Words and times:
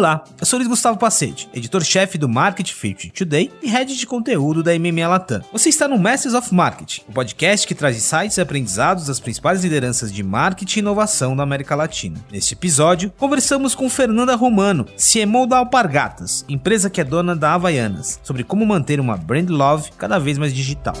Olá, 0.00 0.24
eu 0.40 0.46
sou 0.46 0.58
Luiz 0.58 0.66
Gustavo 0.66 0.98
Pacete, 0.98 1.46
editor-chefe 1.52 2.16
do 2.16 2.26
Market 2.26 2.72
Future 2.72 3.10
Today 3.10 3.52
e 3.62 3.68
head 3.68 3.94
de 3.94 4.06
conteúdo 4.06 4.62
da 4.62 4.72
MMA 4.72 5.06
Latam. 5.06 5.42
Você 5.52 5.68
está 5.68 5.86
no 5.86 5.98
Masters 5.98 6.32
of 6.32 6.54
Marketing, 6.54 7.02
o 7.06 7.10
um 7.10 7.12
podcast 7.12 7.66
que 7.66 7.74
traz 7.74 7.98
insights 7.98 8.38
e 8.38 8.40
aprendizados 8.40 9.08
das 9.08 9.20
principais 9.20 9.62
lideranças 9.62 10.10
de 10.10 10.22
marketing 10.22 10.78
e 10.78 10.80
inovação 10.80 11.36
da 11.36 11.42
América 11.42 11.76
Latina. 11.76 12.18
Neste 12.32 12.54
episódio, 12.54 13.12
conversamos 13.18 13.74
com 13.74 13.90
Fernanda 13.90 14.34
Romano, 14.36 14.86
CMO 14.96 15.46
da 15.46 15.58
Alpargatas, 15.58 16.46
empresa 16.48 16.88
que 16.88 17.02
é 17.02 17.04
dona 17.04 17.36
da 17.36 17.52
Havaianas, 17.52 18.18
sobre 18.22 18.42
como 18.42 18.64
manter 18.64 19.00
uma 19.00 19.18
brand 19.18 19.50
love 19.50 19.90
cada 19.98 20.18
vez 20.18 20.38
mais 20.38 20.54
digital. 20.54 20.94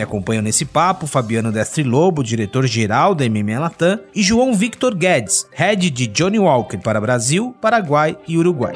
Me 0.00 0.04
acompanham 0.04 0.40
nesse 0.40 0.64
papo 0.64 1.06
Fabiano 1.06 1.52
Destri 1.52 1.82
Lobo, 1.82 2.24
diretor-geral 2.24 3.14
da 3.14 3.28
MMA 3.28 3.60
Latam, 3.60 4.00
e 4.14 4.22
João 4.22 4.54
Victor 4.54 4.94
Guedes, 4.94 5.46
head 5.52 5.90
de 5.90 6.06
Johnny 6.06 6.38
Walker 6.38 6.78
para 6.78 6.98
Brasil, 6.98 7.54
Paraguai 7.60 8.16
e 8.26 8.38
Uruguai. 8.38 8.72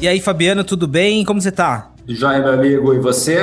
E 0.00 0.08
aí, 0.08 0.20
Fabiano, 0.20 0.64
tudo 0.64 0.88
bem? 0.88 1.24
Como 1.24 1.40
você 1.40 1.52
tá? 1.52 1.92
Joia, 2.08 2.40
meu 2.40 2.54
amigo. 2.54 2.92
E 2.92 2.98
você? 2.98 3.38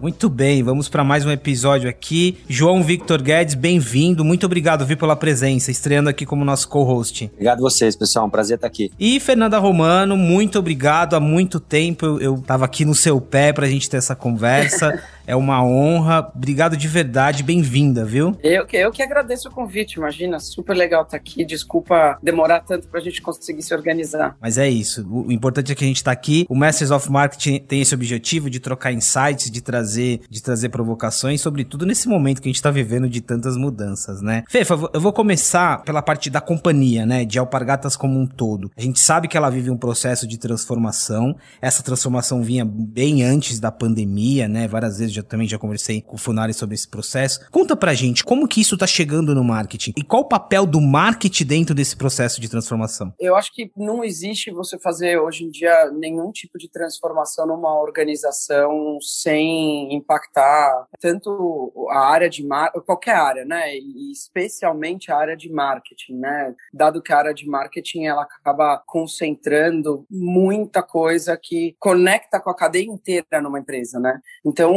Muito 0.00 0.28
bem, 0.28 0.62
vamos 0.62 0.88
para 0.88 1.02
mais 1.02 1.26
um 1.26 1.30
episódio 1.30 1.90
aqui. 1.90 2.38
João 2.48 2.84
Victor 2.84 3.20
Guedes, 3.20 3.54
bem-vindo. 3.54 4.24
Muito 4.24 4.46
obrigado, 4.46 4.86
Vi, 4.86 4.94
pela 4.94 5.16
presença, 5.16 5.72
estreando 5.72 6.08
aqui 6.08 6.24
como 6.24 6.44
nosso 6.44 6.68
co-host. 6.68 7.28
Obrigado 7.32 7.58
a 7.58 7.62
vocês, 7.62 7.96
pessoal. 7.96 8.26
Um 8.26 8.30
prazer 8.30 8.54
estar 8.54 8.68
aqui. 8.68 8.92
E 8.98 9.18
Fernanda 9.18 9.58
Romano, 9.58 10.16
muito 10.16 10.56
obrigado. 10.56 11.14
Há 11.14 11.20
muito 11.20 11.58
tempo 11.58 12.06
eu, 12.06 12.20
eu 12.20 12.38
tava 12.46 12.64
aqui 12.64 12.84
no 12.84 12.94
seu 12.94 13.20
pé 13.20 13.52
pra 13.52 13.66
gente 13.66 13.90
ter 13.90 13.96
essa 13.96 14.14
conversa. 14.14 15.02
É 15.28 15.36
uma 15.36 15.62
honra. 15.62 16.32
Obrigado 16.34 16.74
de 16.74 16.88
verdade. 16.88 17.42
Bem-vinda, 17.42 18.02
viu? 18.02 18.34
Eu, 18.42 18.66
eu 18.72 18.90
que 18.90 19.02
agradeço 19.02 19.50
o 19.50 19.52
convite. 19.52 19.98
Imagina, 19.98 20.40
super 20.40 20.74
legal 20.74 21.02
estar 21.02 21.18
aqui. 21.18 21.44
Desculpa 21.44 22.18
demorar 22.22 22.60
tanto 22.60 22.88
pra 22.88 22.98
gente 22.98 23.20
conseguir 23.20 23.60
se 23.60 23.74
organizar. 23.74 24.38
Mas 24.40 24.56
é 24.56 24.66
isso. 24.66 25.06
O 25.06 25.30
importante 25.30 25.70
é 25.70 25.74
que 25.74 25.84
a 25.84 25.86
gente 25.86 26.02
tá 26.02 26.10
aqui. 26.10 26.46
O 26.48 26.54
Masters 26.54 26.90
of 26.90 27.12
Marketing 27.12 27.58
tem 27.58 27.82
esse 27.82 27.94
objetivo 27.94 28.48
de 28.48 28.58
trocar 28.58 28.90
insights, 28.90 29.50
de 29.50 29.60
trazer, 29.60 30.22
de 30.30 30.42
trazer 30.42 30.70
provocações, 30.70 31.42
sobretudo 31.42 31.84
nesse 31.84 32.08
momento 32.08 32.40
que 32.40 32.48
a 32.48 32.50
gente 32.50 32.62
tá 32.62 32.70
vivendo 32.70 33.06
de 33.06 33.20
tantas 33.20 33.54
mudanças, 33.54 34.22
né? 34.22 34.44
Fefa, 34.48 34.78
eu 34.94 35.00
vou 35.00 35.12
começar 35.12 35.82
pela 35.82 36.00
parte 36.00 36.30
da 36.30 36.40
companhia, 36.40 37.04
né? 37.04 37.26
De 37.26 37.38
Alpargatas 37.38 37.96
como 37.96 38.18
um 38.18 38.26
todo. 38.26 38.70
A 38.74 38.80
gente 38.80 38.98
sabe 38.98 39.28
que 39.28 39.36
ela 39.36 39.50
vive 39.50 39.70
um 39.70 39.76
processo 39.76 40.26
de 40.26 40.38
transformação. 40.38 41.36
Essa 41.60 41.82
transformação 41.82 42.42
vinha 42.42 42.64
bem 42.64 43.22
antes 43.22 43.60
da 43.60 43.70
pandemia, 43.70 44.48
né? 44.48 44.66
Várias 44.66 44.98
vezes 44.98 45.17
já 45.18 45.22
também 45.22 45.48
já 45.48 45.58
conversei 45.58 46.00
com 46.00 46.14
o 46.14 46.18
Funari 46.18 46.54
sobre 46.54 46.74
esse 46.74 46.88
processo. 46.88 47.40
Conta 47.50 47.76
pra 47.76 47.94
gente 47.94 48.24
como 48.24 48.48
que 48.48 48.60
isso 48.60 48.76
tá 48.76 48.86
chegando 48.86 49.34
no 49.34 49.44
marketing 49.44 49.92
e 49.96 50.02
qual 50.02 50.22
o 50.22 50.28
papel 50.28 50.66
do 50.66 50.80
marketing 50.80 51.44
dentro 51.44 51.74
desse 51.74 51.96
processo 51.96 52.40
de 52.40 52.48
transformação? 52.48 53.12
Eu 53.18 53.36
acho 53.36 53.52
que 53.52 53.70
não 53.76 54.04
existe 54.04 54.50
você 54.50 54.78
fazer 54.78 55.18
hoje 55.18 55.44
em 55.44 55.50
dia 55.50 55.90
nenhum 55.90 56.30
tipo 56.30 56.58
de 56.58 56.70
transformação 56.70 57.46
numa 57.46 57.80
organização 57.80 58.98
sem 59.00 59.94
impactar 59.94 60.86
tanto 61.00 61.72
a 61.90 62.00
área 62.00 62.28
de 62.28 62.46
marketing, 62.46 62.84
qualquer 62.84 63.14
área, 63.14 63.44
né? 63.44 63.74
E 63.76 64.12
especialmente 64.12 65.10
a 65.10 65.16
área 65.16 65.36
de 65.36 65.50
marketing, 65.50 66.18
né? 66.18 66.54
Dado 66.72 67.02
que 67.02 67.12
a 67.12 67.18
área 67.18 67.34
de 67.34 67.46
marketing 67.46 68.06
ela 68.06 68.22
acaba 68.22 68.82
concentrando 68.86 70.06
muita 70.10 70.82
coisa 70.82 71.38
que 71.40 71.76
conecta 71.78 72.40
com 72.40 72.50
a 72.50 72.56
cadeia 72.56 72.84
inteira 72.84 73.40
numa 73.42 73.58
empresa, 73.58 73.98
né? 73.98 74.20
Então, 74.44 74.72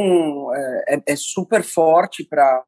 é, 0.53 1.01
é 1.07 1.15
super 1.15 1.63
forte 1.63 2.23
para 2.23 2.63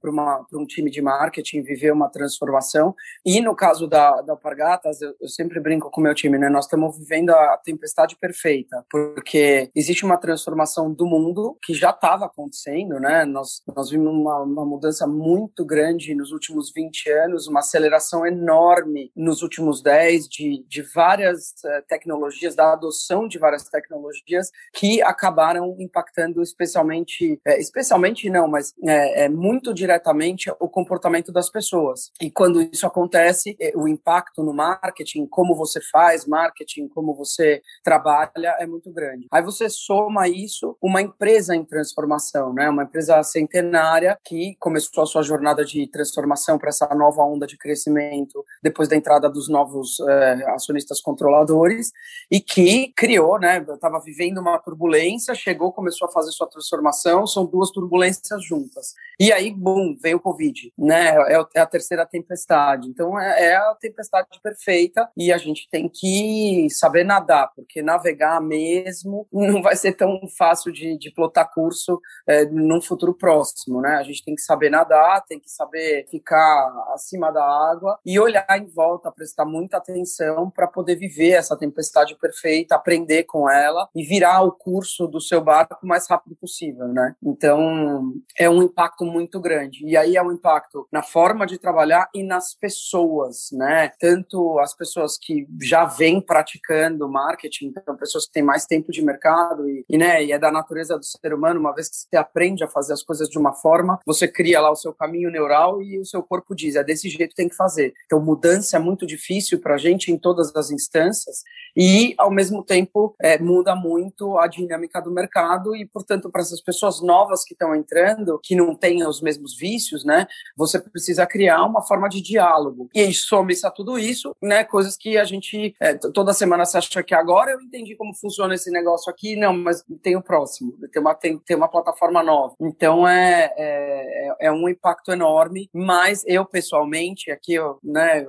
um 0.54 0.66
time 0.66 0.90
de 0.90 1.02
marketing 1.02 1.62
viver 1.62 1.92
uma 1.92 2.10
transformação. 2.10 2.96
E 3.26 3.42
no 3.42 3.56
caso 3.56 3.88
da, 3.88 4.22
da 4.22 4.34
Alpargatas, 4.34 5.02
eu, 5.02 5.14
eu 5.20 5.28
sempre 5.28 5.60
brinco 5.60 5.90
com 5.90 6.02
o 6.02 6.04
meu 6.04 6.14
time, 6.14 6.38
né? 6.38 6.50
Nós 6.50 6.66
estamos 6.66 6.98
vivendo 6.98 7.32
a 7.32 7.58
tempestade 7.64 8.16
perfeita, 8.18 8.86
porque 8.90 9.70
existe 9.76 10.06
uma 10.06 10.18
transformação 10.18 10.94
do 10.94 11.06
mundo 11.06 11.58
que 11.64 11.74
já 11.74 11.90
estava 11.90 12.26
acontecendo, 12.26 13.00
né? 13.00 13.26
Nós, 13.26 13.62
nós 13.76 13.90
vimos 13.90 14.14
uma, 14.14 14.42
uma 14.42 14.66
mudança 14.66 15.08
muito 15.08 15.66
grande 15.66 16.16
nos 16.16 16.32
últimos 16.32 16.72
20 16.74 17.10
anos, 17.10 17.48
uma 17.48 17.60
aceleração 17.60 18.26
enorme 18.26 19.12
nos 19.16 19.42
últimos 19.42 19.82
10 19.82 20.28
de, 20.28 20.66
de 20.68 20.82
várias 20.82 21.54
uh, 21.64 21.84
tecnologias, 21.88 22.56
da 22.56 22.74
adoção 22.74 23.28
de 23.28 23.38
várias 23.38 23.70
tecnologias 23.70 24.50
que 24.74 25.02
acabaram 25.02 25.76
impactando 25.80 26.42
especialmente 26.42 27.40
é, 27.54 27.60
especialmente 27.60 28.30
não, 28.30 28.48
mas 28.48 28.74
é, 28.84 29.26
é, 29.26 29.30
muito 29.30 29.74
diretamente 29.74 30.52
o 30.60 30.68
comportamento 30.68 31.32
das 31.32 31.50
pessoas. 31.50 32.12
E 32.22 32.32
quando 32.32 32.62
isso 32.62 32.86
acontece, 32.86 33.56
é, 33.60 33.74
o 33.76 33.88
impacto 33.88 34.44
no 34.44 34.54
marketing, 34.54 35.28
como 35.28 35.56
você 35.56 35.80
faz 35.92 36.26
marketing, 36.26 36.88
como 36.88 37.14
você 37.16 37.62
trabalha, 37.84 38.56
é 38.60 38.66
muito 38.66 38.92
grande. 38.92 39.28
Aí 39.32 39.42
você 39.42 39.70
soma 39.70 40.28
isso 40.28 40.78
uma 40.82 41.02
empresa 41.02 41.56
em 41.56 41.64
transformação, 41.64 42.54
né? 42.54 42.70
Uma 42.70 42.84
empresa 42.84 43.22
centenária 43.24 44.18
que 44.24 44.56
começou 44.60 45.04
a 45.04 45.08
sua 45.08 45.22
jornada 45.22 45.64
de 45.64 45.88
transformação 45.88 46.58
para 46.58 46.70
essa 46.70 46.88
nova 46.96 47.24
onda 47.24 47.46
de 47.46 47.58
crescimento 47.58 48.44
depois 48.62 48.88
da 48.90 48.96
entrada 48.96 49.30
dos 49.30 49.48
novos 49.50 50.00
é, 50.00 50.52
acionistas 50.52 51.02
controladores 51.02 51.92
e 52.32 52.40
que 52.40 52.92
criou, 52.96 53.40
né? 53.40 53.64
Estava 53.74 54.00
vivendo 54.00 54.40
uma 54.40 54.58
turbulência, 54.60 55.36
chegou, 55.36 55.72
começou 55.72 56.08
a 56.08 56.12
fazer 56.12 56.32
sua 56.32 56.48
transformação, 56.48 57.28
são 57.34 57.46
duas 57.46 57.72
turbulências 57.72 58.44
juntas. 58.46 58.94
E 59.20 59.32
aí, 59.32 59.52
bum, 59.52 59.96
veio 60.02 60.18
o 60.18 60.20
Covid, 60.20 60.74
né? 60.78 61.16
É, 61.32 61.46
é 61.56 61.60
a 61.60 61.66
terceira 61.66 62.06
tempestade. 62.06 62.88
Então, 62.88 63.20
é, 63.20 63.52
é, 63.52 63.56
a 63.56 63.76
tempestade 63.80 64.28
perfeita 64.42 65.10
e 65.16 65.32
a 65.32 65.38
gente 65.38 65.68
tem 65.70 65.88
que 65.88 66.68
saber 66.72 67.04
nadar, 67.04 67.52
porque 67.56 67.82
navegar 67.82 68.42
mesmo 68.42 69.28
não 69.32 69.62
vai 69.62 69.76
ser 69.76 69.94
tão 69.94 70.20
fácil 70.38 70.72
de, 70.72 70.98
de 70.98 71.12
plotar 71.12 71.52
curso 71.54 72.00
é, 72.28 72.46
num 72.46 72.82
futuro 72.82 73.14
próximo, 73.14 73.82
né? 73.82 73.96
A 73.96 74.04
gente 74.04 74.24
tem 74.24 74.36
que 74.36 74.42
saber 74.42 74.70
nadar, 74.70 75.24
tem 75.26 75.40
que 75.40 75.50
saber 75.50 76.08
ficar 76.10 76.74
acima 76.94 77.32
da 77.32 77.44
água 77.44 78.00
e 78.06 78.20
olhar 78.20 78.46
em 78.58 78.66
volta, 78.66 79.12
prestar 79.12 79.46
muita 79.46 79.78
atenção 79.78 80.50
para 80.50 80.68
poder 80.68 80.96
viver 80.96 81.32
essa 81.32 81.58
tempestade 81.58 82.18
perfeita, 82.20 82.76
aprender 82.76 83.24
com 83.24 83.50
ela 83.50 83.88
e 83.96 84.04
virar 84.04 84.42
o 84.42 84.52
curso 84.52 85.08
do 85.08 85.22
seu 85.22 85.42
barco 85.42 85.78
o 85.84 85.88
mais 85.88 86.08
rápido 86.08 86.36
possível, 86.36 86.88
né? 86.88 87.16
Então, 87.26 88.14
é 88.38 88.50
um 88.50 88.62
impacto 88.62 89.06
muito 89.06 89.40
grande. 89.40 89.86
E 89.86 89.96
aí 89.96 90.18
é 90.18 90.22
um 90.22 90.32
impacto 90.32 90.88
na 90.92 91.02
forma 91.02 91.46
de 91.46 91.58
trabalhar 91.58 92.10
e 92.14 92.24
nas 92.24 92.54
pessoas, 92.54 93.50
né? 93.54 93.92
Tanto 94.00 94.60
as 94.60 94.76
pessoas 94.76 95.18
que 95.18 95.48
já 95.62 95.86
vêm 95.86 96.20
praticando 96.20 97.10
marketing, 97.10 97.68
então 97.68 97.96
pessoas 97.96 98.26
que 98.26 98.34
têm 98.34 98.44
mais 98.44 98.66
tempo 98.66 98.92
de 98.92 99.04
mercado 99.04 99.68
e, 99.70 99.86
e, 99.90 99.98
né, 99.98 100.24
e 100.24 100.32
é 100.32 100.40
da 100.40 100.52
natureza 100.52 100.98
do 100.98 101.06
ser 101.06 101.34
humano, 101.34 101.60
uma 101.60 101.74
vez 101.74 101.90
que 101.90 101.96
você 101.96 102.18
aprende 102.18 102.64
a 102.64 102.68
fazer 102.68 102.94
as 102.94 103.04
coisas 103.04 103.30
de 103.30 103.38
uma 103.38 103.54
forma, 103.54 104.00
você 104.06 104.28
cria 104.28 104.60
lá 104.60 104.72
o 104.72 104.76
seu 104.76 104.94
caminho 104.94 105.32
neural 105.32 105.82
e 105.82 106.00
o 106.00 106.06
seu 106.06 106.22
corpo 106.22 106.56
diz, 106.56 106.76
é 106.76 106.84
desse 106.84 107.10
jeito 107.10 107.30
que 107.30 107.36
tem 107.36 107.50
que 107.50 107.56
fazer. 107.56 107.94
Então, 108.06 108.20
mudança 108.20 108.78
é 108.78 108.80
muito 108.80 109.06
difícil 109.06 109.60
para 109.60 109.76
a 109.76 109.78
gente 109.78 110.12
em 110.12 110.18
todas 110.18 110.54
as 110.56 110.72
instâncias 110.72 111.44
e, 111.76 112.14
ao 112.18 112.32
mesmo 112.32 112.64
tempo, 112.64 113.16
é, 113.22 113.38
muda 113.38 113.76
muito 113.76 114.38
a 114.38 114.48
dinâmica 114.48 115.02
do 115.02 115.12
mercado 115.12 115.76
e, 115.76 115.86
portanto, 115.86 116.30
para 116.30 116.42
essas 116.42 116.62
pessoas 116.62 117.02
novas 117.02 117.13
que 117.46 117.54
estão 117.54 117.76
entrando, 117.76 118.40
que 118.44 118.56
não 118.56 118.76
têm 118.76 119.06
os 119.06 119.22
mesmos 119.22 119.56
vícios, 119.58 120.04
né, 120.04 120.28
você 120.56 120.80
precisa 120.80 121.26
criar 121.26 121.64
uma 121.64 121.82
forma 121.82 122.08
de 122.10 122.22
diálogo. 122.22 122.90
E 122.94 123.02
aí, 123.02 123.14
some-se 123.14 123.66
a 123.66 123.72
tudo 123.72 123.98
isso, 123.98 124.36
né, 124.42 124.64
coisas 124.64 124.98
que 124.98 125.18
a 125.18 125.24
gente, 125.24 125.76
é, 125.80 125.94
toda 125.94 126.34
semana 126.34 126.66
você 126.66 126.78
acha 126.78 127.04
que 127.04 127.16
agora 127.16 127.52
eu 127.52 127.62
entendi 127.62 127.96
como 127.96 128.14
funciona 128.16 128.54
esse 128.54 128.72
negócio 128.72 129.10
aqui, 129.12 129.36
não, 129.36 129.54
mas 129.54 129.84
tem 130.02 130.16
o 130.16 130.22
próximo, 130.22 130.74
tem 130.92 131.02
uma, 131.02 131.14
tem, 131.14 131.38
tem 131.38 131.56
uma 131.56 131.68
plataforma 131.68 132.24
nova. 132.24 132.56
Então, 132.60 133.08
é, 133.08 133.52
é, 133.58 134.36
é 134.48 134.52
um 134.52 134.68
impacto 134.68 135.12
enorme, 135.12 135.70
mas 135.74 136.24
eu, 136.26 136.46
pessoalmente, 136.46 137.32
aqui, 137.32 137.54
eu, 137.54 137.78
né, 137.84 138.26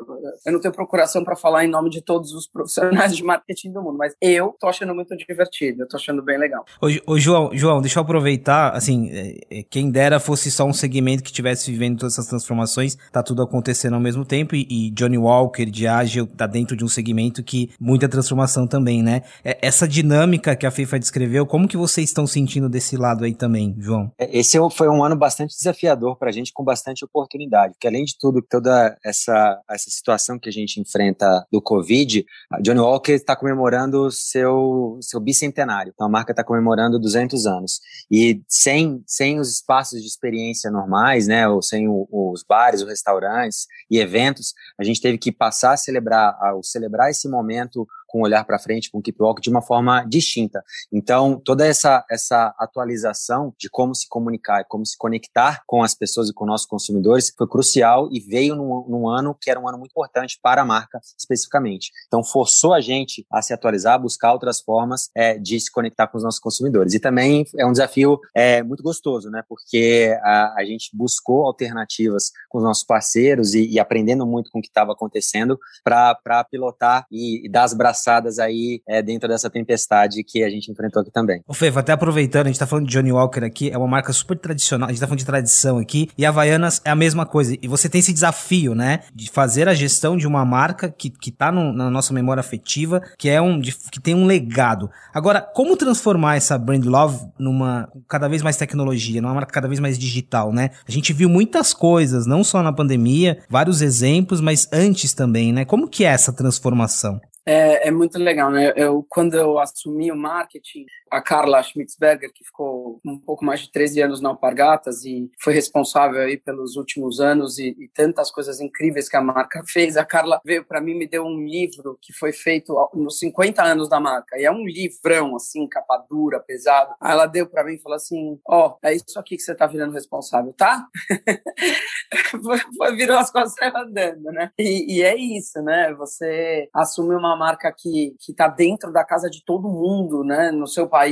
eu 0.46 0.52
não 0.52 0.60
tenho 0.60 0.74
procuração 0.74 1.24
para 1.24 1.36
falar 1.36 1.64
em 1.64 1.68
nome 1.68 1.90
de 1.90 2.02
todos 2.02 2.32
os 2.32 2.46
profissionais 2.46 3.16
de 3.16 3.22
marketing 3.22 3.72
do 3.72 3.82
mundo, 3.82 3.98
mas 3.98 4.14
eu 4.20 4.54
tô 4.58 4.66
achando 4.66 4.94
muito 4.94 5.16
divertido, 5.16 5.82
eu 5.82 5.88
tô 5.88 5.96
achando 5.96 6.22
bem 6.22 6.38
legal. 6.38 6.64
Ô, 6.80 7.12
ô 7.12 7.18
João, 7.18 7.50
João, 7.52 7.80
deixa 7.80 7.98
eu 7.98 8.02
aproveitar, 8.02 8.73
assim, 8.74 9.08
é, 9.10 9.38
é, 9.50 9.62
quem 9.62 9.90
dera 9.90 10.18
fosse 10.18 10.50
só 10.50 10.64
um 10.64 10.72
segmento 10.72 11.22
que 11.22 11.30
estivesse 11.30 11.70
vivendo 11.70 11.98
todas 11.98 12.14
essas 12.14 12.26
transformações, 12.26 12.96
tá 13.12 13.22
tudo 13.22 13.42
acontecendo 13.42 13.94
ao 13.94 14.00
mesmo 14.00 14.24
tempo, 14.24 14.54
e, 14.54 14.66
e 14.68 14.90
Johnny 14.90 15.18
Walker 15.18 15.66
de 15.66 15.86
Agile 15.86 16.26
tá 16.26 16.46
dentro 16.46 16.76
de 16.76 16.84
um 16.84 16.88
segmento 16.88 17.42
que 17.42 17.70
muita 17.80 18.08
transformação 18.08 18.66
também, 18.66 19.02
né? 19.02 19.22
É, 19.44 19.58
essa 19.62 19.86
dinâmica 19.86 20.56
que 20.56 20.66
a 20.66 20.70
FIFA 20.70 20.98
descreveu, 20.98 21.46
como 21.46 21.68
que 21.68 21.76
vocês 21.76 22.08
estão 22.08 22.26
sentindo 22.26 22.68
desse 22.68 22.96
lado 22.96 23.24
aí 23.24 23.34
também, 23.34 23.74
João? 23.78 24.10
Esse 24.18 24.58
foi 24.70 24.88
um 24.88 25.02
ano 25.04 25.16
bastante 25.16 25.54
desafiador 25.56 25.84
desafiador 25.94 26.16
para 26.16 26.28
a 26.28 26.32
gente 26.32 26.52
com 26.52 26.64
bastante 26.64 27.04
oportunidade, 27.04 27.74
porque 27.74 27.86
além 27.86 28.04
de 28.04 28.16
tudo, 28.18 28.42
toda 28.42 28.96
essa, 29.04 29.60
essa 29.70 29.90
situação 29.90 30.38
que 30.38 30.48
a 30.48 30.52
gente 30.52 30.80
enfrenta 30.80 31.46
do 31.52 31.60
Covid, 31.60 32.24
a 32.50 32.60
Johnny 32.60 32.80
Walker 32.80 33.12
está 33.12 33.36
comemorando 33.36 34.10
seu, 34.10 34.98
seu 35.00 35.20
bicentenário. 35.20 35.92
Então 35.94 36.06
a 36.06 36.10
marca 36.10 36.32
está 36.32 36.44
comemorando 36.44 36.98
200 36.98 37.46
anos. 37.46 37.80
E 38.10 38.42
sem, 38.64 39.04
sem 39.06 39.38
os 39.38 39.50
espaços 39.50 40.00
de 40.00 40.06
experiência 40.06 40.70
normais, 40.70 41.26
né, 41.26 41.46
ou 41.46 41.60
sem 41.60 41.86
o, 41.86 42.08
os 42.10 42.42
bares, 42.42 42.80
os 42.80 42.88
restaurantes 42.88 43.66
e 43.90 43.98
eventos, 43.98 44.54
a 44.78 44.82
gente 44.82 45.02
teve 45.02 45.18
que 45.18 45.30
passar 45.30 45.74
a 45.74 45.76
celebrar, 45.76 46.30
a 46.30 46.58
celebrar 46.62 47.10
esse 47.10 47.28
momento 47.28 47.86
com 48.14 48.20
olhar 48.20 48.44
para 48.44 48.60
frente, 48.60 48.92
com 48.92 48.98
o 48.98 49.02
Keep 49.02 49.20
Walk, 49.20 49.42
de 49.42 49.50
uma 49.50 49.60
forma 49.60 50.04
distinta. 50.04 50.62
Então, 50.92 51.36
toda 51.44 51.66
essa, 51.66 52.04
essa 52.08 52.54
atualização 52.60 53.52
de 53.58 53.68
como 53.68 53.92
se 53.92 54.08
comunicar 54.08 54.60
e 54.60 54.64
como 54.68 54.86
se 54.86 54.96
conectar 54.96 55.64
com 55.66 55.82
as 55.82 55.96
pessoas 55.96 56.28
e 56.28 56.32
com 56.32 56.46
nossos 56.46 56.64
consumidores 56.64 57.34
foi 57.36 57.48
crucial 57.48 58.08
e 58.12 58.20
veio 58.20 58.54
num, 58.54 58.86
num 58.88 59.08
ano 59.08 59.36
que 59.40 59.50
era 59.50 59.58
um 59.58 59.68
ano 59.68 59.78
muito 59.78 59.90
importante 59.90 60.38
para 60.40 60.62
a 60.62 60.64
marca 60.64 61.00
especificamente. 61.18 61.90
Então, 62.06 62.22
forçou 62.22 62.72
a 62.72 62.80
gente 62.80 63.26
a 63.32 63.42
se 63.42 63.52
atualizar, 63.52 63.94
a 63.94 63.98
buscar 63.98 64.32
outras 64.32 64.60
formas 64.60 65.10
é, 65.12 65.36
de 65.36 65.58
se 65.58 65.72
conectar 65.72 66.06
com 66.06 66.16
os 66.16 66.22
nossos 66.22 66.38
consumidores. 66.38 66.94
E 66.94 67.00
também 67.00 67.44
é 67.58 67.66
um 67.66 67.72
desafio 67.72 68.20
é, 68.32 68.62
muito 68.62 68.84
gostoso, 68.84 69.28
né? 69.28 69.42
Porque 69.48 70.16
a, 70.22 70.54
a 70.58 70.64
gente 70.64 70.88
buscou 70.94 71.46
alternativas 71.46 72.30
com 72.48 72.58
os 72.58 72.64
nossos 72.64 72.84
parceiros 72.84 73.54
e, 73.54 73.66
e 73.66 73.80
aprendendo 73.80 74.24
muito 74.24 74.52
com 74.52 74.60
o 74.60 74.62
que 74.62 74.68
estava 74.68 74.92
acontecendo 74.92 75.58
para 75.82 76.44
pilotar 76.48 77.06
e, 77.10 77.44
e 77.44 77.48
dar 77.48 77.64
as 77.64 77.74
braçadas 77.74 78.03
passadas 78.04 78.38
aí 78.38 78.82
é, 78.86 79.02
dentro 79.02 79.28
dessa 79.28 79.48
tempestade 79.48 80.22
que 80.22 80.44
a 80.44 80.50
gente 80.50 80.70
enfrentou 80.70 81.00
aqui 81.00 81.10
também. 81.10 81.40
O 81.48 81.54
Fê, 81.54 81.72
até 81.74 81.92
aproveitando, 81.92 82.46
a 82.46 82.50
gente 82.50 82.58
tá 82.58 82.66
falando 82.66 82.86
de 82.86 82.92
Johnny 82.92 83.10
Walker 83.10 83.44
aqui, 83.44 83.70
é 83.70 83.78
uma 83.78 83.86
marca 83.86 84.12
super 84.12 84.38
tradicional, 84.38 84.88
a 84.88 84.92
gente 84.92 85.00
tá 85.00 85.06
falando 85.06 85.20
de 85.20 85.24
tradição 85.24 85.78
aqui, 85.78 86.10
e 86.16 86.26
Havaianas 86.26 86.80
é 86.84 86.90
a 86.90 86.94
mesma 86.94 87.24
coisa. 87.24 87.56
E 87.60 87.66
você 87.66 87.88
tem 87.88 88.00
esse 88.00 88.12
desafio, 88.12 88.74
né, 88.74 89.00
de 89.14 89.30
fazer 89.30 89.68
a 89.68 89.74
gestão 89.74 90.16
de 90.16 90.26
uma 90.26 90.44
marca 90.44 90.90
que, 90.90 91.10
que 91.10 91.30
tá 91.30 91.50
no, 91.50 91.72
na 91.72 91.90
nossa 91.90 92.12
memória 92.12 92.40
afetiva, 92.40 93.00
que 93.18 93.28
é 93.28 93.40
um, 93.40 93.58
de, 93.58 93.74
que 93.90 94.00
tem 94.00 94.14
um 94.14 94.26
legado. 94.26 94.90
Agora, 95.12 95.40
como 95.40 95.76
transformar 95.76 96.36
essa 96.36 96.58
brand 96.58 96.84
love 96.84 97.26
numa, 97.38 97.88
cada 98.08 98.28
vez 98.28 98.42
mais 98.42 98.56
tecnologia, 98.56 99.22
numa 99.22 99.34
marca 99.34 99.52
cada 99.52 99.68
vez 99.68 99.80
mais 99.80 99.98
digital, 99.98 100.52
né? 100.52 100.70
A 100.86 100.90
gente 100.90 101.12
viu 101.12 101.28
muitas 101.28 101.72
coisas, 101.72 102.26
não 102.26 102.44
só 102.44 102.62
na 102.62 102.72
pandemia, 102.72 103.38
vários 103.48 103.80
exemplos, 103.80 104.40
mas 104.40 104.68
antes 104.72 105.12
também, 105.12 105.52
né? 105.52 105.64
Como 105.64 105.88
que 105.88 106.04
é 106.04 106.08
essa 106.08 106.32
transformação? 106.32 107.20
É, 107.46 107.88
é, 107.88 107.90
muito 107.90 108.18
legal, 108.18 108.50
né? 108.50 108.72
Eu, 108.74 109.04
quando 109.08 109.34
eu 109.34 109.58
assumi 109.58 110.10
o 110.10 110.16
marketing, 110.16 110.86
a 111.14 111.22
Carla 111.22 111.62
Schmitzberger, 111.62 112.32
que 112.32 112.44
ficou 112.44 113.00
um 113.04 113.18
pouco 113.18 113.44
mais 113.44 113.60
de 113.60 113.70
13 113.70 114.02
anos 114.02 114.20
na 114.20 114.30
Alpargatas 114.30 115.04
e 115.04 115.30
foi 115.40 115.54
responsável 115.54 116.20
aí 116.20 116.36
pelos 116.36 116.76
últimos 116.76 117.20
anos 117.20 117.58
e, 117.58 117.76
e 117.78 117.88
tantas 117.94 118.30
coisas 118.30 118.60
incríveis 118.60 119.08
que 119.08 119.16
a 119.16 119.20
marca 119.20 119.62
fez, 119.66 119.96
a 119.96 120.04
Carla 120.04 120.40
veio 120.44 120.64
para 120.64 120.80
mim 120.80 120.94
me 120.94 121.06
deu 121.06 121.24
um 121.24 121.44
livro 121.44 121.98
que 122.00 122.12
foi 122.12 122.32
feito 122.32 122.74
nos 122.94 123.18
50 123.18 123.62
anos 123.62 123.88
da 123.88 124.00
marca. 124.00 124.38
E 124.38 124.44
é 124.44 124.50
um 124.50 124.64
livrão, 124.64 125.36
assim, 125.36 125.68
capa 125.68 126.04
dura, 126.08 126.40
pesado. 126.40 126.94
Aí 127.00 127.12
ela 127.12 127.26
deu 127.26 127.46
para 127.46 127.64
mim 127.64 127.74
e 127.74 127.80
falou 127.80 127.96
assim: 127.96 128.38
Ó, 128.46 128.68
oh, 128.68 128.78
é 128.82 128.94
isso 128.94 129.18
aqui 129.18 129.36
que 129.36 129.42
você 129.42 129.54
tá 129.54 129.66
virando 129.66 129.92
responsável, 129.92 130.52
tá? 130.52 130.86
Virou 132.96 133.18
as 133.18 133.30
costas 133.30 133.72
andando, 133.74 134.24
né? 134.32 134.50
E, 134.58 134.98
e 134.98 135.02
é 135.02 135.16
isso, 135.16 135.60
né? 135.62 135.92
Você 135.94 136.68
assume 136.72 137.14
uma 137.14 137.36
marca 137.36 137.72
que 137.72 138.14
que 138.18 138.32
está 138.32 138.48
dentro 138.48 138.92
da 138.92 139.04
casa 139.04 139.28
de 139.28 139.44
todo 139.44 139.68
mundo, 139.68 140.24
né, 140.24 140.50
no 140.50 140.66
seu 140.66 140.88
país, 140.88 141.03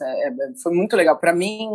é, 0.00 0.28
é 0.28 0.32
foi 0.62 0.72
muito 0.72 0.96
legal. 0.96 1.18
Para 1.18 1.32
mim, 1.32 1.68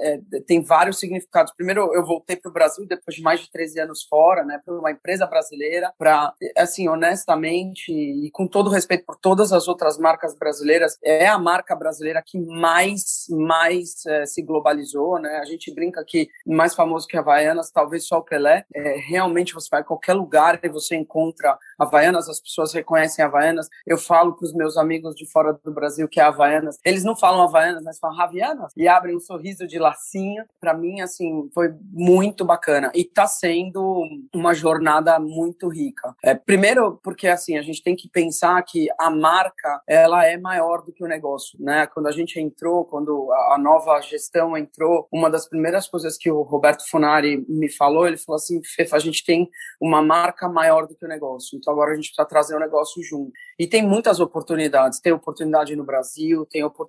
é, 0.00 0.20
tem 0.46 0.62
vários 0.62 0.98
significados. 0.98 1.52
Primeiro, 1.54 1.92
eu 1.94 2.04
voltei 2.04 2.36
para 2.36 2.50
o 2.50 2.52
Brasil 2.52 2.86
depois 2.86 3.16
de 3.16 3.22
mais 3.22 3.40
de 3.40 3.50
13 3.50 3.80
anos 3.80 4.04
fora, 4.04 4.44
né, 4.44 4.60
para 4.64 4.74
uma 4.74 4.90
empresa 4.90 5.26
brasileira, 5.26 5.92
para, 5.98 6.32
assim, 6.56 6.88
honestamente 6.88 7.92
e 7.92 8.30
com 8.30 8.46
todo 8.46 8.70
respeito 8.70 9.04
por 9.04 9.16
todas 9.16 9.52
as 9.52 9.68
outras 9.68 9.98
marcas 9.98 10.36
brasileiras, 10.36 10.98
é 11.02 11.26
a 11.26 11.38
marca 11.38 11.74
brasileira 11.74 12.22
que 12.24 12.38
mais, 12.38 13.26
mais 13.30 14.04
é, 14.06 14.26
se 14.26 14.42
globalizou, 14.42 15.18
né. 15.18 15.38
A 15.38 15.44
gente 15.44 15.72
brinca 15.74 16.04
que 16.06 16.28
mais 16.46 16.74
famoso 16.74 17.06
que 17.06 17.16
Havaianas, 17.16 17.70
talvez 17.70 18.06
só 18.06 18.18
o 18.18 18.22
Pelé. 18.22 18.64
É, 18.74 18.96
realmente, 18.98 19.54
você 19.54 19.68
vai 19.70 19.80
a 19.80 19.84
qualquer 19.84 20.14
lugar 20.14 20.58
e 20.62 20.68
você 20.68 20.96
encontra 20.96 21.58
Havaianas, 21.78 22.28
as 22.28 22.40
pessoas 22.40 22.72
reconhecem 22.72 23.24
Havaianas. 23.24 23.68
Eu 23.86 23.98
falo 23.98 24.34
para 24.34 24.44
os 24.44 24.54
meus 24.54 24.76
amigos 24.76 25.14
de 25.14 25.30
fora 25.30 25.58
do 25.64 25.72
Brasil 25.72 26.08
que 26.08 26.20
é 26.20 26.24
Havaianas. 26.24 26.78
Eles 26.84 27.04
não 27.06 27.16
falam 27.16 27.42
Havaianas, 27.42 27.82
mas 27.82 27.98
falam 27.98 28.20
Havaianas 28.20 28.72
e 28.76 28.88
abrem 28.88 29.16
um 29.16 29.20
sorriso 29.20 29.66
de 29.66 29.78
lacinho. 29.78 30.44
Para 30.60 30.74
mim, 30.74 31.00
assim, 31.00 31.48
foi 31.54 31.72
muito 31.92 32.44
bacana 32.44 32.90
e 32.94 33.02
está 33.02 33.26
sendo 33.26 34.02
uma 34.34 34.52
jornada 34.52 35.18
muito 35.18 35.68
rica. 35.68 36.14
É, 36.22 36.34
primeiro, 36.34 36.98
porque 37.02 37.28
assim 37.28 37.56
a 37.56 37.62
gente 37.62 37.82
tem 37.82 37.94
que 37.94 38.08
pensar 38.08 38.60
que 38.62 38.88
a 38.98 39.10
marca 39.10 39.80
ela 39.86 40.26
é 40.26 40.36
maior 40.36 40.82
do 40.82 40.92
que 40.92 41.04
o 41.04 41.08
negócio, 41.08 41.58
né? 41.60 41.86
Quando 41.86 42.08
a 42.08 42.12
gente 42.12 42.40
entrou, 42.40 42.84
quando 42.84 43.32
a 43.32 43.56
nova 43.58 44.00
gestão 44.00 44.56
entrou, 44.56 45.06
uma 45.12 45.30
das 45.30 45.48
primeiras 45.48 45.86
coisas 45.86 46.16
que 46.18 46.30
o 46.30 46.42
Roberto 46.42 46.88
Funari 46.88 47.44
me 47.48 47.70
falou, 47.70 48.06
ele 48.06 48.16
falou 48.16 48.36
assim, 48.36 48.60
Fefa, 48.64 48.96
a 48.96 49.00
gente 49.00 49.24
tem 49.24 49.48
uma 49.80 50.02
marca 50.02 50.48
maior 50.48 50.86
do 50.86 50.94
que 50.94 51.04
o 51.04 51.08
negócio. 51.08 51.56
Então 51.56 51.72
agora 51.72 51.92
a 51.92 51.94
gente 51.94 52.08
precisa 52.08 52.26
trazer 52.26 52.56
o 52.56 52.60
negócio 52.60 53.02
junto. 53.02 53.32
E 53.58 53.66
tem 53.66 53.86
muitas 53.86 54.18
oportunidades. 54.18 55.00
Tem 55.00 55.12
oportunidade 55.12 55.76
no 55.76 55.84
Brasil, 55.84 56.46
tem 56.46 56.64
oportunidade 56.64 56.85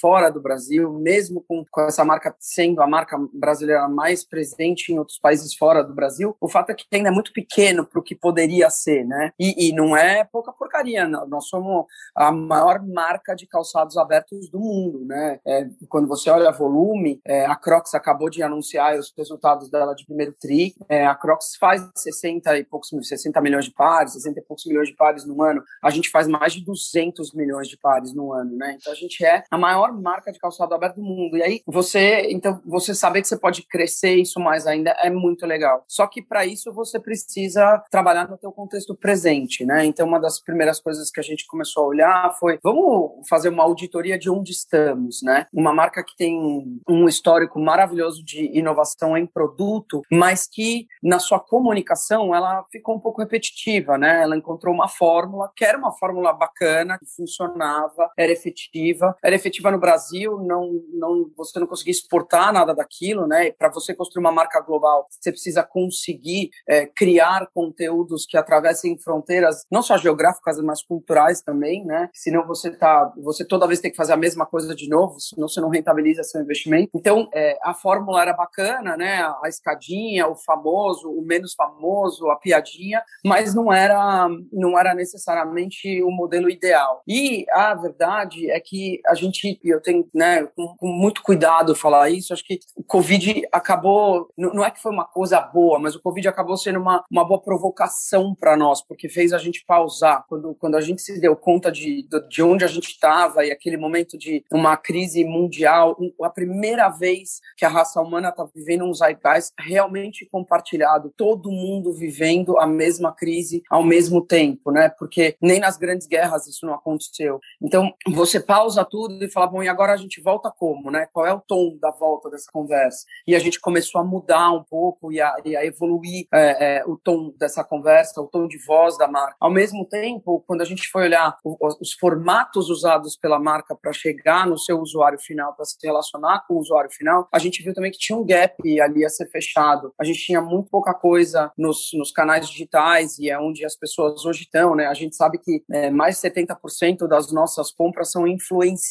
fora 0.00 0.30
do 0.30 0.40
Brasil, 0.40 0.92
mesmo 0.92 1.44
com, 1.46 1.64
com 1.70 1.82
essa 1.82 2.04
marca 2.04 2.34
sendo 2.38 2.82
a 2.82 2.86
marca 2.86 3.16
brasileira 3.32 3.88
mais 3.88 4.24
presente 4.24 4.92
em 4.92 4.98
outros 4.98 5.18
países 5.18 5.54
fora 5.54 5.82
do 5.82 5.94
Brasil. 5.94 6.36
O 6.40 6.48
fato 6.48 6.70
é 6.70 6.74
que 6.74 6.84
ainda 6.92 7.08
é 7.08 7.12
muito 7.12 7.32
pequeno 7.32 7.86
para 7.86 8.00
o 8.00 8.02
que 8.02 8.14
poderia 8.14 8.70
ser, 8.70 9.04
né? 9.04 9.32
E, 9.38 9.68
e, 9.68 9.72
não 9.72 9.96
é 9.96 10.24
pouca 10.24 10.52
porcaria. 10.52 11.06
Não. 11.06 11.26
Nós 11.26 11.46
somos 11.46 11.86
a 12.14 12.32
maior 12.32 12.84
marca 12.86 13.34
de 13.34 13.46
calçados 13.46 13.96
abertos 13.96 14.50
do 14.50 14.58
mundo, 14.58 15.04
né? 15.04 15.40
É, 15.46 15.68
quando 15.88 16.08
você 16.08 16.30
olha 16.30 16.50
volume, 16.50 17.20
é, 17.24 17.46
a 17.46 17.56
Crocs 17.56 17.94
acabou 17.94 18.30
de 18.30 18.42
anunciar 18.42 18.98
os 18.98 19.12
resultados 19.16 19.70
dela 19.70 19.94
de 19.94 20.04
primeiro 20.04 20.34
tri. 20.38 20.74
É, 20.88 21.06
a 21.06 21.14
Crocs 21.14 21.56
faz 21.58 21.82
60 21.94 22.58
e 22.58 22.64
poucos 22.64 22.90
60 22.90 23.40
milhões 23.40 23.64
de 23.64 23.72
pares, 23.72 24.12
60 24.14 24.40
e 24.40 24.42
poucos 24.42 24.66
milhões 24.66 24.88
de 24.88 24.94
pares 24.94 25.24
no 25.24 25.42
ano. 25.42 25.62
A 25.82 25.90
gente 25.90 26.10
faz 26.10 26.26
mais 26.26 26.52
de 26.52 26.64
200 26.64 27.32
milhões 27.32 27.68
de 27.68 27.76
pares 27.76 28.14
no 28.14 28.32
ano, 28.32 28.56
né? 28.56 28.76
Então 28.80 28.92
a 28.92 28.96
gente 28.96 29.24
é 29.24 29.29
a 29.50 29.58
maior 29.58 29.92
marca 29.92 30.32
de 30.32 30.38
calçado 30.38 30.74
aberto 30.74 30.96
do 30.96 31.02
mundo. 31.02 31.36
E 31.36 31.42
aí 31.42 31.62
você, 31.66 32.28
então 32.30 32.60
você 32.64 32.94
saber 32.94 33.22
que 33.22 33.28
você 33.28 33.38
pode 33.38 33.62
crescer 33.62 34.14
isso 34.14 34.40
mais 34.40 34.66
ainda 34.66 34.90
é 35.00 35.10
muito 35.10 35.46
legal. 35.46 35.84
Só 35.88 36.06
que 36.06 36.22
para 36.22 36.44
isso 36.46 36.72
você 36.72 36.98
precisa 36.98 37.82
trabalhar 37.90 38.28
no 38.28 38.38
teu 38.38 38.52
contexto 38.52 38.94
presente, 38.94 39.64
né? 39.64 39.84
Então 39.84 40.06
uma 40.06 40.20
das 40.20 40.40
primeiras 40.40 40.80
coisas 40.80 41.10
que 41.10 41.20
a 41.20 41.22
gente 41.22 41.46
começou 41.46 41.84
a 41.84 41.88
olhar 41.88 42.36
foi, 42.38 42.58
vamos 42.62 43.28
fazer 43.28 43.48
uma 43.48 43.62
auditoria 43.62 44.18
de 44.18 44.30
onde 44.30 44.52
estamos, 44.52 45.22
né? 45.22 45.46
Uma 45.52 45.72
marca 45.72 46.02
que 46.02 46.16
tem 46.16 46.80
um 46.88 47.08
histórico 47.08 47.60
maravilhoso 47.60 48.24
de 48.24 48.50
inovação 48.56 49.16
em 49.16 49.26
produto, 49.26 50.02
mas 50.10 50.46
que 50.46 50.86
na 51.02 51.18
sua 51.18 51.40
comunicação 51.40 52.34
ela 52.34 52.64
ficou 52.70 52.96
um 52.96 53.00
pouco 53.00 53.20
repetitiva, 53.20 53.96
né? 53.96 54.22
Ela 54.22 54.36
encontrou 54.36 54.74
uma 54.74 54.88
fórmula 54.88 55.50
que 55.54 55.64
era 55.64 55.78
uma 55.78 55.92
fórmula 55.92 56.32
bacana, 56.32 56.98
que 56.98 57.06
funcionava, 57.06 58.10
era 58.16 58.32
efetiva, 58.32 59.16
era 59.22 59.34
efetiva 59.34 59.70
no 59.70 59.78
Brasil, 59.78 60.38
não, 60.38 60.80
não, 60.92 61.30
você 61.36 61.58
não 61.58 61.66
conseguia 61.66 61.92
exportar 61.92 62.52
nada 62.52 62.74
daquilo, 62.74 63.26
né? 63.26 63.52
Para 63.52 63.70
você 63.70 63.94
construir 63.94 64.20
uma 64.20 64.32
marca 64.32 64.60
global, 64.60 65.06
você 65.10 65.30
precisa 65.30 65.62
conseguir 65.62 66.50
é, 66.68 66.86
criar 66.86 67.48
conteúdos 67.52 68.26
que 68.26 68.36
atravessem 68.36 68.98
fronteiras, 68.98 69.64
não 69.70 69.82
só 69.82 69.96
geográficas, 69.96 70.58
mas 70.60 70.82
culturais 70.82 71.42
também, 71.42 71.84
né? 71.84 72.08
Senão 72.14 72.46
você 72.46 72.70
tá, 72.70 73.12
você 73.16 73.44
toda 73.44 73.66
vez 73.66 73.80
tem 73.80 73.90
que 73.90 73.96
fazer 73.96 74.12
a 74.12 74.16
mesma 74.16 74.46
coisa 74.46 74.74
de 74.74 74.88
novo, 74.88 75.18
senão 75.20 75.48
você 75.48 75.60
não 75.60 75.68
rentabiliza 75.68 76.22
seu 76.22 76.40
investimento. 76.40 76.90
Então, 76.94 77.28
é, 77.34 77.58
a 77.62 77.74
fórmula 77.74 78.22
era 78.22 78.32
bacana, 78.32 78.96
né? 78.96 79.22
A 79.42 79.48
escadinha, 79.48 80.28
o 80.28 80.36
famoso, 80.36 81.10
o 81.10 81.22
menos 81.22 81.54
famoso, 81.54 82.28
a 82.30 82.36
piadinha, 82.36 83.02
mas 83.24 83.54
não 83.54 83.72
era, 83.72 84.28
não 84.52 84.78
era 84.78 84.94
necessariamente 84.94 86.02
o 86.02 86.10
modelo 86.10 86.48
ideal. 86.48 87.02
E 87.06 87.44
a 87.50 87.74
verdade 87.74 88.50
é 88.50 88.60
que 88.60 89.00
a 89.10 89.14
gente, 89.14 89.60
eu 89.64 89.80
tenho, 89.80 90.08
né, 90.14 90.46
com, 90.54 90.76
com 90.76 90.86
muito 90.86 91.22
cuidado 91.22 91.74
falar 91.74 92.10
isso, 92.10 92.32
acho 92.32 92.44
que 92.44 92.60
o 92.76 92.82
Covid 92.84 93.42
acabou, 93.52 94.28
não 94.36 94.64
é 94.64 94.70
que 94.70 94.80
foi 94.80 94.92
uma 94.92 95.04
coisa 95.04 95.40
boa, 95.40 95.78
mas 95.78 95.94
o 95.94 96.00
Covid 96.00 96.28
acabou 96.28 96.56
sendo 96.56 96.78
uma, 96.78 97.04
uma 97.10 97.24
boa 97.24 97.40
provocação 97.40 98.34
para 98.34 98.56
nós, 98.56 98.82
porque 98.82 99.08
fez 99.08 99.32
a 99.32 99.38
gente 99.38 99.64
pausar. 99.66 100.24
Quando, 100.28 100.54
quando 100.54 100.76
a 100.76 100.80
gente 100.80 101.02
se 101.02 101.20
deu 101.20 101.34
conta 101.34 101.72
de, 101.72 102.06
de 102.28 102.42
onde 102.42 102.64
a 102.64 102.68
gente 102.68 102.88
estava 102.88 103.44
e 103.44 103.50
aquele 103.50 103.76
momento 103.76 104.16
de 104.16 104.44
uma 104.50 104.76
crise 104.76 105.24
mundial, 105.24 105.96
a 106.22 106.30
primeira 106.30 106.88
vez 106.88 107.40
que 107.56 107.64
a 107.64 107.68
raça 107.68 108.00
humana 108.00 108.28
está 108.28 108.46
vivendo 108.54 108.84
um 108.84 108.94
zeitgeist 108.94 109.52
realmente 109.58 110.26
compartilhado, 110.30 111.12
todo 111.16 111.50
mundo 111.50 111.92
vivendo 111.92 112.58
a 112.58 112.66
mesma 112.66 113.12
crise 113.12 113.62
ao 113.68 113.82
mesmo 113.82 114.24
tempo, 114.24 114.70
né? 114.70 114.88
Porque 114.88 115.36
nem 115.40 115.58
nas 115.58 115.76
grandes 115.76 116.06
guerras 116.06 116.46
isso 116.46 116.66
não 116.66 116.74
aconteceu. 116.74 117.40
Então, 117.62 117.92
você 118.08 118.38
pausa 118.38 118.84
tudo 118.84 118.99
tudo 119.00 119.24
e 119.24 119.30
falar, 119.30 119.46
bom, 119.46 119.62
e 119.62 119.68
agora 119.68 119.92
a 119.92 119.96
gente 119.96 120.20
volta 120.20 120.50
como, 120.50 120.90
né? 120.90 121.06
Qual 121.12 121.26
é 121.26 121.32
o 121.32 121.40
tom 121.40 121.76
da 121.80 121.90
volta 121.90 122.28
dessa 122.28 122.50
conversa? 122.52 123.06
E 123.26 123.34
a 123.34 123.38
gente 123.38 123.58
começou 123.58 124.00
a 124.00 124.04
mudar 124.04 124.52
um 124.52 124.62
pouco 124.62 125.10
e 125.10 125.20
a, 125.20 125.34
e 125.44 125.56
a 125.56 125.64
evoluir 125.64 126.26
é, 126.32 126.78
é, 126.78 126.84
o 126.84 126.98
tom 126.98 127.32
dessa 127.38 127.64
conversa, 127.64 128.20
o 128.20 128.26
tom 128.26 128.46
de 128.46 128.58
voz 128.58 128.98
da 128.98 129.08
marca. 129.08 129.36
Ao 129.40 129.50
mesmo 129.50 129.86
tempo, 129.86 130.44
quando 130.46 130.60
a 130.60 130.64
gente 130.64 130.86
foi 130.88 131.04
olhar 131.04 131.36
os 131.80 131.92
formatos 131.94 132.68
usados 132.68 133.16
pela 133.16 133.38
marca 133.38 133.74
para 133.74 133.92
chegar 133.92 134.46
no 134.46 134.58
seu 134.58 134.78
usuário 134.78 135.18
final, 135.18 135.54
para 135.54 135.64
se 135.64 135.76
relacionar 135.82 136.44
com 136.46 136.54
o 136.54 136.58
usuário 136.58 136.90
final, 136.90 137.26
a 137.32 137.38
gente 137.38 137.62
viu 137.62 137.72
também 137.72 137.90
que 137.90 137.98
tinha 137.98 138.18
um 138.18 138.26
gap 138.26 138.80
ali 138.80 139.04
a 139.04 139.08
ser 139.08 139.30
fechado. 139.30 139.94
A 139.98 140.04
gente 140.04 140.20
tinha 140.20 140.42
muito 140.42 140.68
pouca 140.68 140.92
coisa 140.92 141.50
nos, 141.56 141.90
nos 141.94 142.12
canais 142.12 142.48
digitais 142.48 143.18
e 143.18 143.30
é 143.30 143.38
onde 143.38 143.64
as 143.64 143.76
pessoas 143.76 144.24
hoje 144.26 144.42
estão, 144.42 144.74
né? 144.74 144.86
A 144.86 144.94
gente 144.94 145.16
sabe 145.16 145.38
que 145.38 145.62
é, 145.70 145.90
mais 145.90 146.20
de 146.20 146.28
70% 146.28 147.06
das 147.08 147.32
nossas 147.32 147.70
compras 147.72 148.10
são 148.10 148.26
influenciadas 148.26 148.89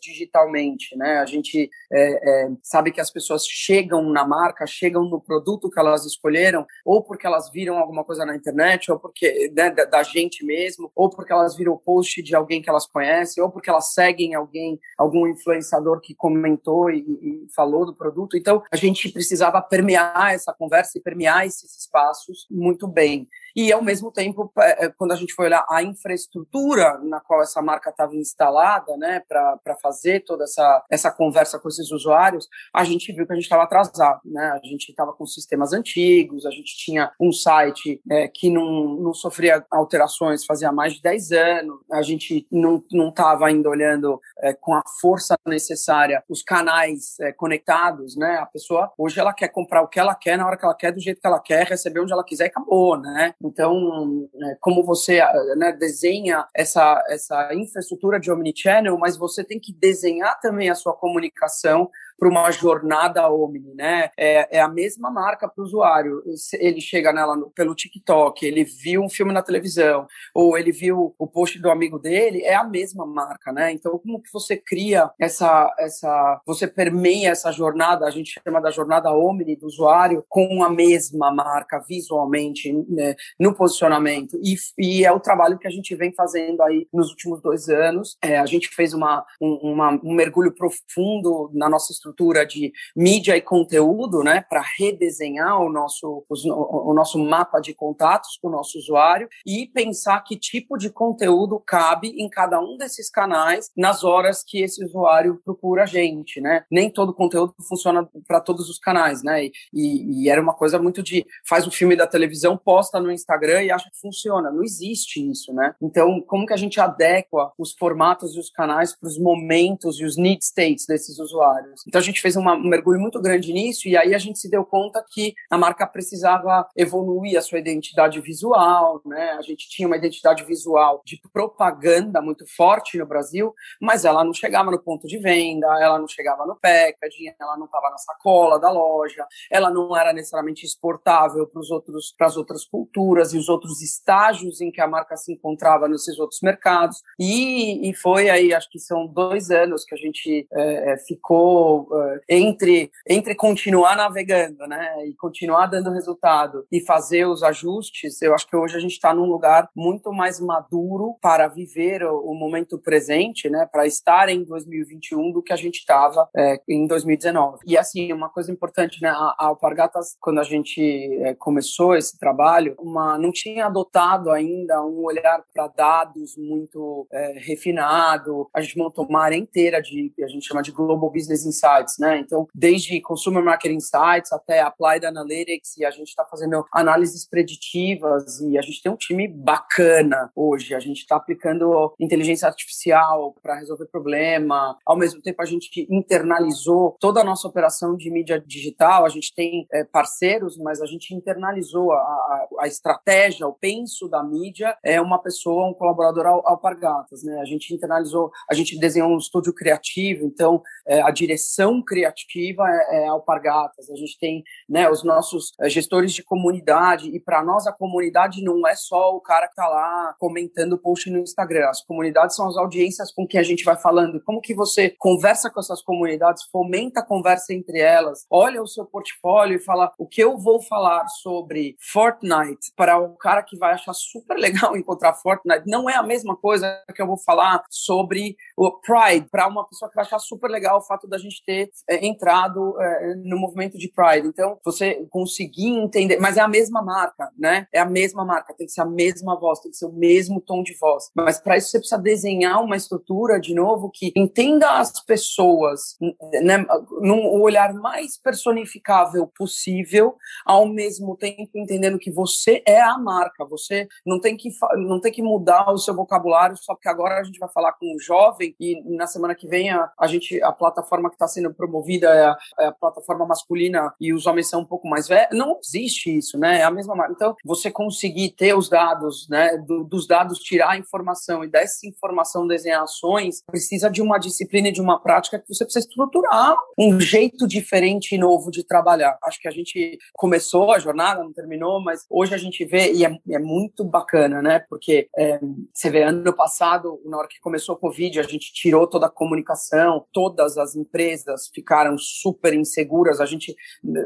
digitalmente, 0.00 0.96
né? 0.96 1.18
A 1.18 1.26
gente 1.26 1.70
é, 1.92 2.46
é, 2.46 2.50
sabe 2.62 2.90
que 2.92 3.00
as 3.00 3.10
pessoas 3.10 3.46
chegam 3.46 4.02
na 4.10 4.26
marca, 4.26 4.66
chegam 4.66 5.04
no 5.04 5.20
produto 5.20 5.70
que 5.70 5.78
elas 5.78 6.04
escolheram, 6.04 6.66
ou 6.84 7.02
porque 7.02 7.26
elas 7.26 7.50
viram 7.50 7.78
alguma 7.78 8.04
coisa 8.04 8.24
na 8.24 8.34
internet, 8.36 8.90
ou 8.90 8.98
porque 8.98 9.52
né, 9.54 9.70
da, 9.70 9.84
da, 9.84 10.02
gente 10.02 10.44
mesmo, 10.44 10.90
ou 10.94 11.10
porque 11.10 11.32
elas 11.32 11.56
viram 11.56 11.72
o 11.72 11.78
post 11.78 12.22
de 12.22 12.34
alguém 12.34 12.62
que 12.62 12.70
elas 12.70 12.86
conhecem, 12.86 13.42
ou 13.42 13.50
porque 13.50 13.70
elas 13.70 13.92
seguem 13.92 14.34
alguém, 14.34 14.78
algum 14.96 15.26
influenciador 15.26 16.00
que 16.00 16.14
comentou 16.14 16.90
e, 16.90 17.00
e 17.00 17.46
falou 17.54 17.86
do 17.86 17.94
produto. 17.94 18.36
Então, 18.36 18.62
a 18.70 18.76
gente 18.76 19.08
precisava 19.10 19.60
permear 19.60 20.34
essa 20.34 20.52
conversa 20.52 20.98
e 20.98 21.02
permear 21.02 21.46
esses 21.46 21.78
espaços 21.78 22.46
muito 22.50 22.86
bem. 22.86 23.28
E, 23.54 23.72
ao 23.72 23.82
mesmo 23.82 24.10
tempo, 24.10 24.52
é, 24.58 24.88
quando 24.88 25.12
a 25.12 25.16
gente 25.16 25.34
foi 25.34 25.46
olhar 25.46 25.64
a 25.68 25.82
infraestrutura 25.82 26.98
na 26.98 27.20
qual 27.20 27.42
essa 27.42 27.62
marca 27.62 27.90
estava 27.90 28.14
instalada, 28.16 28.96
né, 28.96 29.22
para 29.28 29.76
fazer 29.82 30.24
toda 30.24 30.44
essa, 30.44 30.84
essa 30.90 31.10
conversa 31.10 31.58
com 31.58 31.68
esses 31.68 31.90
usuários, 31.90 32.48
a 32.72 32.84
gente 32.84 33.12
viu 33.12 33.26
que 33.26 33.32
a 33.32 33.36
gente 33.36 33.44
estava 33.44 33.62
atrasado, 33.62 34.20
né? 34.24 34.58
A 34.62 34.66
gente 34.66 34.90
estava 34.90 35.12
com 35.12 35.26
sistemas 35.26 35.72
antigos, 35.72 36.46
a 36.46 36.50
gente 36.50 36.76
tinha 36.76 37.12
um 37.20 37.32
site 37.32 38.00
é, 38.10 38.28
que 38.28 38.50
não, 38.50 38.96
não 38.96 39.14
sofria 39.14 39.64
alterações 39.70 40.44
fazia 40.44 40.72
mais 40.72 40.94
de 40.94 41.02
10 41.02 41.32
anos, 41.32 41.80
a 41.92 42.02
gente 42.02 42.46
não 42.50 43.08
estava 43.08 43.46
ainda 43.46 43.68
olhando 43.68 44.20
é, 44.38 44.52
com 44.52 44.74
a 44.74 44.82
força 45.00 45.36
necessária 45.46 46.22
os 46.28 46.42
canais 46.42 47.18
é, 47.20 47.32
conectados, 47.32 48.16
né? 48.16 48.36
A 48.36 48.46
pessoa, 48.46 48.92
hoje, 48.98 49.18
ela 49.18 49.32
quer 49.32 49.48
comprar 49.48 49.82
o 49.82 49.88
que 49.88 50.00
ela 50.00 50.14
quer, 50.14 50.36
na 50.36 50.46
hora 50.46 50.56
que 50.56 50.64
ela 50.64 50.74
quer, 50.74 50.92
do 50.92 51.00
jeito 51.00 51.20
que 51.20 51.26
ela 51.26 51.40
quer, 51.40 51.66
receber 51.66 52.00
onde 52.00 52.12
ela 52.12 52.24
quiser 52.24 52.44
e 52.44 52.48
acabou, 52.48 52.98
né? 52.98 53.34
Então, 53.44 54.26
é, 54.42 54.56
como 54.58 54.82
você 54.82 55.20
né, 55.56 55.70
desenha 55.72 56.46
essa, 56.54 57.04
essa 57.08 57.54
infraestrutura 57.54 58.18
de 58.18 58.32
omnichannel, 58.32 58.96
mas 58.96 59.18
você 59.18 59.44
tem 59.44 59.60
que 59.60 59.72
desenhar 59.72 60.40
também 60.40 60.70
a 60.70 60.74
sua 60.74 60.94
comunicação 60.94 61.90
para 62.18 62.28
uma 62.28 62.50
jornada 62.50 63.28
Omni, 63.30 63.74
né? 63.74 64.10
É, 64.16 64.58
é 64.58 64.60
a 64.60 64.68
mesma 64.68 65.10
marca 65.10 65.48
para 65.48 65.60
o 65.60 65.64
usuário. 65.64 66.22
Ele 66.54 66.80
chega 66.80 67.12
nela 67.12 67.36
no, 67.36 67.50
pelo 67.50 67.74
TikTok, 67.74 68.46
ele 68.46 68.64
viu 68.64 69.02
um 69.02 69.10
filme 69.10 69.32
na 69.32 69.42
televisão, 69.42 70.06
ou 70.34 70.56
ele 70.56 70.72
viu 70.72 71.14
o 71.18 71.26
post 71.26 71.58
do 71.58 71.70
amigo 71.70 71.98
dele, 71.98 72.42
é 72.42 72.54
a 72.54 72.64
mesma 72.64 73.04
marca, 73.04 73.52
né? 73.52 73.72
Então, 73.72 73.98
como 73.98 74.22
que 74.22 74.32
você 74.32 74.56
cria 74.56 75.10
essa, 75.20 75.74
essa, 75.78 76.40
você 76.46 76.66
permeia 76.66 77.30
essa 77.30 77.52
jornada, 77.52 78.06
a 78.06 78.10
gente 78.10 78.40
chama 78.42 78.60
da 78.60 78.70
jornada 78.70 79.12
Omni 79.12 79.56
do 79.56 79.66
usuário, 79.66 80.24
com 80.28 80.62
a 80.62 80.70
mesma 80.70 81.32
marca 81.32 81.82
visualmente, 81.86 82.72
né, 82.88 83.14
no 83.38 83.54
posicionamento. 83.54 84.38
E, 84.42 84.56
e, 84.78 85.04
é 85.04 85.12
o 85.12 85.20
trabalho 85.20 85.58
que 85.58 85.66
a 85.66 85.70
gente 85.70 85.94
vem 85.94 86.12
fazendo 86.14 86.62
aí 86.62 86.86
nos 86.92 87.10
últimos 87.10 87.42
dois 87.42 87.68
anos. 87.68 88.16
É, 88.22 88.38
a 88.38 88.46
gente 88.46 88.68
fez 88.68 88.94
uma, 88.94 89.24
um, 89.40 89.72
uma, 89.72 89.90
um 90.02 90.14
mergulho 90.14 90.54
profundo 90.54 91.50
na 91.52 91.68
nossa 91.68 91.92
estrutura 91.92 92.03
de 92.46 92.72
mídia 92.96 93.36
e 93.36 93.40
conteúdo, 93.40 94.22
né, 94.22 94.44
para 94.48 94.62
redesenhar 94.78 95.60
o 95.60 95.70
nosso, 95.70 96.24
o, 96.28 96.90
o 96.90 96.94
nosso 96.94 97.18
mapa 97.18 97.60
de 97.60 97.74
contatos 97.74 98.38
com 98.40 98.48
o 98.48 98.50
nosso 98.50 98.78
usuário 98.78 99.28
e 99.46 99.66
pensar 99.66 100.20
que 100.22 100.36
tipo 100.36 100.76
de 100.76 100.90
conteúdo 100.90 101.60
cabe 101.60 102.08
em 102.18 102.28
cada 102.28 102.60
um 102.60 102.76
desses 102.76 103.10
canais 103.10 103.70
nas 103.76 104.04
horas 104.04 104.42
que 104.42 104.62
esse 104.62 104.84
usuário 104.84 105.40
procura 105.44 105.84
a 105.84 105.86
gente, 105.86 106.40
né? 106.40 106.64
Nem 106.70 106.90
todo 106.90 107.14
conteúdo 107.14 107.54
funciona 107.68 108.08
para 108.26 108.40
todos 108.40 108.68
os 108.68 108.78
canais, 108.78 109.22
né? 109.22 109.44
E, 109.44 109.52
e, 109.72 110.28
era 110.28 110.40
uma 110.40 110.54
coisa 110.54 110.78
muito 110.78 111.02
de 111.02 111.24
faz 111.46 111.66
o 111.66 111.70
filme 111.70 111.96
da 111.96 112.06
televisão, 112.06 112.56
posta 112.56 113.00
no 113.00 113.10
Instagram 113.10 113.62
e 113.62 113.70
acha 113.70 113.90
que 113.90 114.00
funciona. 114.00 114.50
Não 114.50 114.62
existe 114.62 115.20
isso, 115.30 115.52
né? 115.52 115.74
Então, 115.80 116.20
como 116.20 116.46
que 116.46 116.52
a 116.52 116.56
gente 116.56 116.80
adequa 116.80 117.52
os 117.58 117.72
formatos 117.72 118.34
e 118.34 118.38
os 118.38 118.50
canais 118.50 118.94
para 118.94 119.08
os 119.08 119.18
momentos 119.18 120.00
e 120.00 120.04
os 120.04 120.16
need 120.16 120.44
states 120.44 120.86
desses 120.86 121.18
usuários? 121.18 121.82
Então 121.94 122.00
a 122.00 122.04
gente 122.04 122.20
fez 122.20 122.34
uma, 122.34 122.54
um 122.54 122.68
mergulho 122.68 122.98
muito 122.98 123.22
grande 123.22 123.52
nisso 123.52 123.86
e 123.86 123.96
aí 123.96 124.16
a 124.16 124.18
gente 124.18 124.40
se 124.40 124.50
deu 124.50 124.64
conta 124.64 125.00
que 125.12 125.32
a 125.48 125.56
marca 125.56 125.86
precisava 125.86 126.66
evoluir 126.76 127.38
a 127.38 127.40
sua 127.40 127.60
identidade 127.60 128.20
visual, 128.20 129.00
né? 129.06 129.36
A 129.38 129.42
gente 129.42 129.68
tinha 129.68 129.86
uma 129.86 129.96
identidade 129.96 130.42
visual 130.42 131.02
de 131.04 131.20
propaganda 131.32 132.20
muito 132.20 132.44
forte 132.56 132.98
no 132.98 133.06
Brasil, 133.06 133.54
mas 133.80 134.04
ela 134.04 134.24
não 134.24 134.32
chegava 134.34 134.72
no 134.72 134.82
ponto 134.82 135.06
de 135.06 135.18
venda, 135.18 135.68
ela 135.80 135.96
não 135.96 136.08
chegava 136.08 136.44
no 136.44 136.56
packaging, 136.56 137.32
ela 137.40 137.56
não 137.56 137.66
estava 137.66 137.88
na 137.88 137.98
sacola 137.98 138.58
da 138.58 138.72
loja, 138.72 139.24
ela 139.48 139.70
não 139.70 139.96
era 139.96 140.12
necessariamente 140.12 140.66
exportável 140.66 141.46
para 141.46 141.60
os 141.60 141.70
outros 141.70 142.12
para 142.18 142.26
as 142.26 142.36
outras 142.36 142.64
culturas 142.64 143.32
e 143.32 143.38
os 143.38 143.48
outros 143.48 143.80
estágios 143.80 144.60
em 144.60 144.72
que 144.72 144.80
a 144.80 144.88
marca 144.88 145.16
se 145.16 145.32
encontrava 145.32 145.86
nesses 145.86 146.18
outros 146.18 146.40
mercados. 146.42 147.04
E, 147.20 147.88
e 147.88 147.94
foi 147.94 148.28
aí, 148.30 148.52
acho 148.52 148.68
que 148.68 148.80
são 148.80 149.06
dois 149.06 149.52
anos 149.52 149.84
que 149.84 149.94
a 149.94 149.98
gente 149.98 150.48
é, 150.52 150.96
ficou 151.06 151.83
uh, 151.90 152.20
entre, 152.28 152.90
entre 153.08 153.34
continuar 153.34 153.96
navegando, 153.96 154.66
né, 154.66 155.06
e 155.06 155.14
continuar 155.14 155.66
dando 155.66 155.90
resultado 155.90 156.66
e 156.70 156.80
fazer 156.80 157.26
os 157.26 157.42
ajustes, 157.42 158.20
eu 158.22 158.34
acho 158.34 158.46
que 158.46 158.56
hoje 158.56 158.76
a 158.76 158.80
gente 158.80 158.92
está 158.92 159.14
num 159.14 159.26
lugar 159.26 159.68
muito 159.74 160.12
mais 160.12 160.40
maduro 160.40 161.16
para 161.20 161.48
viver 161.48 162.02
o, 162.02 162.20
o 162.20 162.34
momento 162.34 162.78
presente, 162.78 163.48
né, 163.48 163.68
para 163.70 163.86
estar 163.86 164.28
em 164.28 164.44
2021 164.44 165.32
do 165.32 165.42
que 165.42 165.52
a 165.52 165.56
gente 165.56 165.78
estava 165.78 166.28
é, 166.36 166.60
em 166.68 166.86
2019. 166.86 167.58
E 167.66 167.76
assim, 167.76 168.12
uma 168.12 168.28
coisa 168.28 168.50
importante, 168.50 169.02
né, 169.02 169.08
a, 169.08 169.34
a 169.38 169.46
Alpargatas, 169.46 170.16
quando 170.20 170.40
a 170.40 170.44
gente 170.44 170.80
é, 171.22 171.34
começou 171.34 171.96
esse 171.96 172.18
trabalho, 172.18 172.74
uma, 172.78 173.18
não 173.18 173.32
tinha 173.32 173.66
adotado 173.66 174.30
ainda 174.30 174.84
um 174.84 175.04
olhar 175.04 175.42
para 175.52 175.68
dados 175.68 176.36
muito 176.36 177.06
é, 177.12 177.38
refinado. 177.38 178.48
A 178.54 178.60
gente 178.60 178.78
montou 178.78 179.06
uma 179.06 179.22
área 179.22 179.36
inteira 179.36 179.80
de, 179.80 180.12
a 180.22 180.28
gente 180.28 180.46
chama 180.46 180.62
de 180.62 180.72
Global 180.72 181.10
Business 181.10 181.44
Insights, 181.44 181.64
Né? 181.98 182.18
Então, 182.18 182.46
desde 182.54 183.00
Consumer 183.00 183.42
Marketing 183.42 183.76
Insights 183.76 184.32
até 184.32 184.60
Applied 184.60 185.06
Analytics, 185.06 185.76
e 185.78 185.84
a 185.84 185.90
gente 185.90 186.08
está 186.08 186.24
fazendo 186.24 186.64
análises 186.72 187.28
preditivas, 187.28 188.40
e 188.40 188.58
a 188.58 188.62
gente 188.62 188.82
tem 188.82 188.92
um 188.92 188.96
time 188.96 189.28
bacana 189.28 190.30
hoje. 190.34 190.74
A 190.74 190.80
gente 190.80 190.98
está 190.98 191.16
aplicando 191.16 191.94
inteligência 191.98 192.46
artificial 192.46 193.34
para 193.42 193.56
resolver 193.56 193.86
problema. 193.86 194.76
Ao 194.84 194.96
mesmo 194.96 195.20
tempo, 195.20 195.40
a 195.42 195.46
gente 195.46 195.86
internalizou 195.90 196.96
toda 197.00 197.20
a 197.20 197.24
nossa 197.24 197.46
operação 197.48 197.96
de 197.96 198.10
mídia 198.10 198.42
digital. 198.44 199.04
A 199.04 199.08
gente 199.08 199.34
tem 199.34 199.66
é, 199.72 199.84
parceiros, 199.84 200.56
mas 200.58 200.80
a 200.80 200.86
gente 200.86 201.14
internalizou 201.14 201.92
a, 201.92 201.96
a, 201.96 202.48
a, 202.60 202.66
estratégia, 202.66 203.46
o 203.46 203.52
penso 203.52 204.08
da 204.08 204.22
mídia 204.22 204.76
é 204.82 205.00
uma 205.00 205.18
pessoa, 205.18 205.68
um 205.68 205.74
colaborador 205.74 206.26
ao, 206.26 206.46
ao 206.46 206.58
Pargatas, 206.58 207.22
né? 207.22 207.40
A 207.40 207.44
gente 207.44 207.74
internalizou, 207.74 208.30
a 208.50 208.54
gente 208.54 208.78
desenhou 208.78 209.10
um 209.10 209.18
estúdio 209.18 209.52
criativo, 209.52 210.24
então 210.24 210.62
é, 210.86 211.00
a 211.02 211.10
direção 211.10 211.63
criativa 211.82 212.64
é, 212.68 213.04
é 213.04 213.08
Alpargatas. 213.08 213.90
A 213.90 213.96
gente 213.96 214.18
tem 214.18 214.42
né, 214.68 214.88
os 214.90 215.04
nossos 215.04 215.52
é, 215.60 215.68
gestores 215.68 216.12
de 216.12 216.22
comunidade, 216.22 217.08
e 217.08 217.20
para 217.20 217.42
nós 217.44 217.66
a 217.66 217.72
comunidade 217.72 218.42
não 218.42 218.66
é 218.66 218.74
só 218.74 219.14
o 219.14 219.20
cara 219.20 219.46
que 219.46 219.52
está 219.52 219.68
lá 219.68 220.14
comentando 220.18 220.78
post 220.78 221.10
no 221.10 221.18
Instagram. 221.18 221.68
As 221.68 221.82
comunidades 221.84 222.36
são 222.36 222.48
as 222.48 222.56
audiências 222.56 223.12
com 223.12 223.26
quem 223.26 223.40
a 223.40 223.44
gente 223.44 223.64
vai 223.64 223.76
falando. 223.76 224.22
Como 224.22 224.40
que 224.40 224.54
você 224.54 224.90
conversa 224.98 225.50
com 225.50 225.60
essas 225.60 225.82
comunidades, 225.82 226.44
fomenta 226.50 227.00
a 227.00 227.06
conversa 227.06 227.52
entre 227.52 227.78
elas, 227.78 228.26
olha 228.30 228.62
o 228.62 228.66
seu 228.66 228.84
portfólio 228.84 229.56
e 229.56 229.60
fala 229.60 229.92
o 229.98 230.06
que 230.06 230.22
eu 230.22 230.36
vou 230.38 230.60
falar 230.62 231.06
sobre 231.08 231.76
Fortnite 231.80 232.72
para 232.76 232.98
o 232.98 233.16
cara 233.16 233.42
que 233.42 233.56
vai 233.56 233.74
achar 233.74 233.94
super 233.94 234.36
legal 234.38 234.76
encontrar 234.76 235.14
Fortnite. 235.14 235.64
Não 235.66 235.88
é 235.88 235.94
a 235.94 236.02
mesma 236.02 236.36
coisa 236.36 236.82
que 236.94 237.00
eu 237.00 237.06
vou 237.06 237.18
falar 237.18 237.62
sobre 237.70 238.36
o 238.56 238.70
Pride 238.80 239.28
para 239.30 239.46
uma 239.46 239.66
pessoa 239.66 239.88
que 239.88 239.96
vai 239.96 240.04
achar 240.04 240.18
super 240.18 240.48
legal 240.48 240.78
o 240.78 240.82
fato 240.82 241.06
da 241.06 241.18
gente 241.18 241.42
ter 241.44 241.53
ter 241.54 241.70
é, 241.88 242.06
entrado 242.06 242.80
é, 242.80 243.14
no 243.16 243.38
movimento 243.38 243.78
de 243.78 243.88
Pride. 243.88 244.26
Então, 244.26 244.58
você 244.64 245.06
conseguir 245.10 245.68
entender, 245.68 246.18
mas 246.18 246.36
é 246.36 246.40
a 246.40 246.48
mesma 246.48 246.82
marca, 246.82 247.30
né? 247.38 247.66
É 247.72 247.78
a 247.78 247.84
mesma 247.84 248.24
marca, 248.24 248.54
tem 248.54 248.66
que 248.66 248.72
ser 248.72 248.80
a 248.80 248.86
mesma 248.86 249.38
voz, 249.38 249.60
tem 249.60 249.70
que 249.70 249.76
ser 249.76 249.86
o 249.86 249.92
mesmo 249.92 250.40
tom 250.40 250.62
de 250.62 250.76
voz. 250.78 251.10
Mas 251.14 251.38
para 251.38 251.56
isso 251.56 251.70
você 251.70 251.78
precisa 251.78 252.00
desenhar 252.00 252.62
uma 252.62 252.76
estrutura, 252.76 253.40
de 253.40 253.54
novo, 253.54 253.90
que 253.92 254.12
entenda 254.16 254.78
as 254.78 255.04
pessoas, 255.04 255.96
né, 256.42 256.64
num 257.00 257.40
olhar 257.40 257.72
mais 257.74 258.18
personificável 258.18 259.30
possível, 259.36 260.16
ao 260.44 260.66
mesmo 260.66 261.16
tempo 261.16 261.50
entendendo 261.54 261.98
que 261.98 262.10
você 262.10 262.62
é 262.66 262.80
a 262.80 262.98
marca, 262.98 263.44
você 263.44 263.86
não 264.04 264.20
tem 264.20 264.36
que, 264.36 264.50
não 264.76 265.00
tem 265.00 265.12
que 265.12 265.22
mudar 265.22 265.70
o 265.70 265.78
seu 265.78 265.94
vocabulário 265.94 266.56
só 266.56 266.74
porque 266.74 266.88
agora 266.88 267.20
a 267.20 267.24
gente 267.24 267.38
vai 267.38 267.48
falar 267.50 267.72
com 267.72 267.94
um 267.94 267.98
jovem 267.98 268.54
e 268.58 268.96
na 268.96 269.06
semana 269.06 269.34
que 269.34 269.46
vem 269.46 269.70
a, 269.70 269.90
a 269.98 270.06
gente, 270.06 270.42
a 270.42 270.52
plataforma 270.52 271.08
que 271.08 271.16
está 271.16 271.28
sendo 271.28 271.43
promovida 271.52 272.08
é 272.08 272.26
a, 272.26 272.36
é 272.60 272.66
a, 272.66 272.72
plataforma 272.72 273.26
masculina 273.26 273.92
e 274.00 274.12
os 274.12 274.26
homens 274.26 274.48
são 274.48 274.60
um 274.60 274.64
pouco 274.64 274.88
mais 274.88 275.08
velhos. 275.08 275.28
Não 275.32 275.58
existe 275.62 276.16
isso, 276.16 276.38
né? 276.38 276.60
É 276.60 276.64
a 276.64 276.70
mesma 276.70 276.94
marca. 276.94 277.12
Então, 277.12 277.34
você 277.44 277.70
conseguir 277.70 278.30
ter 278.30 278.54
os 278.54 278.68
dados, 278.68 279.28
né? 279.28 279.56
Do, 279.58 279.84
dos 279.84 280.06
dados 280.06 280.38
tirar 280.38 280.70
a 280.70 280.78
informação 280.78 281.44
e 281.44 281.48
dessa 281.48 281.86
informação 281.86 282.46
desenhar 282.46 282.82
ações, 282.82 283.42
precisa 283.46 283.90
de 283.90 284.02
uma 284.02 284.18
disciplina 284.18 284.68
e 284.68 284.72
de 284.72 284.80
uma 284.80 285.00
prática 285.00 285.38
que 285.38 285.48
você 285.48 285.64
precisa 285.64 285.86
estruturar 285.86 286.56
um 286.78 287.00
jeito 287.00 287.46
diferente 287.46 288.14
e 288.14 288.18
novo 288.18 288.50
de 288.50 288.64
trabalhar. 288.64 289.18
Acho 289.24 289.40
que 289.40 289.48
a 289.48 289.50
gente 289.50 289.98
começou 290.12 290.72
a 290.72 290.78
jornada, 290.78 291.22
não 291.22 291.32
terminou, 291.32 291.82
mas 291.82 292.04
hoje 292.10 292.34
a 292.34 292.38
gente 292.38 292.64
vê, 292.64 292.92
e 292.92 293.04
é, 293.04 293.18
é 293.30 293.38
muito 293.38 293.84
bacana, 293.84 294.42
né? 294.42 294.60
Porque 294.68 295.08
é, 295.16 295.40
você 295.72 295.90
vê, 295.90 296.02
ano 296.02 296.34
passado, 296.34 297.00
na 297.04 297.18
hora 297.18 297.28
que 297.28 297.40
começou 297.40 297.74
o 297.74 297.78
Covid, 297.78 298.20
a 298.20 298.22
gente 298.22 298.52
tirou 298.52 298.86
toda 298.86 299.06
a 299.06 299.10
comunicação, 299.10 300.04
todas 300.12 300.56
as 300.58 300.74
empresas 300.74 301.23
ficaram 301.52 301.96
super 301.98 302.54
inseguras. 302.54 303.20
A 303.20 303.26
gente, 303.26 303.54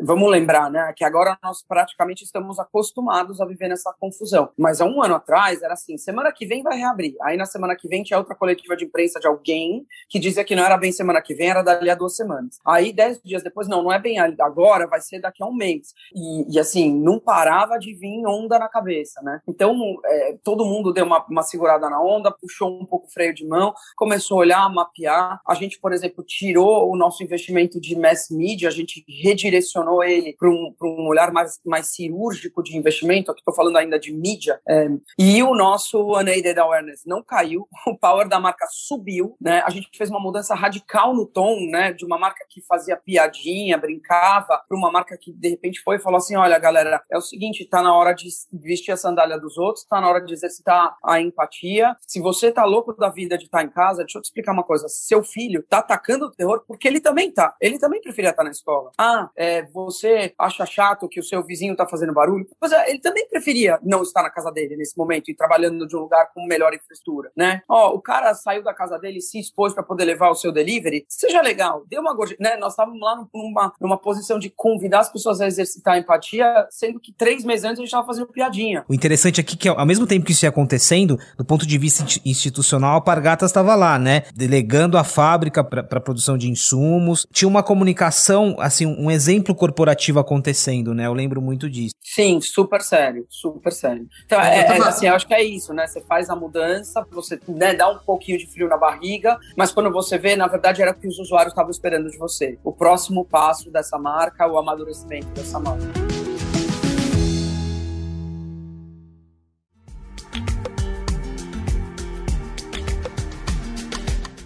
vamos 0.02 0.30
lembrar, 0.30 0.70
né? 0.70 0.92
Que 0.96 1.04
agora 1.04 1.38
nós 1.42 1.62
praticamente 1.62 2.24
estamos 2.24 2.58
acostumados 2.58 3.40
a 3.40 3.46
viver 3.46 3.68
nessa 3.68 3.94
confusão. 3.98 4.50
Mas 4.56 4.80
há 4.80 4.84
um 4.84 5.02
ano 5.02 5.14
atrás 5.14 5.62
era 5.62 5.74
assim: 5.74 5.96
semana 5.96 6.32
que 6.32 6.46
vem 6.46 6.62
vai 6.62 6.78
reabrir. 6.78 7.14
Aí 7.22 7.36
na 7.36 7.46
semana 7.46 7.76
que 7.76 7.88
vem 7.88 8.02
tinha 8.02 8.18
outra 8.18 8.34
coletiva 8.34 8.76
de 8.76 8.84
imprensa 8.84 9.20
de 9.20 9.26
alguém 9.26 9.86
que 10.08 10.18
dizia 10.18 10.44
que 10.44 10.56
não 10.56 10.64
era 10.64 10.76
bem 10.76 10.92
semana 10.92 11.20
que 11.20 11.34
vem, 11.34 11.50
era 11.50 11.62
dali 11.62 11.90
a 11.90 11.94
duas 11.94 12.16
semanas. 12.16 12.58
Aí 12.66 12.92
dez 12.92 13.20
dias 13.22 13.42
depois, 13.42 13.68
não, 13.68 13.82
não 13.82 13.92
é 13.92 13.98
bem 13.98 14.18
agora, 14.18 14.86
vai 14.86 15.00
ser 15.00 15.20
daqui 15.20 15.42
a 15.42 15.46
um 15.46 15.54
mês. 15.54 15.94
E, 16.14 16.54
e 16.54 16.58
assim, 16.58 16.92
não 16.92 17.18
parava 17.18 17.78
de 17.78 17.92
vir 17.94 18.26
onda 18.26 18.58
na 18.58 18.68
cabeça, 18.68 19.20
né? 19.22 19.40
Então, 19.46 19.76
é, 20.04 20.38
todo 20.42 20.64
mundo 20.64 20.92
deu 20.92 21.04
uma, 21.04 21.24
uma 21.28 21.42
segurada 21.42 21.88
na 21.88 22.00
onda, 22.00 22.30
puxou 22.30 22.80
um 22.80 22.86
pouco 22.86 23.06
o 23.06 23.10
freio 23.10 23.34
de 23.34 23.46
mão, 23.46 23.74
começou 23.96 24.38
a 24.38 24.40
olhar, 24.40 24.72
mapear. 24.72 25.40
A 25.46 25.54
gente, 25.54 25.78
por 25.78 25.92
exemplo, 25.92 26.24
tirou 26.24 26.90
o 26.90 26.96
nosso 26.96 27.07
investimento 27.22 27.80
de 27.80 27.96
mass 27.96 28.28
media, 28.30 28.68
a 28.68 28.72
gente 28.72 29.04
redirecionou 29.08 30.02
ele 30.02 30.34
para 30.38 30.48
um, 30.48 30.74
um 30.82 31.08
olhar 31.08 31.32
mais, 31.32 31.60
mais 31.64 31.86
cirúrgico 31.88 32.62
de 32.62 32.76
investimento, 32.76 33.30
aqui 33.30 33.40
estou 33.40 33.54
falando 33.54 33.76
ainda 33.76 33.98
de 33.98 34.12
mídia, 34.12 34.60
é, 34.68 34.88
e 35.18 35.42
o 35.42 35.54
nosso 35.54 35.98
unaided 36.00 36.58
awareness 36.58 37.02
não 37.06 37.22
caiu, 37.22 37.66
o 37.86 37.96
power 37.96 38.28
da 38.28 38.40
marca 38.40 38.66
subiu, 38.70 39.36
né? 39.40 39.62
A 39.66 39.70
gente 39.70 39.88
fez 39.96 40.10
uma 40.10 40.20
mudança 40.20 40.54
radical 40.54 41.14
no 41.14 41.26
tom, 41.26 41.58
né? 41.70 41.92
De 41.92 42.04
uma 42.04 42.18
marca 42.18 42.44
que 42.48 42.60
fazia 42.62 42.96
piadinha, 42.96 43.78
brincava, 43.78 44.62
para 44.68 44.76
uma 44.76 44.90
marca 44.90 45.16
que 45.16 45.32
de 45.32 45.48
repente 45.48 45.80
foi 45.80 45.96
e 45.96 46.00
falou 46.00 46.18
assim: 46.18 46.36
olha, 46.36 46.58
galera, 46.58 47.02
é 47.10 47.16
o 47.16 47.22
seguinte, 47.22 47.64
tá 47.64 47.82
na 47.82 47.94
hora 47.94 48.12
de 48.12 48.28
vestir 48.52 48.92
a 48.92 48.96
sandália 48.96 49.38
dos 49.38 49.56
outros, 49.56 49.84
tá 49.84 50.00
na 50.00 50.08
hora 50.08 50.24
de 50.24 50.32
exercitar 50.32 50.96
a 51.04 51.20
empatia. 51.20 51.96
Se 52.06 52.20
você 52.20 52.50
tá 52.50 52.64
louco 52.64 52.94
da 52.94 53.08
vida 53.08 53.36
de 53.36 53.44
estar 53.44 53.58
tá 53.58 53.64
em 53.64 53.70
casa, 53.70 54.02
deixa 54.02 54.18
eu 54.18 54.22
te 54.22 54.26
explicar 54.26 54.52
uma 54.52 54.64
coisa: 54.64 54.88
seu 54.88 55.22
filho 55.22 55.64
tá 55.68 55.78
atacando 55.78 56.26
o 56.26 56.30
terror 56.30 56.64
porque 56.66 56.88
ele 56.88 56.97
também 57.00 57.30
tá. 57.30 57.54
Ele 57.60 57.78
também 57.78 58.00
preferia 58.00 58.30
estar 58.30 58.42
tá 58.42 58.44
na 58.44 58.50
escola. 58.50 58.90
Ah, 58.98 59.30
é, 59.36 59.62
você 59.62 60.32
acha 60.38 60.64
chato 60.66 61.08
que 61.08 61.20
o 61.20 61.24
seu 61.24 61.42
vizinho 61.44 61.76
tá 61.76 61.86
fazendo 61.86 62.12
barulho? 62.12 62.46
Pois 62.58 62.72
é, 62.72 62.90
ele 62.90 63.00
também 63.00 63.28
preferia 63.28 63.78
não 63.82 64.02
estar 64.02 64.22
na 64.22 64.30
casa 64.30 64.50
dele 64.50 64.76
nesse 64.76 64.96
momento 64.96 65.30
e 65.30 65.34
trabalhando 65.34 65.86
de 65.86 65.96
um 65.96 66.00
lugar 66.00 66.30
com 66.34 66.46
melhor 66.46 66.74
infraestrutura, 66.74 67.30
né? 67.36 67.62
Ó, 67.68 67.94
o 67.94 68.00
cara 68.00 68.34
saiu 68.34 68.62
da 68.62 68.74
casa 68.74 68.98
dele 68.98 69.18
e 69.18 69.22
se 69.22 69.38
expôs 69.38 69.72
para 69.72 69.82
poder 69.82 70.04
levar 70.04 70.30
o 70.30 70.34
seu 70.34 70.52
delivery. 70.52 71.04
Seja 71.08 71.40
legal, 71.40 71.84
dê 71.88 71.98
uma 71.98 72.14
gorjeta, 72.14 72.42
né? 72.42 72.56
Nós 72.56 72.72
estávamos 72.72 73.00
lá 73.00 73.24
numa, 73.32 73.72
numa 73.80 73.98
posição 73.98 74.38
de 74.38 74.50
convidar 74.50 75.00
as 75.00 75.12
pessoas 75.12 75.40
a 75.40 75.46
exercitar 75.46 75.94
a 75.94 75.98
empatia, 75.98 76.66
sendo 76.70 77.00
que 77.00 77.12
três 77.12 77.44
meses 77.44 77.64
antes 77.64 77.78
a 77.78 77.82
gente 77.82 77.88
estava 77.88 78.06
fazendo 78.06 78.26
piadinha. 78.26 78.84
O 78.88 78.94
interessante 78.94 79.40
aqui 79.40 79.54
é 79.54 79.58
que, 79.58 79.68
ao 79.68 79.86
mesmo 79.86 80.06
tempo 80.06 80.24
que 80.24 80.32
isso 80.32 80.44
ia 80.44 80.48
acontecendo, 80.48 81.18
do 81.36 81.44
ponto 81.44 81.66
de 81.66 81.78
vista 81.78 82.04
institucional, 82.24 82.96
a 82.96 83.00
Pargatas 83.00 83.50
estava 83.50 83.74
lá, 83.74 83.98
né? 83.98 84.24
Delegando 84.34 84.98
a 84.98 85.04
fábrica 85.04 85.62
para 85.62 86.00
produção 86.00 86.36
de 86.36 86.50
insumos. 86.50 86.87
Tinha 87.32 87.48
uma 87.48 87.62
comunicação, 87.62 88.56
assim, 88.58 88.86
um 88.86 89.10
exemplo 89.10 89.54
corporativo 89.54 90.18
acontecendo, 90.18 90.94
né? 90.94 91.06
Eu 91.06 91.12
lembro 91.12 91.40
muito 91.40 91.68
disso. 91.68 91.94
Sim, 92.00 92.40
super 92.40 92.80
sério, 92.80 93.26
super 93.28 93.72
sério. 93.72 94.06
Então, 94.24 94.40
é, 94.40 94.60
é, 94.60 94.78
assim, 94.82 95.06
eu 95.06 95.14
acho 95.14 95.26
que 95.26 95.34
é 95.34 95.42
isso, 95.42 95.72
né? 95.74 95.86
Você 95.86 96.00
faz 96.00 96.30
a 96.30 96.36
mudança, 96.36 97.06
você 97.10 97.38
né, 97.46 97.74
dá 97.74 97.88
um 97.88 97.98
pouquinho 97.98 98.38
de 98.38 98.46
frio 98.46 98.68
na 98.68 98.76
barriga, 98.76 99.38
mas 99.56 99.72
quando 99.72 99.90
você 99.92 100.18
vê, 100.18 100.36
na 100.36 100.46
verdade, 100.46 100.80
era 100.80 100.92
o 100.92 100.94
que 100.94 101.06
os 101.06 101.18
usuários 101.18 101.52
estavam 101.52 101.70
esperando 101.70 102.10
de 102.10 102.18
você. 102.18 102.58
O 102.64 102.72
próximo 102.72 103.24
passo 103.24 103.70
dessa 103.70 103.98
marca, 103.98 104.46
o 104.46 104.56
amadurecimento 104.56 105.28
dessa 105.28 105.58
marca. 105.58 106.07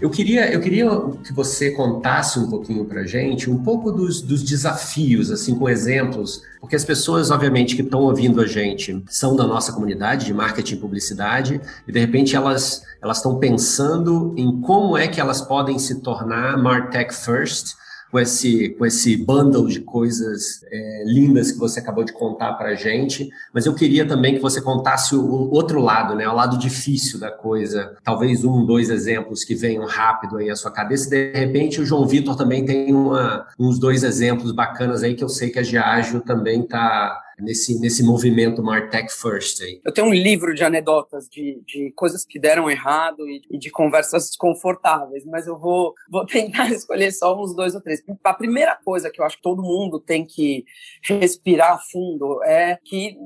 Eu 0.02 0.10
queria, 0.10 0.52
eu 0.52 0.60
queria 0.60 0.90
que 1.22 1.32
você 1.32 1.70
contasse 1.70 2.36
um 2.36 2.50
pouquinho 2.50 2.84
para 2.84 3.04
gente, 3.04 3.48
um 3.48 3.62
pouco 3.62 3.92
dos, 3.92 4.20
dos 4.20 4.42
desafios, 4.42 5.30
assim, 5.30 5.54
com 5.54 5.68
exemplos, 5.68 6.42
porque 6.60 6.74
as 6.74 6.84
pessoas, 6.84 7.30
obviamente, 7.30 7.76
que 7.76 7.82
estão 7.82 8.00
ouvindo 8.00 8.40
a 8.40 8.46
gente 8.48 9.00
são 9.06 9.36
da 9.36 9.46
nossa 9.46 9.72
comunidade 9.72 10.26
de 10.26 10.34
marketing 10.34 10.74
e 10.74 10.78
publicidade, 10.78 11.60
e 11.86 11.92
de 11.92 12.00
repente 12.00 12.34
elas 12.34 12.82
elas 13.00 13.18
estão 13.18 13.38
pensando 13.38 14.34
em 14.36 14.60
como 14.60 14.98
é 14.98 15.06
que 15.06 15.20
elas 15.20 15.40
podem 15.40 15.78
se 15.78 16.00
tornar 16.00 16.58
Martech 16.58 17.14
First, 17.14 17.76
com 18.12 18.20
esse, 18.20 18.68
com 18.78 18.84
esse 18.84 19.16
bundle 19.16 19.66
de 19.66 19.80
coisas 19.80 20.62
é, 20.70 21.04
lindas 21.06 21.50
que 21.50 21.58
você 21.58 21.80
acabou 21.80 22.04
de 22.04 22.12
contar 22.12 22.52
para 22.52 22.68
a 22.68 22.74
gente, 22.74 23.30
mas 23.54 23.64
eu 23.64 23.74
queria 23.74 24.06
também 24.06 24.34
que 24.34 24.40
você 24.40 24.60
contasse 24.60 25.16
o, 25.16 25.50
outro 25.50 25.80
lado, 25.80 26.14
né, 26.14 26.28
o 26.28 26.34
lado 26.34 26.58
difícil 26.58 27.18
da 27.18 27.30
coisa, 27.30 27.96
talvez 28.04 28.44
um, 28.44 28.66
dois 28.66 28.90
exemplos 28.90 29.44
que 29.44 29.54
venham 29.54 29.86
rápido 29.86 30.36
aí 30.36 30.50
à 30.50 30.54
sua 30.54 30.70
cabeça, 30.70 31.08
de 31.08 31.32
repente 31.32 31.80
o 31.80 31.86
João 31.86 32.06
Vitor 32.06 32.36
também 32.36 32.66
tem 32.66 32.92
uma, 32.92 33.46
uns 33.58 33.78
dois 33.78 34.04
exemplos 34.04 34.52
bacanas 34.52 35.02
aí 35.02 35.14
que 35.14 35.24
eu 35.24 35.30
sei 35.30 35.48
que 35.48 35.58
a 35.58 35.62
Giagio 35.62 36.20
também 36.20 36.60
está 36.60 37.18
nesse, 37.42 37.78
nesse 37.78 38.02
movimento 38.02 38.62
Martech 38.62 39.12
First 39.12 39.60
aí? 39.62 39.80
Eu 39.84 39.92
tenho 39.92 40.06
um 40.06 40.14
livro 40.14 40.54
de 40.54 40.64
anedotas 40.64 41.28
de, 41.28 41.60
de 41.66 41.92
coisas 41.92 42.24
que 42.24 42.38
deram 42.38 42.70
errado 42.70 43.28
e, 43.28 43.42
e 43.50 43.58
de 43.58 43.70
conversas 43.70 44.28
desconfortáveis, 44.28 45.24
mas 45.26 45.46
eu 45.46 45.58
vou, 45.58 45.94
vou 46.10 46.24
tentar 46.26 46.70
escolher 46.70 47.12
só 47.12 47.38
uns 47.38 47.54
dois 47.54 47.74
ou 47.74 47.80
três. 47.80 48.02
A 48.24 48.34
primeira 48.34 48.78
coisa 48.84 49.10
que 49.10 49.20
eu 49.20 49.24
acho 49.24 49.36
que 49.36 49.42
todo 49.42 49.62
mundo 49.62 49.98
tem 49.98 50.24
que 50.24 50.64
respirar 51.02 51.80
fundo 51.90 52.42
é 52.44 52.78
que 52.84 53.16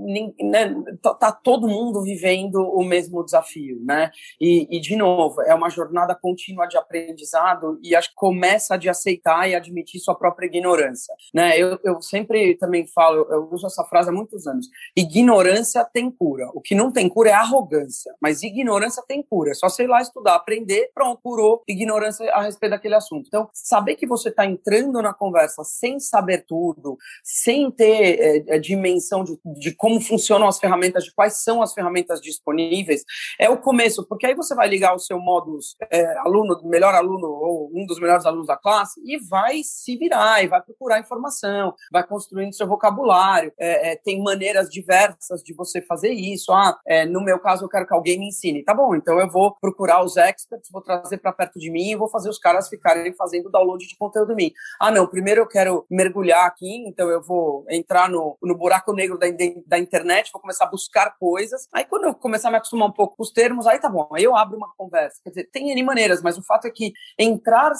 né, 0.40 0.74
tá 1.02 1.32
todo 1.32 1.68
mundo 1.68 2.02
vivendo 2.02 2.56
o 2.56 2.82
mesmo 2.82 3.24
desafio, 3.24 3.80
né? 3.84 4.10
E, 4.40 4.66
e, 4.70 4.80
de 4.80 4.96
novo, 4.96 5.42
é 5.42 5.54
uma 5.54 5.68
jornada 5.68 6.14
contínua 6.14 6.66
de 6.66 6.76
aprendizado 6.76 7.78
e 7.82 7.94
acho 7.94 8.10
que 8.10 8.14
começa 8.14 8.76
de 8.76 8.88
aceitar 8.88 9.48
e 9.48 9.54
admitir 9.54 10.00
sua 10.00 10.14
própria 10.14 10.46
ignorância, 10.46 11.14
né? 11.34 11.58
Eu, 11.58 11.78
eu 11.84 12.00
sempre 12.00 12.56
também 12.56 12.86
falo, 12.86 13.26
eu 13.30 13.48
uso 13.52 13.66
essa 13.66 13.84
frase 13.84 14.05
há 14.08 14.12
muitos 14.12 14.46
anos. 14.46 14.68
Ignorância 14.96 15.84
tem 15.84 16.10
cura. 16.10 16.50
O 16.54 16.60
que 16.60 16.74
não 16.74 16.90
tem 16.90 17.08
cura 17.08 17.30
é 17.30 17.32
arrogância, 17.32 18.14
mas 18.20 18.42
ignorância 18.42 19.02
tem 19.06 19.22
cura. 19.22 19.50
É 19.50 19.54
só 19.54 19.68
sei 19.68 19.86
lá 19.86 20.00
estudar, 20.00 20.34
aprender, 20.34 20.90
pronto, 20.94 21.20
curou 21.22 21.62
ignorância 21.68 22.30
a 22.32 22.42
respeito 22.42 22.72
daquele 22.72 22.94
assunto. 22.94 23.26
Então, 23.26 23.48
saber 23.52 23.96
que 23.96 24.06
você 24.06 24.28
está 24.28 24.46
entrando 24.46 25.00
na 25.02 25.12
conversa 25.12 25.62
sem 25.64 25.98
saber 25.98 26.44
tudo, 26.46 26.96
sem 27.22 27.70
ter 27.70 28.18
é, 28.20 28.56
é, 28.56 28.58
dimensão 28.58 29.24
de, 29.24 29.38
de 29.58 29.72
como 29.74 30.00
funcionam 30.00 30.46
as 30.46 30.58
ferramentas, 30.58 31.04
de 31.04 31.12
quais 31.12 31.42
são 31.42 31.62
as 31.62 31.72
ferramentas 31.72 32.20
disponíveis, 32.20 33.04
é 33.38 33.48
o 33.48 33.56
começo, 33.56 34.06
porque 34.06 34.26
aí 34.26 34.34
você 34.34 34.54
vai 34.54 34.68
ligar 34.68 34.94
o 34.94 34.98
seu 34.98 35.18
modus 35.18 35.76
é, 35.90 36.18
aluno, 36.18 36.60
melhor 36.64 36.94
aluno 36.94 37.26
ou 37.28 37.70
um 37.74 37.86
dos 37.86 37.98
melhores 37.98 38.26
alunos 38.26 38.46
da 38.46 38.56
classe 38.56 39.00
e 39.04 39.18
vai 39.18 39.62
se 39.62 39.96
virar 39.96 40.42
e 40.42 40.48
vai 40.48 40.62
procurar 40.62 41.00
informação, 41.00 41.74
vai 41.92 42.06
construindo 42.06 42.54
seu 42.54 42.66
vocabulário. 42.66 43.52
É, 43.58 43.85
é, 43.86 43.96
tem 43.96 44.20
maneiras 44.20 44.68
diversas 44.68 45.42
de 45.42 45.54
você 45.54 45.80
fazer 45.80 46.10
isso. 46.10 46.52
Ah, 46.52 46.76
é, 46.86 47.06
no 47.06 47.22
meu 47.22 47.38
caso, 47.38 47.64
eu 47.64 47.68
quero 47.68 47.86
que 47.86 47.94
alguém 47.94 48.18
me 48.18 48.28
ensine. 48.28 48.64
Tá 48.64 48.74
bom, 48.74 48.94
então 48.94 49.20
eu 49.20 49.30
vou 49.30 49.54
procurar 49.60 50.04
os 50.04 50.16
experts, 50.16 50.70
vou 50.70 50.82
trazer 50.82 51.18
para 51.18 51.32
perto 51.32 51.58
de 51.58 51.70
mim 51.70 51.90
e 51.90 51.96
vou 51.96 52.08
fazer 52.08 52.28
os 52.28 52.38
caras 52.38 52.68
ficarem 52.68 53.12
fazendo 53.14 53.50
download 53.50 53.86
de 53.86 53.96
conteúdo 53.96 54.34
de 54.34 54.34
mim. 54.34 54.52
Ah, 54.80 54.90
não, 54.90 55.06
primeiro 55.06 55.42
eu 55.42 55.46
quero 55.46 55.86
mergulhar 55.88 56.46
aqui, 56.46 56.84
então 56.86 57.08
eu 57.08 57.22
vou 57.22 57.64
entrar 57.70 58.08
no, 58.08 58.36
no 58.42 58.56
buraco 58.56 58.92
negro 58.92 59.18
da, 59.18 59.26
da 59.66 59.78
internet, 59.78 60.32
vou 60.32 60.40
começar 60.42 60.64
a 60.64 60.70
buscar 60.70 61.16
coisas. 61.18 61.68
Aí 61.72 61.84
quando 61.84 62.04
eu 62.04 62.14
começar 62.14 62.48
a 62.48 62.50
me 62.50 62.56
acostumar 62.56 62.88
um 62.88 62.92
pouco 62.92 63.16
com 63.16 63.22
os 63.22 63.30
termos, 63.30 63.66
aí 63.66 63.78
tá 63.78 63.88
bom, 63.88 64.08
aí 64.12 64.24
eu 64.24 64.34
abro 64.34 64.56
uma 64.56 64.72
conversa. 64.76 65.20
Quer 65.22 65.30
dizer, 65.30 65.50
tem 65.52 65.70
N 65.70 65.82
maneiras, 65.84 66.20
mas 66.22 66.36
o 66.36 66.42
fato 66.42 66.66
é 66.66 66.70
que 66.70 66.92
entrar 67.18 67.72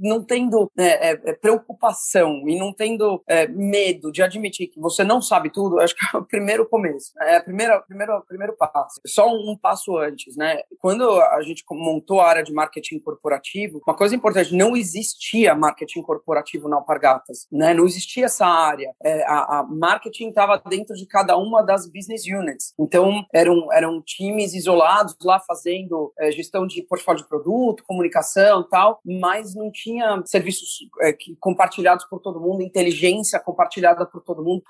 não 0.00 0.24
tendo 0.24 0.70
é, 0.78 1.12
é, 1.12 1.32
preocupação 1.34 2.48
e 2.48 2.58
não 2.58 2.72
tendo 2.72 3.22
é, 3.26 3.46
medo 3.46 4.10
de 4.10 4.22
admitir 4.22 4.68
que 4.68 4.80
você 4.80 5.04
não 5.04 5.20
sabe 5.20 5.49
tudo, 5.50 5.80
acho 5.80 5.94
que 5.94 6.16
é 6.16 6.18
o 6.18 6.24
primeiro 6.24 6.68
começo, 6.68 7.12
né? 7.16 7.34
é 7.34 7.36
a 7.36 7.42
primeira, 7.42 7.80
primeiro, 7.82 8.20
primeiro 8.26 8.56
passo. 8.56 9.00
Só 9.06 9.28
um, 9.28 9.50
um 9.50 9.56
passo 9.56 9.96
antes, 9.96 10.36
né? 10.36 10.60
Quando 10.78 11.20
a 11.20 11.42
gente 11.42 11.64
montou 11.70 12.20
a 12.20 12.28
área 12.28 12.42
de 12.42 12.52
marketing 12.52 12.98
corporativo, 12.98 13.80
uma 13.86 13.96
coisa 13.96 14.14
importante, 14.14 14.54
não 14.54 14.76
existia 14.76 15.54
marketing 15.54 16.02
corporativo 16.02 16.68
na 16.68 16.76
Alpargatas, 16.76 17.46
né? 17.50 17.74
Não 17.74 17.84
existia 17.84 18.26
essa 18.26 18.46
área. 18.46 18.92
É, 19.02 19.22
a, 19.24 19.60
a, 19.60 19.62
marketing 19.62 20.28
estava 20.28 20.60
dentro 20.68 20.94
de 20.94 21.06
cada 21.06 21.36
uma 21.36 21.62
das 21.62 21.86
business 21.86 22.24
units. 22.26 22.74
Então, 22.78 23.24
eram, 23.32 23.72
eram 23.72 24.02
times 24.02 24.54
isolados 24.54 25.16
lá 25.22 25.40
fazendo 25.40 26.12
é, 26.18 26.30
gestão 26.30 26.66
de 26.66 26.82
portfólio 26.82 27.22
de 27.22 27.28
produto, 27.28 27.84
comunicação 27.84 28.66
tal, 28.68 29.00
mas 29.04 29.54
não 29.54 29.70
tinha 29.70 30.22
serviços 30.26 30.78
é, 31.00 31.12
que, 31.12 31.36
compartilhados 31.36 32.04
por 32.06 32.20
todo 32.20 32.40
mundo, 32.40 32.62
inteligência 32.62 33.38
compartilhada 33.38 34.06
por 34.06 34.22
todo 34.22 34.44
mundo, 34.44 34.62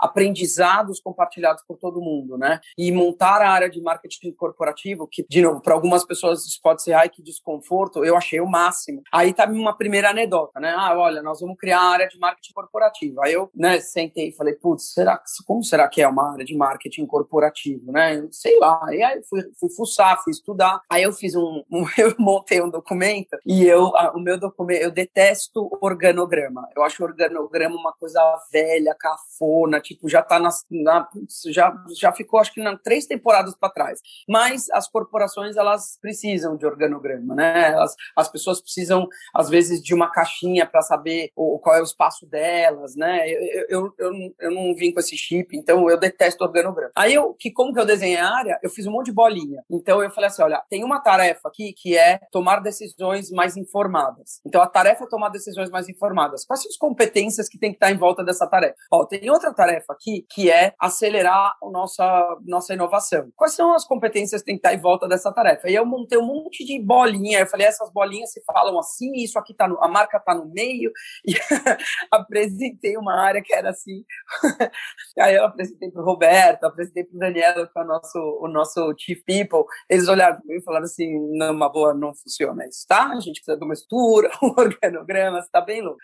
aprendizados 0.71 1.01
compartilhados 1.01 1.63
por 1.67 1.77
todo 1.77 2.01
mundo, 2.01 2.39
né? 2.39 2.61
E 2.79 2.93
montar 2.93 3.43
a 3.43 3.51
área 3.51 3.69
de 3.69 3.81
marketing 3.81 4.33
corporativo, 4.33 5.09
que, 5.11 5.25
de 5.29 5.43
novo, 5.43 5.61
para 5.61 5.75
algumas 5.75 6.05
pessoas 6.05 6.45
isso 6.45 6.61
pode 6.63 6.83
ser, 6.83 6.93
ai, 6.93 7.09
que 7.09 7.23
desconforto, 7.23 8.05
eu 8.05 8.17
achei 8.17 8.41
o 8.41 8.47
máximo. 8.47 9.03
Aí 9.13 9.33
tá 9.33 9.47
uma 9.47 9.77
primeira 9.77 10.11
anedota, 10.11 10.61
né? 10.61 10.75
Ah, 10.77 10.97
olha, 10.97 11.23
nós 11.23 11.41
vamos 11.41 11.57
criar 11.59 11.81
a 11.81 11.91
área 11.91 12.09
de 12.09 12.19
marketing 12.19 12.53
corporativo. 12.53 13.23
Aí 13.23 13.33
eu, 13.33 13.51
né, 13.55 13.81
sentei 13.81 14.29
e 14.29 14.37
falei, 14.37 14.55
putz, 14.55 14.93
será 14.93 15.19
que, 15.19 15.25
como 15.47 15.65
será 15.65 15.89
que 15.89 16.01
é 16.01 16.09
uma 16.09 16.33
área 16.33 16.45
de 16.45 16.57
marketing 16.57 17.07
corporativo, 17.07 17.91
né? 17.93 18.27
Sei 18.31 18.59
lá. 18.59 18.81
E 18.91 19.03
aí 19.03 19.21
fui, 19.29 19.43
fui 19.59 19.71
fuçar, 19.71 20.23
fui 20.23 20.31
estudar. 20.31 20.81
Aí 20.91 21.03
eu 21.03 21.13
fiz 21.13 21.35
um, 21.35 21.63
um 21.71 21.85
eu 21.99 22.15
montei 22.19 22.63
um 22.63 22.71
documento 22.71 23.37
e 23.45 23.67
eu, 23.67 23.95
a, 23.97 24.13
o 24.13 24.21
meu 24.21 24.39
documento, 24.39 24.83
eu 24.83 24.91
detesto 24.91 25.69
organograma. 25.81 26.69
Eu 26.77 26.83
acho 26.83 27.03
organograma 27.03 27.77
uma 27.77 27.93
coisa 27.93 28.21
velha, 28.53 28.95
cafona, 28.99 29.81
tipo, 29.81 30.09
já 30.09 30.23
tá 30.23 30.39
na, 30.39 30.51
na 30.71 31.09
já, 31.49 31.73
já 31.99 32.13
ficou, 32.13 32.41
acho 32.41 32.53
que, 32.53 32.63
na, 32.63 32.77
três 32.77 33.07
temporadas 33.07 33.55
para 33.55 33.73
trás. 33.73 34.01
Mas 34.29 34.69
as 34.71 34.89
corporações, 34.89 35.57
elas 35.57 35.99
precisam 36.01 36.57
de 36.57 36.67
organograma, 36.67 37.35
né? 37.35 37.73
Elas, 37.73 37.95
as 38.17 38.29
pessoas 38.29 38.61
precisam, 38.61 39.09
às 39.35 39.49
vezes, 39.49 39.83
de 39.83 39.95
uma 39.95 40.11
caixinha 40.11 40.67
para 40.67 40.83
saber 40.83 41.31
o, 41.37 41.59
qual 41.59 41.77
é 41.77 41.81
o 41.81 41.85
espaço 41.85 42.27
delas, 42.27 42.95
né? 42.97 43.29
Eu, 43.29 43.67
eu, 43.69 43.95
eu, 43.99 44.35
eu, 44.41 44.51
não 44.51 44.75
vim 44.75 44.93
com 44.93 45.01
esse 45.01 45.17
chip, 45.17 45.57
então 45.57 45.89
eu 45.89 45.99
detesto 45.99 46.45
organograma. 46.45 46.93
Aí, 46.97 47.15
eu, 47.15 47.35
que 47.35 47.51
como 47.51 47.73
que 47.73 47.81
eu 47.81 47.87
desenhei 47.87 48.19
a 48.19 48.31
área, 48.31 48.59
eu 48.63 48.71
fiz 48.71 48.87
um 48.87 48.93
monte 48.93 49.07
de 49.07 49.13
bolinha. 49.13 49.63
Então, 49.71 50.03
eu 50.03 50.11
falei 50.11 50.29
assim, 50.29 50.43
olha, 50.43 50.63
tem 50.69 50.85
uma 50.85 51.01
tarefa 51.01 51.49
aqui 51.49 51.73
que 51.73 51.97
é 51.97 52.21
tomar 52.31 52.61
decisões 52.61 53.31
mais 53.31 53.57
informadas. 53.57 54.41
Então, 54.47 54.63
a 54.63 54.67
tarefa 54.67 55.05
é 55.05 55.09
tomar 55.09 55.29
decisões 55.29 55.71
mais 55.71 55.89
informadas. 55.89 56.45
Quais 56.45 56.63
são 56.63 56.71
as 56.71 56.77
competências 56.77 57.49
que 57.49 57.59
tem 57.59 57.71
que 57.71 57.77
estar 57.77 57.91
em 57.91 57.97
volta 57.97 58.25
dessa 58.25 58.47
tarefa? 58.47 58.75
Ó, 58.91 59.05
tem 59.05 59.31
outra 59.31 59.53
tarefa 59.53 59.93
aqui 59.93 60.27
que 60.31 60.50
é 60.51 60.75
acelerar 60.79 61.57
a 61.63 61.71
nossa, 61.71 62.39
nossa 62.45 62.75
inovação. 62.75 63.31
Quais 63.37 63.55
são 63.55 63.75
as 63.75 63.85
competências 63.85 64.43
que 64.43 64.47
tem 64.47 64.55
que 64.57 64.67
estar 64.67 64.75
em 64.75 64.81
volta 64.81 65.09
dessa 65.09 65.33
tarefa? 65.33 65.71
E 65.71 65.75
eu 65.75 65.87
montei 65.87 66.19
um 66.19 66.27
monte 66.27 66.65
de 66.65 66.79
bolinha. 66.79 67.41
Eu 67.41 67.47
falei, 67.47 67.67
essas 67.67 67.91
bolinhas 67.93 68.33
se 68.33 68.43
falam 68.45 68.79
assim, 68.79 69.13
isso 69.15 69.39
aqui 69.39 69.55
tá 69.55 69.69
no, 69.69 69.83
a 69.83 69.89
marca 69.89 70.21
tá 70.21 70.35
no 70.35 70.47
meio. 70.47 70.93
E 71.27 71.35
apresentei 72.11 72.97
uma 72.97 73.15
área 73.15 73.43
que 73.43 73.55
era 73.55 73.71
assim. 73.71 74.05
Aí 75.19 75.35
eu 75.35 75.45
apresentei 75.45 75.91
para 75.91 76.03
o 76.03 76.05
Roberto, 76.05 76.65
apresentei 76.65 77.05
para 77.05 77.17
o 77.17 77.19
Daniel, 77.19 77.67
que 77.67 77.79
é 77.79 77.83
o 77.83 77.87
nosso, 77.87 78.19
o 78.19 78.49
nosso 78.49 78.95
Chief 78.99 79.23
People. 79.25 79.65
Eles 79.89 80.09
olharam 80.09 80.37
para 80.37 80.47
mim 80.47 80.57
e 80.57 80.63
falaram 80.63 80.85
assim: 80.85 81.19
numa 81.37 81.69
boa, 81.69 81.95
não 81.95 82.15
funciona 82.15 82.67
isso, 82.67 82.87
tá? 82.87 83.09
A 83.09 83.21
gente 83.21 83.41
precisa 83.41 83.57
de 83.57 83.65
uma 83.65 83.75
estrutura, 83.75 84.31
um 84.43 84.49
organograma, 84.49 85.39
está 85.39 85.61
bem 85.61 85.83
louco. 85.83 86.01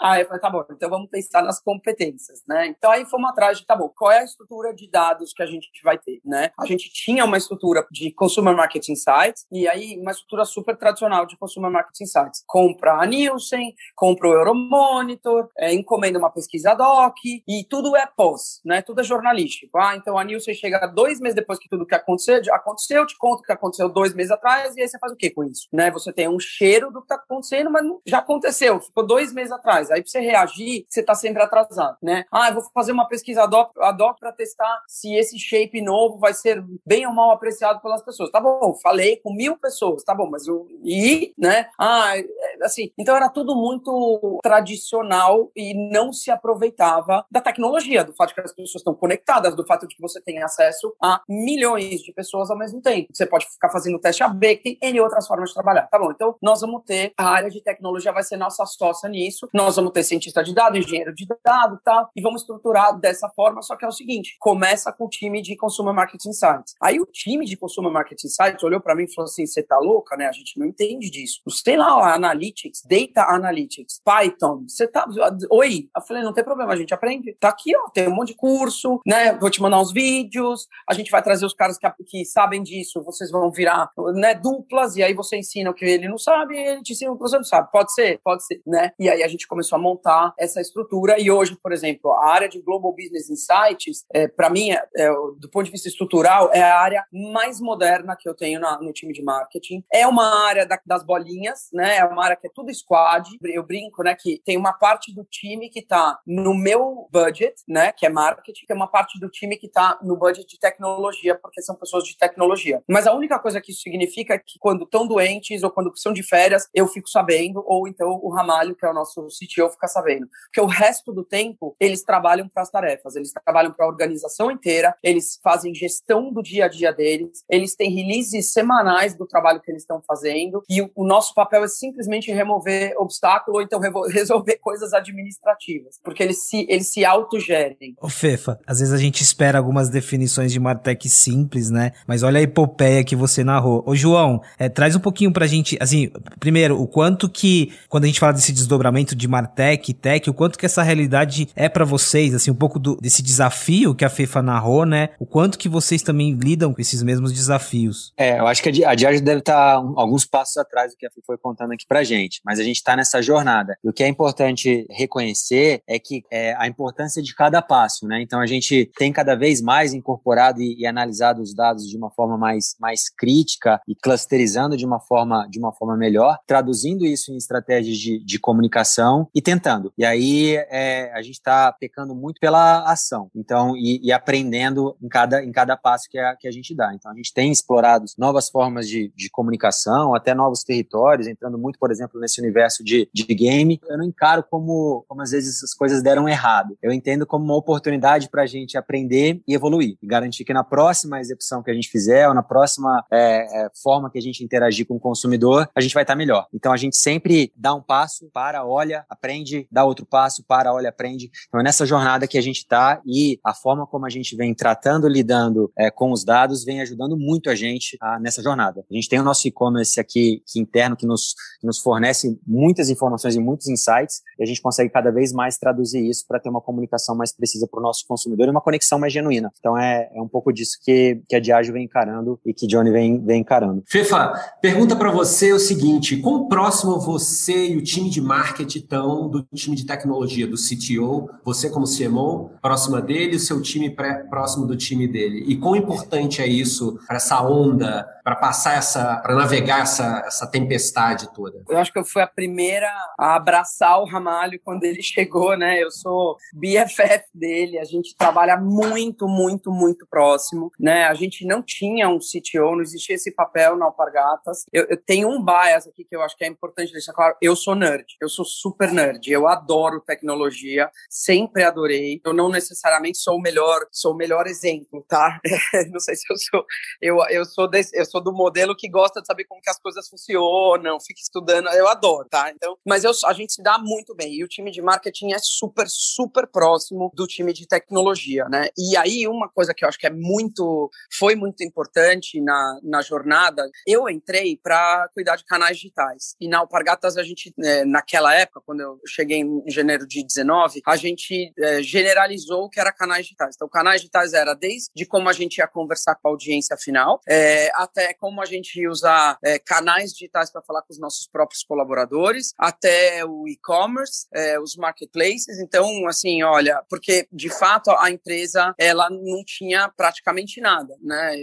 Aí 0.00 0.22
eu 0.22 0.26
falei, 0.26 0.40
tá 0.40 0.48
bom, 0.48 0.64
então 0.70 0.88
vamos 0.88 1.10
pensar 1.10 1.42
nas 1.42 1.60
competências, 1.60 2.44
né? 2.46 2.68
Então 2.68 2.88
aí 2.88 3.04
fomos 3.04 3.30
atrás 3.30 3.58
de, 3.58 3.66
tá 3.66 3.74
bom, 3.74 3.87
qual 3.88 4.10
é 4.10 4.20
a 4.20 4.24
estrutura 4.24 4.74
de 4.74 4.88
dados 4.90 5.32
que 5.32 5.42
a 5.42 5.46
gente 5.46 5.68
vai 5.82 5.98
ter, 5.98 6.20
né? 6.24 6.50
A 6.58 6.66
gente 6.66 6.90
tinha 6.90 7.24
uma 7.24 7.36
estrutura 7.36 7.86
de 7.90 8.12
Consumer 8.12 8.54
Marketing 8.56 8.94
Sites 8.94 9.46
e 9.50 9.68
aí 9.68 9.98
uma 10.00 10.10
estrutura 10.10 10.44
super 10.44 10.76
tradicional 10.76 11.26
de 11.26 11.36
Consumer 11.36 11.70
Marketing 11.70 12.06
Sites. 12.06 12.42
Compra 12.46 12.94
a 12.94 13.06
Nielsen, 13.06 13.74
compra 13.94 14.28
o 14.28 14.32
Euromonitor, 14.32 15.48
é, 15.56 15.72
encomenda 15.72 16.18
uma 16.18 16.30
pesquisa 16.30 16.74
doc 16.74 17.16
e 17.24 17.64
tudo 17.68 17.96
é 17.96 18.06
pós, 18.06 18.60
né? 18.64 18.82
Tudo 18.82 19.00
é 19.00 19.04
jornalístico. 19.04 19.78
Ah, 19.78 19.96
então 19.96 20.18
a 20.18 20.24
Nielsen 20.24 20.54
chega 20.54 20.86
dois 20.86 21.20
meses 21.20 21.34
depois 21.34 21.58
que 21.58 21.68
tudo 21.68 21.86
que 21.86 21.94
aconteceu, 21.94 22.40
aconteceu, 22.52 23.06
te 23.06 23.16
conta 23.18 23.42
o 23.42 23.44
que 23.44 23.52
aconteceu 23.52 23.88
dois 23.88 24.14
meses 24.14 24.30
atrás 24.30 24.76
e 24.76 24.80
aí 24.80 24.88
você 24.88 24.98
faz 24.98 25.12
o 25.12 25.16
que 25.16 25.30
com 25.30 25.44
isso, 25.44 25.68
né? 25.72 25.90
Você 25.90 26.12
tem 26.12 26.28
um 26.28 26.38
cheiro 26.38 26.90
do 26.90 27.00
que 27.00 27.06
está 27.06 27.16
acontecendo, 27.16 27.70
mas 27.70 27.84
já 28.06 28.18
aconteceu, 28.18 28.80
ficou 28.80 29.06
dois 29.06 29.32
meses 29.32 29.52
atrás. 29.52 29.90
Aí 29.90 30.02
para 30.02 30.10
você 30.10 30.20
reagir, 30.20 30.86
você 30.88 31.00
está 31.00 31.14
sempre 31.14 31.42
atrasado, 31.42 31.96
né? 32.02 32.24
Ah, 32.32 32.48
eu 32.48 32.54
vou 32.54 32.64
fazer 32.74 32.92
uma 32.92 33.08
pesquisa 33.08 33.46
ad 33.82 34.02
hoc 34.02 34.18
para 34.18 34.32
testar 34.32 34.82
se 34.86 35.14
esse 35.14 35.38
shape 35.38 35.80
novo 35.80 36.18
vai 36.18 36.34
ser 36.34 36.64
bem 36.86 37.06
ou 37.06 37.12
mal 37.12 37.30
apreciado 37.30 37.80
pelas 37.80 38.02
pessoas. 38.02 38.30
Tá 38.30 38.40
bom, 38.40 38.74
falei 38.82 39.16
com 39.16 39.32
mil 39.32 39.56
pessoas, 39.56 40.02
tá 40.04 40.14
bom, 40.14 40.28
mas 40.28 40.46
eu 40.46 40.66
e, 40.82 41.32
né? 41.36 41.68
Ah, 41.78 42.16
é, 42.16 42.24
assim, 42.62 42.90
então 42.98 43.16
era 43.16 43.28
tudo 43.28 43.54
muito 43.54 44.38
tradicional 44.42 45.50
e 45.54 45.74
não 45.90 46.12
se 46.12 46.30
aproveitava 46.30 47.24
da 47.30 47.40
tecnologia, 47.40 48.04
do 48.04 48.14
fato 48.14 48.30
de 48.30 48.34
que 48.34 48.40
as 48.40 48.52
pessoas 48.52 48.80
estão 48.80 48.94
conectadas, 48.94 49.54
do 49.54 49.66
fato 49.66 49.86
de 49.86 49.94
que 49.94 50.02
você 50.02 50.20
tem 50.20 50.42
acesso 50.42 50.94
a 51.02 51.22
milhões 51.28 52.00
de 52.00 52.12
pessoas 52.12 52.50
ao 52.50 52.58
mesmo 52.58 52.80
tempo. 52.80 53.08
Você 53.12 53.26
pode 53.26 53.46
ficar 53.46 53.70
fazendo 53.70 53.98
teste 53.98 54.22
AB, 54.22 54.56
que 54.56 54.76
tem 54.76 54.90
N 54.90 55.00
outras 55.00 55.26
formas 55.26 55.50
de 55.50 55.54
trabalhar. 55.54 55.86
Tá 55.86 55.98
bom, 55.98 56.10
então 56.10 56.36
nós 56.42 56.60
vamos 56.60 56.82
ter 56.84 57.12
a 57.16 57.28
área 57.28 57.50
de 57.50 57.60
tecnologia 57.62 58.12
vai 58.12 58.22
ser 58.22 58.36
nossa 58.36 58.64
sócia 58.66 59.08
nisso. 59.08 59.48
Nós 59.52 59.76
vamos 59.76 59.92
ter 59.92 60.02
cientista 60.02 60.42
de 60.42 60.54
dados, 60.54 60.78
engenheiro 60.78 61.14
de 61.14 61.26
dados, 61.44 61.78
tal, 61.84 62.10
e 62.14 62.22
vamos 62.22 62.42
estruturar 62.42 62.98
dessa 62.98 63.28
forma, 63.30 63.62
só 63.68 63.76
que 63.76 63.84
é 63.84 63.88
o 63.88 63.92
seguinte, 63.92 64.36
começa 64.40 64.90
com 64.90 65.04
o 65.04 65.08
time 65.08 65.42
de 65.42 65.54
Consumer 65.56 65.92
Marketing 65.92 66.30
Insights. 66.30 66.74
Aí 66.80 66.98
o 66.98 67.04
time 67.04 67.44
de 67.44 67.56
Consumer 67.56 67.92
Marketing 67.92 68.26
Insights 68.26 68.62
olhou 68.62 68.80
para 68.80 68.94
mim 68.94 69.04
e 69.04 69.14
falou 69.14 69.28
assim, 69.28 69.46
você 69.46 69.62
tá 69.62 69.78
louca, 69.78 70.16
né? 70.16 70.26
A 70.26 70.32
gente 70.32 70.58
não 70.58 70.66
entende 70.66 71.10
disso. 71.10 71.42
Tem 71.62 71.76
lá 71.76 72.14
Analytics, 72.14 72.82
Data 72.88 73.30
Analytics, 73.30 74.00
Python, 74.02 74.64
você 74.66 74.88
tá... 74.88 75.06
Oi? 75.50 75.90
Eu 75.94 76.02
falei, 76.02 76.22
não 76.22 76.32
tem 76.32 76.42
problema, 76.42 76.72
a 76.72 76.76
gente 76.76 76.94
aprende. 76.94 77.36
Tá 77.38 77.50
aqui, 77.50 77.76
ó, 77.76 77.90
tem 77.90 78.08
um 78.08 78.14
monte 78.14 78.28
de 78.28 78.36
curso, 78.36 79.00
né? 79.06 79.34
Vou 79.34 79.50
te 79.50 79.60
mandar 79.60 79.80
uns 79.80 79.92
vídeos, 79.92 80.66
a 80.88 80.94
gente 80.94 81.10
vai 81.10 81.22
trazer 81.22 81.44
os 81.44 81.52
caras 81.52 81.76
que, 81.76 81.86
que 82.06 82.24
sabem 82.24 82.62
disso, 82.62 83.02
vocês 83.02 83.30
vão 83.30 83.50
virar, 83.50 83.90
né, 84.14 84.34
duplas, 84.34 84.96
e 84.96 85.02
aí 85.02 85.12
você 85.12 85.36
ensina 85.36 85.70
o 85.70 85.74
que 85.74 85.84
ele 85.84 86.08
não 86.08 86.18
sabe 86.18 86.54
e 86.54 86.58
ele 86.58 86.82
te 86.82 86.92
ensina 86.92 87.12
o 87.12 87.16
que 87.16 87.22
você 87.22 87.36
não 87.36 87.44
sabe. 87.44 87.70
Pode 87.70 87.92
ser? 87.92 88.18
Pode 88.24 88.46
ser, 88.46 88.62
né? 88.66 88.92
E 88.98 89.08
aí 89.10 89.22
a 89.22 89.28
gente 89.28 89.46
começou 89.46 89.76
a 89.76 89.80
montar 89.80 90.32
essa 90.38 90.60
estrutura. 90.60 91.20
E 91.20 91.30
hoje, 91.30 91.56
por 91.62 91.72
exemplo, 91.72 92.12
a 92.12 92.30
área 92.30 92.48
de 92.48 92.60
Global 92.60 92.94
Business 92.94 93.28
Insights, 93.48 94.04
é, 94.12 94.28
para 94.28 94.50
mim, 94.50 94.70
é, 94.70 94.82
é, 94.96 95.10
do 95.38 95.48
ponto 95.50 95.64
de 95.64 95.70
vista 95.70 95.88
estrutural, 95.88 96.50
é 96.52 96.62
a 96.62 96.78
área 96.78 97.04
mais 97.12 97.60
moderna 97.60 98.16
que 98.18 98.28
eu 98.28 98.34
tenho 98.34 98.60
na, 98.60 98.80
no 98.80 98.92
time 98.92 99.12
de 99.12 99.22
marketing. 99.22 99.82
É 99.92 100.06
uma 100.06 100.46
área 100.46 100.66
da, 100.66 100.78
das 100.84 101.02
bolinhas, 101.02 101.68
né? 101.72 101.96
É 101.96 102.04
uma 102.04 102.24
área 102.24 102.36
que 102.36 102.46
é 102.46 102.50
tudo 102.54 102.72
squad. 102.74 103.28
Eu 103.42 103.64
brinco, 103.64 104.02
né? 104.02 104.14
Que 104.14 104.40
tem 104.44 104.56
uma 104.56 104.72
parte 104.72 105.14
do 105.14 105.24
time 105.24 105.68
que 105.70 105.80
está 105.80 106.18
no 106.26 106.54
meu 106.54 107.08
budget, 107.10 107.54
né? 107.66 107.92
Que 107.92 108.06
é 108.06 108.08
marketing, 108.08 108.66
tem 108.66 108.76
uma 108.76 108.88
parte 108.88 109.18
do 109.18 109.28
time 109.28 109.56
que 109.56 109.66
está 109.66 109.98
no 110.02 110.16
budget 110.16 110.46
de 110.46 110.58
tecnologia, 110.58 111.34
porque 111.34 111.62
são 111.62 111.74
pessoas 111.74 112.04
de 112.04 112.16
tecnologia. 112.16 112.82
Mas 112.88 113.06
a 113.06 113.14
única 113.14 113.38
coisa 113.38 113.60
que 113.60 113.72
isso 113.72 113.82
significa 113.82 114.34
é 114.34 114.38
que 114.38 114.58
quando 114.58 114.84
estão 114.84 115.06
doentes 115.06 115.62
ou 115.62 115.70
quando 115.70 115.96
são 115.96 116.12
de 116.12 116.22
férias, 116.22 116.68
eu 116.74 116.86
fico 116.86 117.08
sabendo, 117.08 117.62
ou 117.66 117.88
então 117.88 118.20
o 118.22 118.30
Ramalho, 118.30 118.74
que 118.74 118.84
é 118.84 118.90
o 118.90 118.94
nosso 118.94 119.26
CTO, 119.28 119.70
fica 119.70 119.88
sabendo. 119.88 120.28
Porque 120.46 120.60
o 120.60 120.66
resto 120.66 121.12
do 121.12 121.24
tempo, 121.24 121.76
eles 121.80 122.02
trabalham 122.02 122.48
para 122.48 122.62
as 122.62 122.70
tarefas, 122.70 123.16
eles 123.16 123.32
trabalham 123.44 123.72
para 123.72 123.86
a 123.86 123.88
organização 123.88 124.50
inteira, 124.50 124.94
eles 125.02 125.38
fazem 125.42 125.74
gestão 125.74 126.32
do 126.32 126.42
dia 126.42 126.66
a 126.66 126.68
dia 126.68 126.92
deles, 126.92 127.44
eles 127.48 127.74
têm 127.74 127.90
releases 127.90 128.52
semanais 128.52 129.16
do 129.16 129.26
trabalho 129.26 129.60
que 129.60 129.70
eles 129.70 129.82
estão 129.82 130.02
fazendo, 130.06 130.62
e 130.68 130.82
o, 130.82 131.04
nosso 131.04 131.32
papel 131.34 131.64
é 131.64 131.68
simplesmente 131.68 132.30
remover 132.30 132.94
obstáculo 132.98 133.58
ou 133.58 133.62
então 133.62 133.80
resolver 134.10 134.58
coisas 134.58 134.92
administrativas, 134.92 135.98
porque 136.02 136.22
eles 136.22 136.44
se, 136.44 136.66
eles 136.68 136.92
se 136.92 137.04
autogerem. 137.04 137.94
Ô 138.00 138.08
Fefa, 138.08 138.58
às 138.66 138.80
vezes 138.80 138.92
a 138.92 138.98
gente 138.98 139.22
espera 139.22 139.58
algumas 139.58 139.88
definições 139.88 140.52
de 140.52 140.60
Martech 140.60 141.08
simples, 141.08 141.70
né? 141.70 141.92
Mas 142.06 142.22
olha 142.22 142.38
a 142.38 142.42
epopeia 142.42 143.04
que 143.04 143.16
você 143.16 143.42
narrou. 143.42 143.82
Ô 143.86 143.94
João, 143.94 144.40
é, 144.58 144.68
traz 144.68 144.94
um 144.94 145.00
pouquinho 145.00 145.32
pra 145.32 145.46
gente, 145.46 145.76
assim, 145.80 146.10
primeiro, 146.38 146.80
o 146.80 146.86
quanto 146.86 147.28
que, 147.28 147.72
quando 147.88 148.04
a 148.04 148.06
gente 148.06 148.20
fala 148.20 148.32
desse 148.32 148.52
desdobramento 148.52 149.14
de 149.14 149.26
Martech, 149.26 149.92
tech, 149.94 150.28
o 150.28 150.34
quanto 150.34 150.58
que 150.58 150.66
essa 150.66 150.82
realidade 150.82 151.48
é 151.54 151.68
para 151.68 151.84
vocês, 151.84 152.34
assim, 152.34 152.50
um 152.50 152.54
pouco 152.54 152.78
do, 152.78 152.96
desse 152.96 153.22
desafio 153.28 153.94
que 153.94 154.04
a 154.04 154.08
Fefa 154.08 154.40
narrou, 154.40 154.86
né? 154.86 155.10
O 155.18 155.26
quanto 155.26 155.58
que 155.58 155.68
vocês 155.68 156.02
também 156.02 156.32
lidam 156.32 156.72
com 156.72 156.80
esses 156.80 157.02
mesmos 157.02 157.32
desafios. 157.32 158.12
É, 158.16 158.38
eu 158.38 158.46
acho 158.46 158.62
que 158.62 158.84
a 158.84 158.94
Diageo 158.94 159.22
deve 159.22 159.40
estar 159.40 159.74
alguns 159.74 160.24
passos 160.24 160.56
atrás 160.56 160.92
do 160.92 160.96
que 160.96 161.06
a 161.06 161.10
Fefa 161.10 161.26
foi 161.26 161.38
contando 161.38 161.72
aqui 161.72 161.84
pra 161.86 162.02
gente, 162.02 162.40
mas 162.44 162.58
a 162.58 162.62
gente 162.62 162.76
está 162.76 162.96
nessa 162.96 163.20
jornada. 163.20 163.76
E 163.84 163.88
o 163.88 163.92
que 163.92 164.02
é 164.02 164.08
importante 164.08 164.86
reconhecer 164.90 165.82
é 165.86 165.98
que 165.98 166.22
é 166.30 166.54
a 166.56 166.66
importância 166.66 167.22
de 167.22 167.34
cada 167.34 167.60
passo, 167.60 168.06
né? 168.06 168.22
Então 168.22 168.40
a 168.40 168.46
gente 168.46 168.90
tem 168.96 169.12
cada 169.12 169.34
vez 169.34 169.60
mais 169.60 169.92
incorporado 169.92 170.62
e, 170.62 170.80
e 170.80 170.86
analisado 170.86 171.42
os 171.42 171.54
dados 171.54 171.86
de 171.86 171.96
uma 171.96 172.10
forma 172.10 172.38
mais, 172.38 172.76
mais 172.80 173.08
crítica 173.10 173.80
e 173.86 173.94
clusterizando 173.94 174.76
de 174.76 174.86
uma 174.86 175.00
forma 175.00 175.46
de 175.50 175.58
uma 175.58 175.72
forma 175.72 175.96
melhor, 175.96 176.38
traduzindo 176.46 177.04
isso 177.04 177.32
em 177.32 177.36
estratégias 177.36 177.96
de, 177.98 178.24
de 178.24 178.38
comunicação 178.38 179.28
e 179.34 179.42
tentando. 179.42 179.92
E 179.98 180.04
aí 180.04 180.56
é, 180.70 181.12
a 181.14 181.20
gente 181.22 181.34
está 181.34 181.72
pecando 181.72 182.14
muito 182.14 182.38
pela 182.40 182.90
ação, 182.90 183.17
então 183.34 183.76
e, 183.76 184.00
e, 184.02 184.12
aprendendo 184.12 184.96
em 185.02 185.08
cada 185.08 185.42
em 185.44 185.52
cada 185.52 185.76
passo 185.76 186.08
que 186.10 186.18
a, 186.18 186.36
que 186.36 186.46
a 186.46 186.50
gente 186.50 186.74
dá. 186.74 186.92
Então 186.94 187.10
a 187.10 187.14
gente 187.14 187.32
tem 187.32 187.50
explorado 187.50 188.04
novas 188.16 188.48
formas 188.48 188.88
de, 188.88 189.12
de 189.16 189.30
comunicação, 189.30 190.14
até 190.14 190.34
novos 190.34 190.62
territórios, 190.62 191.26
entrando 191.26 191.58
muito, 191.58 191.78
por 191.78 191.90
exemplo, 191.90 192.20
nesse 192.20 192.40
universo 192.40 192.84
de, 192.84 193.08
de 193.12 193.24
game. 193.34 193.80
Eu 193.88 193.98
não 193.98 194.04
encaro 194.04 194.44
como 194.48 195.04
como 195.08 195.22
às 195.22 195.30
vezes 195.30 195.62
as 195.62 195.74
coisas 195.74 196.02
deram 196.02 196.28
errado. 196.28 196.76
Eu 196.82 196.92
entendo 196.92 197.26
como 197.26 197.44
uma 197.44 197.56
oportunidade 197.56 198.28
para 198.28 198.42
a 198.42 198.46
gente 198.46 198.76
aprender 198.76 199.40
e 199.46 199.54
evoluir 199.54 199.96
e 200.02 200.06
garantir 200.06 200.44
que 200.44 200.52
na 200.52 200.64
próxima 200.64 201.20
execução 201.20 201.62
que 201.62 201.70
a 201.70 201.74
gente 201.74 201.88
fizer 201.88 202.28
ou 202.28 202.34
na 202.34 202.42
próxima 202.42 203.04
é, 203.12 203.64
é, 203.64 203.70
forma 203.82 204.10
que 204.10 204.18
a 204.18 204.22
gente 204.22 204.44
interagir 204.44 204.86
com 204.86 204.96
o 204.96 205.00
consumidor, 205.00 205.68
a 205.74 205.80
gente 205.80 205.94
vai 205.94 206.02
estar 206.02 206.14
tá 206.14 206.18
melhor. 206.18 206.46
Então 206.52 206.72
a 206.72 206.76
gente 206.76 206.96
sempre 206.96 207.52
dá 207.56 207.74
um 207.74 207.82
passo, 207.82 208.28
para, 208.32 208.64
olha, 208.64 209.04
aprende, 209.08 209.66
dá 209.70 209.84
outro 209.84 210.06
passo, 210.06 210.44
para, 210.44 210.72
olha, 210.72 210.88
aprende. 210.88 211.30
Então 211.48 211.60
é 211.60 211.62
nessa 211.62 211.86
jornada 211.86 212.26
que 212.26 212.38
a 212.38 212.42
gente 212.42 212.58
está 212.58 213.00
e 213.08 213.40
a 213.42 213.54
forma 213.54 213.86
como 213.86 214.04
a 214.04 214.10
gente 214.10 214.36
vem 214.36 214.54
tratando, 214.54 215.08
lidando 215.08 215.72
é, 215.78 215.90
com 215.90 216.12
os 216.12 216.24
dados, 216.24 216.62
vem 216.62 216.82
ajudando 216.82 217.16
muito 217.16 217.48
a 217.48 217.54
gente 217.54 217.96
a, 218.02 218.20
nessa 218.20 218.42
jornada. 218.42 218.84
A 218.90 218.94
gente 218.94 219.08
tem 219.08 219.18
o 219.18 219.22
nosso 219.22 219.48
e-commerce 219.48 219.98
aqui, 219.98 220.42
aqui 220.46 220.60
interno 220.60 220.94
que 220.94 221.06
nos, 221.06 221.34
que 221.58 221.66
nos 221.66 221.78
fornece 221.78 222.38
muitas 222.46 222.90
informações 222.90 223.34
e 223.34 223.40
muitos 223.40 223.66
insights 223.68 224.20
e 224.38 224.42
a 224.42 224.46
gente 224.46 224.60
consegue 224.60 224.90
cada 224.90 225.10
vez 225.10 225.32
mais 225.32 225.56
traduzir 225.56 226.06
isso 226.06 226.26
para 226.28 226.38
ter 226.38 226.50
uma 226.50 226.60
comunicação 226.60 227.16
mais 227.16 227.32
precisa 227.32 227.66
para 227.66 227.80
o 227.80 227.82
nosso 227.82 228.04
consumidor 228.06 228.46
e 228.46 228.50
uma 228.50 228.60
conexão 228.60 228.98
mais 228.98 229.12
genuína. 229.12 229.50
Então 229.58 229.78
é, 229.78 230.10
é 230.14 230.20
um 230.20 230.28
pouco 230.28 230.52
disso 230.52 230.76
que, 230.84 231.22
que 231.26 231.34
a 231.34 231.40
Diageo 231.40 231.72
vem 231.72 231.84
encarando 231.84 232.38
e 232.44 232.52
que 232.52 232.66
Johnny 232.66 232.90
vem, 232.90 233.24
vem 233.24 233.40
encarando. 233.40 233.82
Fefa, 233.86 234.32
pergunta 234.60 234.94
para 234.94 235.10
você 235.10 235.52
o 235.52 235.58
seguinte: 235.58 236.18
quão 236.18 236.46
próximo 236.46 237.00
você 237.00 237.68
e 237.68 237.76
o 237.76 237.82
time 237.82 238.10
de 238.10 238.20
marketing 238.20 238.80
estão 238.80 239.28
do 239.28 239.42
time 239.54 239.74
de 239.74 239.86
tecnologia, 239.86 240.46
do 240.46 240.56
CTO? 240.56 241.30
Você, 241.44 241.70
como 241.70 241.86
CMO, 241.86 242.50
próxima 242.60 242.97
dele, 243.00 243.36
o 243.36 243.40
seu 243.40 243.60
time 243.62 243.90
pré, 243.90 244.24
próximo 244.28 244.66
do 244.66 244.76
time 244.76 245.06
dele? 245.06 245.44
E 245.46 245.56
quão 245.56 245.76
importante 245.76 246.42
é 246.42 246.46
isso 246.46 246.98
para 247.06 247.16
essa 247.16 247.42
onda, 247.42 248.06
para 248.22 248.36
passar 248.36 248.76
essa, 248.76 249.16
para 249.16 249.34
navegar 249.34 249.80
essa, 249.80 250.22
essa 250.26 250.46
tempestade 250.46 251.32
toda? 251.32 251.62
Eu 251.68 251.78
acho 251.78 251.92
que 251.92 251.98
eu 251.98 252.04
fui 252.04 252.20
a 252.20 252.26
primeira 252.26 252.90
a 253.18 253.36
abraçar 253.36 254.00
o 254.00 254.04
Ramalho 254.04 254.60
quando 254.62 254.84
ele 254.84 255.02
chegou, 255.02 255.56
né? 255.56 255.82
Eu 255.82 255.90
sou 255.90 256.36
BFF 256.52 257.24
dele, 257.34 257.78
a 257.78 257.84
gente 257.84 258.14
trabalha 258.16 258.56
muito, 258.56 259.26
muito, 259.26 259.70
muito 259.70 260.06
próximo, 260.10 260.70
né? 260.78 261.04
A 261.04 261.14
gente 261.14 261.46
não 261.46 261.62
tinha 261.62 262.08
um 262.08 262.18
CTO, 262.18 262.76
não 262.76 262.82
existia 262.82 263.14
esse 263.14 263.34
papel 263.34 263.76
na 263.76 263.86
Alpargatas. 263.86 264.64
Eu, 264.72 264.86
eu 264.90 264.96
tenho 264.96 265.28
um 265.28 265.42
bias 265.42 265.86
aqui 265.86 266.04
que 266.04 266.14
eu 266.14 266.22
acho 266.22 266.36
que 266.36 266.44
é 266.44 266.48
importante 266.48 266.92
deixar 266.92 267.12
claro. 267.12 267.34
Eu 267.40 267.56
sou 267.56 267.74
nerd, 267.74 268.04
eu 268.20 268.28
sou 268.28 268.44
super 268.44 268.92
nerd, 268.92 269.30
eu 269.30 269.48
adoro 269.48 270.00
tecnologia, 270.00 270.90
sempre 271.08 271.64
adorei. 271.64 272.20
Eu 272.24 272.32
não 272.32 272.48
necessariamente 272.48 272.87
sou 273.14 273.36
o 273.36 273.40
melhor, 273.40 273.86
sou 273.90 274.12
o 274.12 274.16
melhor 274.16 274.46
exemplo, 274.46 275.04
tá? 275.08 275.40
não 275.90 276.00
sei 276.00 276.14
se 276.16 276.24
eu 276.30 276.36
sou, 276.36 276.64
eu, 277.00 277.16
eu 277.30 277.44
sou 277.44 277.68
desse, 277.68 277.96
eu 277.96 278.04
sou 278.04 278.22
do 278.22 278.32
modelo 278.32 278.76
que 278.76 278.88
gosta 278.88 279.20
de 279.20 279.26
saber 279.26 279.44
como 279.44 279.60
que 279.60 279.70
as 279.70 279.78
coisas 279.78 280.08
funcionam, 280.08 280.98
fica 281.00 281.20
estudando, 281.20 281.68
eu 281.70 281.88
adoro, 281.88 282.28
tá? 282.28 282.50
Então, 282.50 282.76
mas 282.86 283.04
eu, 283.04 283.12
a 283.26 283.32
gente 283.32 283.52
se 283.52 283.62
dá 283.62 283.78
muito 283.78 284.14
bem 284.14 284.34
e 284.34 284.44
o 284.44 284.48
time 284.48 284.70
de 284.70 284.82
marketing 284.82 285.32
é 285.32 285.38
super, 285.40 285.86
super 285.88 286.46
próximo 286.46 287.10
do 287.14 287.26
time 287.26 287.52
de 287.52 287.66
tecnologia, 287.66 288.44
né? 288.48 288.68
E 288.76 288.96
aí 288.96 289.26
uma 289.26 289.48
coisa 289.48 289.74
que 289.74 289.84
eu 289.84 289.88
acho 289.88 289.98
que 289.98 290.06
é 290.06 290.10
muito, 290.10 290.90
foi 291.12 291.34
muito 291.34 291.62
importante 291.64 292.40
na, 292.40 292.78
na 292.82 293.02
jornada, 293.02 293.68
eu 293.86 294.08
entrei 294.08 294.58
para 294.62 295.08
cuidar 295.14 295.36
de 295.36 295.44
canais 295.44 295.76
digitais. 295.76 296.34
E 296.40 296.48
na 296.48 296.58
Alpargatas, 296.58 297.16
a 297.16 297.22
gente, 297.22 297.52
é, 297.62 297.84
naquela 297.84 298.34
época, 298.34 298.60
quando 298.64 298.80
eu 298.80 299.00
cheguei 299.06 299.38
em 299.38 299.70
janeiro 299.70 300.06
de 300.06 300.24
19, 300.24 300.80
a 300.86 300.96
gente 300.96 301.52
é, 301.58 301.82
generalizou 301.82 302.64
o 302.64 302.70
que 302.70 302.77
era 302.78 302.92
canais 302.92 303.24
digitais. 303.24 303.54
Então, 303.54 303.68
canais 303.68 304.00
digitais 304.00 304.32
era 304.32 304.54
desde 304.54 305.06
como 305.06 305.28
a 305.28 305.32
gente 305.32 305.58
ia 305.58 305.66
conversar 305.66 306.14
com 306.16 306.28
a 306.28 306.30
audiência 306.30 306.76
final, 306.76 307.20
é, 307.28 307.70
até 307.74 308.14
como 308.14 308.40
a 308.40 308.44
gente 308.44 308.80
ia 308.80 308.90
usar 308.90 309.38
é, 309.42 309.58
canais 309.58 310.12
digitais 310.12 310.50
para 310.50 310.62
falar 310.62 310.82
com 310.82 310.92
os 310.92 310.98
nossos 310.98 311.26
próprios 311.26 311.62
colaboradores, 311.62 312.52
até 312.58 313.24
o 313.24 313.46
e-commerce, 313.48 314.26
é, 314.32 314.58
os 314.60 314.76
marketplaces. 314.76 315.58
Então, 315.58 316.06
assim, 316.06 316.42
olha, 316.42 316.82
porque 316.88 317.26
de 317.32 317.50
fato 317.50 317.90
a 317.90 318.10
empresa 318.10 318.74
ela 318.78 319.08
não 319.10 319.44
tinha 319.44 319.88
praticamente 319.88 320.60
nada, 320.60 320.96
né? 321.02 321.36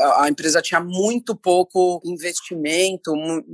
A 0.00 0.28
empresa 0.28 0.62
tinha 0.62 0.80
muito 0.80 1.36
pouco 1.36 2.00
investimento, 2.04 3.12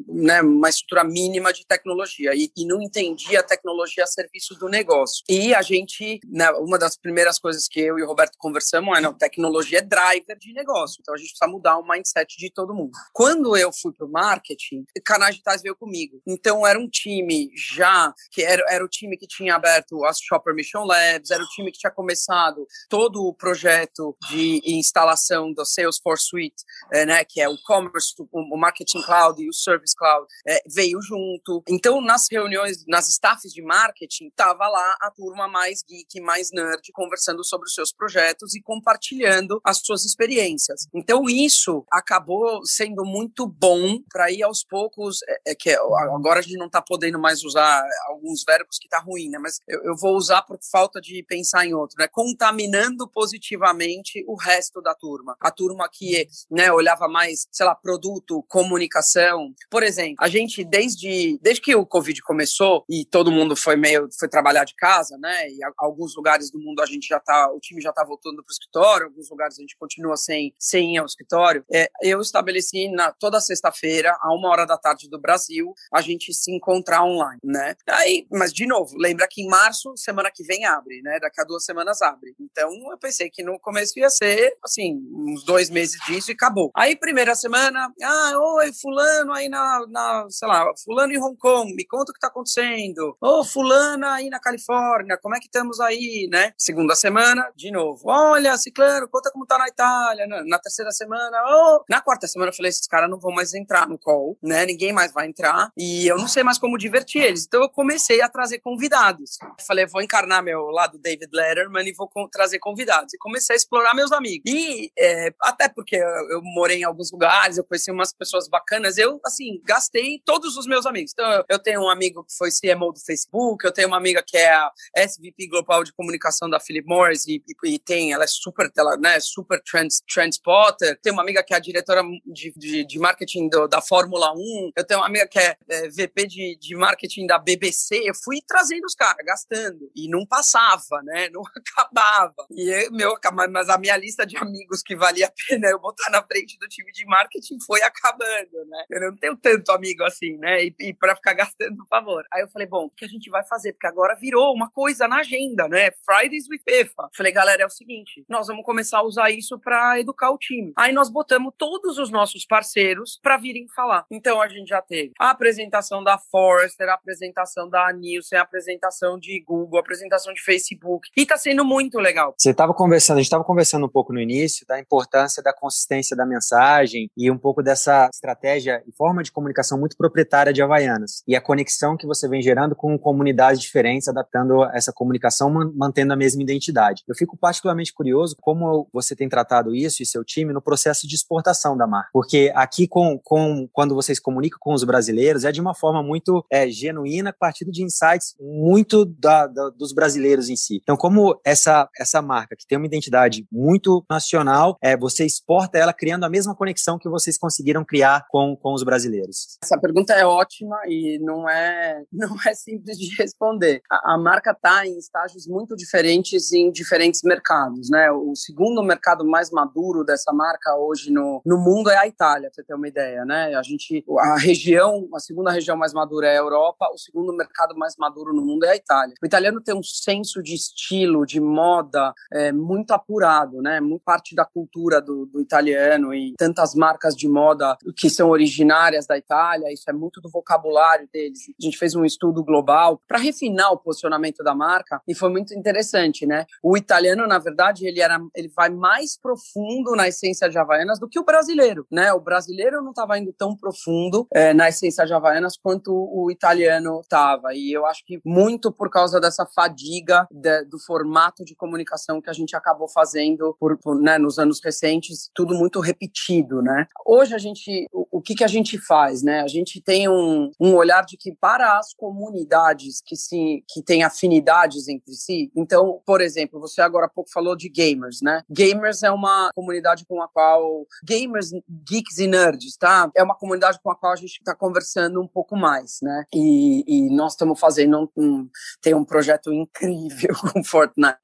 né, 0.08 0.40
uma 0.42 0.68
estrutura 0.68 1.04
mínima 1.04 1.52
de 1.52 1.66
tecnologia 1.66 2.34
e, 2.34 2.50
e 2.56 2.66
não 2.66 2.80
entendia 2.80 3.40
a 3.40 3.42
tecnologia 3.42 4.04
a 4.04 4.06
serviço 4.06 4.54
do 4.54 4.68
negócio. 4.68 5.22
E 5.28 5.54
a 5.54 5.62
gente, 5.62 6.20
né, 6.26 6.50
uma 6.52 6.78
das 6.78 6.96
primeiras 6.96 7.38
coisas 7.38 7.68
que 7.68 7.80
eu 7.80 7.98
e 7.98 8.02
o 8.02 8.06
Roberto 8.06 8.36
conversamos 8.38 8.96
é, 8.96 9.00
não, 9.00 9.12
tecnologia 9.12 9.78
é 9.78 9.82
driver 9.82 10.36
de 10.38 10.52
negócio, 10.52 10.98
então 11.00 11.14
a 11.14 11.18
gente 11.18 11.30
precisa 11.30 11.50
mudar 11.50 11.78
o 11.78 11.86
mindset 11.86 12.36
de 12.36 12.50
todo 12.50 12.74
mundo. 12.74 12.92
Quando 13.12 13.56
eu 13.56 13.72
fui 13.72 13.92
para 13.92 14.06
o 14.06 14.10
marketing, 14.10 14.84
canais 15.04 15.34
digitais 15.34 15.62
veio 15.62 15.76
comigo. 15.76 16.20
Então 16.26 16.66
era 16.66 16.78
um 16.78 16.88
time 16.88 17.50
já, 17.54 18.12
que 18.32 18.42
era, 18.42 18.64
era 18.68 18.84
o 18.84 18.88
time 18.88 19.16
que 19.16 19.26
tinha 19.26 19.54
aberto 19.54 20.04
as 20.04 20.18
Shopper 20.20 20.54
Mission 20.54 20.84
Labs, 20.84 21.30
era 21.30 21.42
o 21.42 21.48
time 21.48 21.72
que 21.72 21.78
tinha 21.78 21.90
começado 21.90 22.66
todo 22.88 23.24
o 23.24 23.34
projeto 23.34 24.16
de 24.30 24.60
instalação 24.66 25.52
do 25.52 25.64
Salesforce 25.64 26.29
Suite, 26.30 26.62
é, 26.92 27.04
né, 27.04 27.24
que 27.24 27.40
é 27.40 27.48
o 27.48 27.56
commerce, 27.64 28.14
o 28.32 28.56
Marketing 28.56 29.02
Cloud 29.02 29.42
e 29.42 29.48
o 29.48 29.52
Service 29.52 29.94
Cloud, 29.96 30.26
é, 30.46 30.62
veio 30.66 31.00
junto. 31.02 31.62
Então, 31.68 32.00
nas 32.00 32.26
reuniões, 32.30 32.84
nas 32.86 33.08
staffs 33.08 33.52
de 33.52 33.62
marketing, 33.62 34.30
tava 34.36 34.68
lá 34.68 34.96
a 35.00 35.10
turma 35.10 35.48
mais 35.48 35.82
geek, 35.82 36.20
mais 36.20 36.50
nerd, 36.52 36.90
conversando 36.92 37.44
sobre 37.44 37.66
os 37.66 37.74
seus 37.74 37.92
projetos 37.92 38.54
e 38.54 38.62
compartilhando 38.62 39.60
as 39.64 39.78
suas 39.78 40.04
experiências. 40.04 40.86
Então, 40.94 41.24
isso 41.28 41.84
acabou 41.90 42.64
sendo 42.64 43.04
muito 43.04 43.46
bom 43.46 43.98
para 44.10 44.30
ir 44.30 44.42
aos 44.42 44.62
poucos, 44.62 45.18
é, 45.28 45.52
é, 45.52 45.54
que 45.54 45.70
agora 45.70 46.40
a 46.40 46.42
gente 46.42 46.56
não 46.56 46.66
está 46.66 46.80
podendo 46.80 47.18
mais 47.18 47.42
usar 47.42 47.82
alguns 48.08 48.44
verbos 48.44 48.78
que 48.78 48.88
tá 48.88 48.98
ruim, 48.98 49.28
né? 49.28 49.38
Mas 49.38 49.58
eu, 49.66 49.82
eu 49.84 49.96
vou 49.96 50.16
usar 50.16 50.42
por 50.42 50.58
falta 50.70 51.00
de 51.00 51.22
pensar 51.24 51.66
em 51.66 51.74
outro, 51.74 51.96
né? 51.98 52.08
Contaminando 52.08 53.08
positivamente 53.08 54.24
o 54.26 54.36
resto 54.36 54.80
da 54.80 54.94
turma. 54.94 55.36
A 55.40 55.50
turma 55.50 55.88
que, 55.90 56.19
né, 56.50 56.72
olhava 56.72 57.08
mais, 57.08 57.46
sei 57.50 57.66
lá, 57.66 57.74
produto, 57.74 58.44
comunicação. 58.48 59.52
Por 59.70 59.82
exemplo, 59.82 60.16
a 60.20 60.28
gente 60.28 60.64
desde 60.64 61.38
desde 61.42 61.60
que 61.60 61.74
o 61.74 61.86
Covid 61.86 62.20
começou 62.22 62.84
e 62.88 63.04
todo 63.04 63.30
mundo 63.30 63.56
foi 63.56 63.76
meio 63.76 64.08
foi 64.18 64.28
trabalhar 64.28 64.64
de 64.64 64.74
casa, 64.74 65.16
né? 65.18 65.48
E 65.50 65.64
a, 65.64 65.70
alguns 65.78 66.14
lugares 66.16 66.50
do 66.50 66.58
mundo 66.58 66.80
a 66.80 66.86
gente 66.86 67.06
já 67.06 67.20
tá, 67.20 67.50
o 67.52 67.60
time 67.60 67.80
já 67.80 67.92
tá 67.92 68.04
voltando 68.04 68.36
para 68.36 68.50
o 68.50 68.52
escritório, 68.52 69.06
alguns 69.06 69.30
lugares 69.30 69.58
a 69.58 69.60
gente 69.60 69.76
continua 69.76 70.16
sem 70.16 70.54
sem 70.58 70.94
ir 70.94 70.98
ao 70.98 71.06
escritório. 71.06 71.64
É, 71.72 71.90
eu 72.02 72.20
estabeleci 72.20 72.88
na 72.88 73.12
toda 73.12 73.40
sexta-feira 73.40 74.16
a 74.20 74.34
uma 74.34 74.48
hora 74.48 74.66
da 74.66 74.76
tarde 74.76 75.08
do 75.08 75.20
Brasil 75.20 75.72
a 75.92 76.00
gente 76.00 76.32
se 76.32 76.52
encontrar 76.52 77.04
online, 77.04 77.40
né? 77.44 77.74
Aí, 77.88 78.26
mas 78.30 78.52
de 78.52 78.66
novo, 78.66 78.96
lembra 78.96 79.26
que 79.28 79.42
em 79.42 79.48
março 79.48 79.96
semana 79.96 80.30
que 80.32 80.44
vem 80.44 80.64
abre, 80.64 81.00
né? 81.02 81.18
Daqui 81.20 81.40
a 81.40 81.44
duas 81.44 81.64
semanas 81.64 82.00
abre. 82.02 82.34
Então 82.40 82.70
eu 82.90 82.98
pensei 82.98 83.30
que 83.30 83.42
no 83.42 83.58
começo 83.58 83.98
ia 83.98 84.10
ser 84.10 84.56
assim 84.64 85.00
uns 85.12 85.44
dois 85.44 85.70
meses 85.70 86.00
disso 86.10 86.30
e 86.30 86.34
acabou. 86.34 86.70
Aí 86.74 86.96
primeira 86.96 87.34
semana, 87.34 87.92
ah, 88.02 88.32
oi 88.56 88.72
fulano 88.72 89.32
aí 89.32 89.48
na, 89.48 89.86
na 89.88 90.26
sei 90.28 90.48
lá, 90.48 90.66
fulano 90.84 91.12
em 91.12 91.18
Hong 91.18 91.36
Kong, 91.36 91.72
me 91.74 91.86
conta 91.86 92.10
o 92.10 92.14
que 92.14 92.20
tá 92.20 92.26
acontecendo. 92.26 93.16
Ô, 93.20 93.40
oh, 93.40 93.44
fulana 93.44 94.14
aí 94.14 94.28
na 94.28 94.40
Califórnia, 94.40 95.18
como 95.22 95.36
é 95.36 95.38
que 95.38 95.46
estamos 95.46 95.78
aí, 95.80 96.28
né? 96.30 96.52
Segunda 96.58 96.94
semana, 96.94 97.50
de 97.54 97.70
novo. 97.70 98.02
Olha, 98.06 98.56
Ciclano, 98.56 99.08
conta 99.08 99.30
como 99.30 99.46
tá 99.46 99.56
na 99.58 99.68
Itália. 99.68 100.26
Na, 100.26 100.44
na 100.44 100.58
terceira 100.58 100.90
semana, 100.90 101.36
oh. 101.46 101.84
Na 101.88 102.00
quarta 102.00 102.26
semana 102.26 102.50
eu 102.50 102.56
falei, 102.56 102.70
esses 102.70 102.86
caras 102.86 103.08
não 103.08 103.18
vão 103.18 103.32
mais 103.32 103.54
entrar 103.54 103.88
no 103.88 103.98
call, 103.98 104.36
né? 104.42 104.66
Ninguém 104.66 104.92
mais 104.92 105.12
vai 105.12 105.26
entrar 105.26 105.70
e 105.76 106.06
eu 106.06 106.18
não 106.18 106.28
sei 106.28 106.42
mais 106.42 106.58
como 106.58 106.76
divertir 106.76 107.22
eles. 107.22 107.44
Então 107.46 107.62
eu 107.62 107.68
comecei 107.68 108.20
a 108.20 108.28
trazer 108.28 108.58
convidados. 108.58 109.38
falei, 109.66 109.86
vou 109.86 110.02
encarnar 110.02 110.42
meu 110.42 110.66
lado 110.70 110.98
David 110.98 111.30
Letterman 111.32 111.88
e 111.88 111.92
vou 111.92 112.10
trazer 112.30 112.58
convidados. 112.58 113.14
E 113.14 113.18
comecei 113.18 113.54
a 113.54 113.56
explorar 113.56 113.94
meus 113.94 114.12
amigos. 114.12 114.50
E 114.50 114.90
é, 114.98 115.32
até 115.42 115.68
porque 115.68 115.99
eu, 116.00 116.30
eu, 116.30 116.40
morei 116.42 116.78
em 116.78 116.84
alguns 116.84 117.10
lugares, 117.12 117.56
eu 117.56 117.64
conheci 117.64 117.90
umas 117.90 118.12
pessoas 118.12 118.48
bacanas. 118.48 118.98
Eu, 118.98 119.20
assim, 119.24 119.60
gastei 119.64 120.20
todos 120.24 120.56
os 120.56 120.66
meus 120.66 120.86
amigos. 120.86 121.12
Então, 121.12 121.30
eu, 121.32 121.44
eu 121.48 121.58
tenho 121.58 121.82
um 121.82 121.88
amigo 121.88 122.24
que 122.24 122.34
foi 122.36 122.50
CMO 122.50 122.92
do 122.92 123.00
Facebook, 123.00 123.64
eu 123.64 123.72
tenho 123.72 123.88
uma 123.88 123.96
amiga 123.96 124.22
que 124.26 124.36
é 124.36 124.52
a 124.52 124.70
SVP 124.96 125.48
Global 125.48 125.84
de 125.84 125.92
Comunicação 125.92 126.48
da 126.48 126.60
Philip 126.60 126.86
Morris 126.86 127.26
e, 127.26 127.42
e, 127.46 127.74
e 127.74 127.78
tem, 127.78 128.12
ela 128.12 128.24
é 128.24 128.26
super, 128.26 128.70
ela, 128.76 128.96
né, 128.96 129.18
super 129.20 129.62
trans, 129.62 130.02
transporter. 130.12 130.98
Tenho 131.02 131.14
uma 131.14 131.22
amiga 131.22 131.42
que 131.42 131.54
é 131.54 131.56
a 131.56 131.60
diretora 131.60 132.02
de, 132.26 132.52
de, 132.56 132.84
de 132.84 132.98
marketing 132.98 133.48
do, 133.48 133.66
da 133.68 133.80
Fórmula 133.80 134.32
1. 134.32 134.72
Eu 134.76 134.86
tenho 134.86 135.00
uma 135.00 135.06
amiga 135.06 135.26
que 135.26 135.38
é, 135.38 135.56
é 135.68 135.88
VP 135.88 136.26
de, 136.26 136.58
de 136.60 136.76
marketing 136.76 137.26
da 137.26 137.38
BBC. 137.38 138.02
Eu 138.04 138.14
fui 138.14 138.38
trazendo 138.46 138.84
os 138.84 138.94
caras, 138.94 139.24
gastando. 139.24 139.90
E 139.94 140.08
não 140.08 140.26
passava, 140.26 141.02
né? 141.04 141.28
Não 141.40 141.42
acabava. 141.42 142.46
E 142.50 142.90
meu, 142.90 143.14
mas 143.50 143.68
a 143.68 143.78
minha 143.78 143.96
lista 143.96 144.26
de 144.26 144.36
amigos 144.36 144.82
que 144.82 144.96
valia 144.96 145.26
a 145.26 145.32
pena 145.48 145.68
eu 145.68 145.78
botar 145.90 146.10
na 146.10 146.22
frente 146.22 146.58
do 146.58 146.68
time 146.68 146.90
de 146.92 147.04
marketing 147.04 147.58
foi 147.66 147.82
acabando, 147.82 148.64
né? 148.66 148.84
Eu 148.88 149.00
não 149.00 149.16
tenho 149.16 149.36
tanto 149.36 149.72
amigo 149.72 150.04
assim, 150.04 150.36
né? 150.38 150.64
E, 150.64 150.74
e 150.80 150.94
para 150.94 151.16
ficar 151.16 151.34
gastando, 151.34 151.76
por 151.76 151.88
favor. 151.88 152.24
Aí 152.32 152.42
eu 152.42 152.48
falei, 152.48 152.66
bom, 152.66 152.84
o 152.84 152.90
que 152.90 153.04
a 153.04 153.08
gente 153.08 153.28
vai 153.30 153.44
fazer? 153.44 153.72
Porque 153.72 153.86
agora 153.86 154.16
virou 154.16 154.54
uma 154.54 154.70
coisa 154.70 155.08
na 155.08 155.16
agenda, 155.16 155.68
né? 155.68 155.90
Fridays 156.04 156.48
with 156.48 156.60
FIFA. 156.68 157.08
Falei, 157.16 157.32
galera, 157.32 157.62
é 157.62 157.66
o 157.66 157.70
seguinte, 157.70 158.24
nós 158.28 158.46
vamos 158.46 158.64
começar 158.64 158.98
a 158.98 159.02
usar 159.02 159.30
isso 159.30 159.58
para 159.58 159.98
educar 159.98 160.30
o 160.30 160.38
time. 160.38 160.72
Aí 160.76 160.92
nós 160.92 161.10
botamos 161.10 161.52
todos 161.56 161.98
os 161.98 162.10
nossos 162.10 162.44
parceiros 162.44 163.18
para 163.22 163.36
virem 163.36 163.66
falar. 163.74 164.06
Então 164.10 164.40
a 164.40 164.48
gente 164.48 164.68
já 164.68 164.80
teve 164.80 165.12
a 165.18 165.30
apresentação 165.30 166.02
da 166.02 166.18
Forrester, 166.18 166.88
a 166.88 166.94
apresentação 166.94 167.68
da 167.68 167.92
Nielsen, 167.92 168.38
a 168.38 168.42
apresentação 168.42 169.18
de 169.18 169.42
Google, 169.42 169.78
a 169.78 169.80
apresentação 169.80 170.32
de 170.32 170.42
Facebook. 170.42 171.08
E 171.16 171.26
tá 171.26 171.36
sendo 171.36 171.64
muito 171.64 171.98
legal. 171.98 172.34
Você 172.38 172.50
estava 172.50 172.72
conversando, 172.72 173.16
a 173.16 173.20
gente 173.20 173.26
estava 173.26 173.44
conversando 173.44 173.86
um 173.86 173.88
pouco 173.88 174.12
no 174.12 174.20
início 174.20 174.66
da 174.66 174.78
importância 174.78 175.42
da 175.42 175.52
consistência 175.80 176.16
da 176.16 176.26
mensagem 176.26 177.10
e 177.16 177.30
um 177.30 177.38
pouco 177.38 177.62
dessa 177.62 178.08
estratégia 178.12 178.82
e 178.86 178.92
forma 178.92 179.22
de 179.22 179.32
comunicação 179.32 179.78
muito 179.78 179.96
proprietária 179.96 180.52
de 180.52 180.62
Havaianas. 180.62 181.22
E 181.26 181.34
a 181.34 181.40
conexão 181.40 181.96
que 181.96 182.06
você 182.06 182.28
vem 182.28 182.42
gerando 182.42 182.76
com 182.76 182.98
comunidades 182.98 183.60
diferentes, 183.60 184.08
adaptando 184.08 184.64
essa 184.74 184.92
comunicação, 184.92 185.50
mantendo 185.74 186.12
a 186.12 186.16
mesma 186.16 186.42
identidade. 186.42 187.02
Eu 187.08 187.14
fico 187.14 187.36
particularmente 187.36 187.92
curioso 187.92 188.36
como 188.40 188.88
você 188.92 189.16
tem 189.16 189.28
tratado 189.28 189.74
isso 189.74 190.02
e 190.02 190.06
seu 190.06 190.24
time 190.24 190.52
no 190.52 190.60
processo 190.60 191.06
de 191.06 191.14
exportação 191.14 191.76
da 191.76 191.86
marca. 191.86 192.10
Porque 192.12 192.52
aqui, 192.54 192.86
com, 192.86 193.18
com 193.22 193.68
quando 193.72 193.94
vocês 193.94 194.20
comunicam 194.20 194.58
com 194.60 194.74
os 194.74 194.84
brasileiros, 194.84 195.44
é 195.44 195.52
de 195.52 195.60
uma 195.60 195.74
forma 195.74 196.02
muito 196.02 196.44
é, 196.50 196.68
genuína, 196.68 197.32
partir 197.32 197.64
de 197.70 197.82
insights 197.82 198.34
muito 198.38 199.04
da, 199.04 199.46
da, 199.46 199.70
dos 199.70 199.92
brasileiros 199.92 200.48
em 200.48 200.56
si. 200.56 200.80
Então, 200.82 200.96
como 200.96 201.40
essa, 201.44 201.88
essa 201.98 202.20
marca, 202.20 202.56
que 202.56 202.66
tem 202.66 202.76
uma 202.76 202.86
identidade 202.86 203.46
muito 203.50 204.04
nacional, 204.10 204.76
é, 204.82 204.96
você 204.96 205.24
exporta 205.24 205.59
ela 205.72 205.92
criando 205.92 206.24
a 206.24 206.30
mesma 206.30 206.54
conexão 206.54 206.98
que 206.98 207.08
vocês 207.08 207.38
conseguiram 207.38 207.84
criar 207.84 208.26
com, 208.28 208.56
com 208.56 208.74
os 208.74 208.82
brasileiros? 208.82 209.58
Essa 209.62 209.78
pergunta 209.78 210.12
é 210.12 210.24
ótima 210.24 210.78
e 210.86 211.18
não 211.20 211.48
é, 211.48 212.02
não 212.12 212.36
é 212.46 212.54
simples 212.54 212.98
de 212.98 213.14
responder. 213.16 213.82
A, 213.90 214.14
a 214.14 214.18
marca 214.18 214.52
está 214.52 214.86
em 214.86 214.98
estágios 214.98 215.46
muito 215.46 215.76
diferentes 215.76 216.52
em 216.52 216.70
diferentes 216.70 217.22
mercados. 217.22 217.90
Né? 217.90 218.10
O 218.10 218.34
segundo 218.34 218.82
mercado 218.82 219.24
mais 219.24 219.50
maduro 219.50 220.04
dessa 220.04 220.32
marca 220.32 220.74
hoje 220.76 221.10
no, 221.10 221.40
no 221.44 221.58
mundo 221.58 221.90
é 221.90 221.96
a 221.96 222.06
Itália, 222.06 222.50
para 222.50 222.54
você 222.54 222.64
ter 222.64 222.74
uma 222.74 222.88
ideia. 222.88 223.24
Né? 223.24 223.54
A 223.54 223.62
gente, 223.62 224.04
a 224.18 224.36
região, 224.38 225.08
a 225.14 225.20
segunda 225.20 225.50
região 225.50 225.76
mais 225.76 225.92
madura 225.92 226.26
é 226.26 226.32
a 226.32 226.40
Europa, 226.40 226.88
o 226.92 226.98
segundo 226.98 227.32
mercado 227.32 227.76
mais 227.76 227.94
maduro 227.98 228.32
no 228.34 228.42
mundo 228.42 228.64
é 228.64 228.70
a 228.70 228.76
Itália. 228.76 229.14
O 229.22 229.26
italiano 229.26 229.60
tem 229.60 229.74
um 229.74 229.82
senso 229.82 230.42
de 230.42 230.54
estilo, 230.54 231.26
de 231.26 231.40
moda 231.40 232.12
é, 232.32 232.52
muito 232.52 232.92
apurado, 232.92 233.60
né? 233.60 233.80
Muito 233.80 234.02
parte 234.02 234.34
da 234.34 234.44
cultura 234.44 235.00
do, 235.00 235.26
do 235.26 235.40
italiano 235.50 236.14
e 236.14 236.34
tantas 236.38 236.74
marcas 236.74 237.16
de 237.16 237.28
moda 237.28 237.76
que 237.96 238.08
são 238.08 238.30
originárias 238.30 239.06
da 239.06 239.18
Itália, 239.18 239.72
isso 239.72 239.90
é 239.90 239.92
muito 239.92 240.20
do 240.20 240.30
vocabulário 240.30 241.08
deles. 241.12 241.40
A 241.48 241.64
gente 241.64 241.76
fez 241.76 241.96
um 241.96 242.04
estudo 242.04 242.44
global 242.44 243.00
para 243.08 243.18
refinar 243.18 243.72
o 243.72 243.78
posicionamento 243.78 244.44
da 244.44 244.54
marca 244.54 245.02
e 245.08 245.14
foi 245.14 245.28
muito 245.28 245.52
interessante, 245.52 246.24
né? 246.24 246.46
O 246.62 246.76
italiano, 246.76 247.26
na 247.26 247.38
verdade, 247.38 247.86
ele 247.86 248.00
era, 248.00 248.20
ele 248.34 248.48
vai 248.54 248.70
mais 248.70 249.18
profundo 249.18 249.96
na 249.96 250.06
essência 250.06 250.48
de 250.48 250.58
Havaianas 250.58 251.00
do 251.00 251.08
que 251.08 251.18
o 251.18 251.24
brasileiro, 251.24 251.86
né? 251.90 252.12
O 252.12 252.20
brasileiro 252.20 252.82
não 252.82 252.90
estava 252.90 253.18
indo 253.18 253.32
tão 253.32 253.56
profundo 253.56 254.26
é, 254.32 254.54
na 254.54 254.68
essência 254.68 255.04
de 255.04 255.12
Havaianas 255.12 255.56
quanto 255.60 255.92
o 255.92 256.30
italiano 256.30 257.00
estava. 257.00 257.54
E 257.54 257.72
eu 257.72 257.86
acho 257.86 258.04
que 258.04 258.20
muito 258.24 258.70
por 258.70 258.90
causa 258.90 259.20
dessa 259.20 259.44
fadiga 259.46 260.26
de, 260.30 260.64
do 260.64 260.78
formato 260.78 261.44
de 261.44 261.54
comunicação 261.56 262.20
que 262.20 262.30
a 262.30 262.32
gente 262.32 262.54
acabou 262.54 262.88
fazendo 262.88 263.56
por, 263.58 263.76
por 263.78 264.00
né, 264.00 264.18
nos 264.18 264.38
anos 264.38 264.60
recentes, 264.62 265.30
tudo 265.40 265.54
muito 265.54 265.80
repetido, 265.80 266.60
né? 266.60 266.86
Hoje 267.06 267.34
a 267.34 267.38
gente, 267.38 267.88
o, 267.92 268.18
o 268.18 268.20
que 268.20 268.34
que 268.34 268.44
a 268.44 268.48
gente 268.48 268.76
faz, 268.76 269.22
né? 269.22 269.40
A 269.40 269.48
gente 269.48 269.80
tem 269.80 270.06
um, 270.06 270.50
um 270.60 270.74
olhar 270.74 271.02
de 271.02 271.16
que 271.16 271.34
para 271.34 271.78
as 271.78 271.94
comunidades 271.94 273.00
que 273.00 273.16
se 273.16 273.64
que 273.66 273.82
têm 273.82 274.02
afinidades 274.02 274.86
entre 274.86 275.14
si, 275.14 275.50
então, 275.56 276.02
por 276.04 276.20
exemplo, 276.20 276.60
você 276.60 276.82
agora 276.82 277.06
há 277.06 277.08
pouco 277.08 277.30
falou 277.30 277.56
de 277.56 277.70
gamers, 277.70 278.20
né? 278.20 278.42
Gamers 278.50 279.02
é 279.02 279.10
uma 279.10 279.50
comunidade 279.54 280.04
com 280.06 280.20
a 280.20 280.28
qual 280.28 280.86
gamers, 281.02 281.50
geeks 281.88 282.18
e 282.18 282.26
nerds, 282.26 282.76
tá? 282.76 283.10
É 283.16 283.22
uma 283.22 283.34
comunidade 283.34 283.78
com 283.82 283.90
a 283.90 283.96
qual 283.96 284.12
a 284.12 284.16
gente 284.16 284.36
está 284.40 284.54
conversando 284.54 285.22
um 285.22 285.26
pouco 285.26 285.56
mais, 285.56 286.00
né? 286.02 286.24
E, 286.34 286.84
e 286.86 287.16
nós 287.16 287.32
estamos 287.32 287.58
fazendo 287.58 287.98
um, 287.98 288.22
um, 288.22 288.48
tem 288.82 288.92
um 288.92 289.04
projeto 289.04 289.50
incrível 289.50 290.34
com 290.52 290.62
Fortnite. 290.62 291.16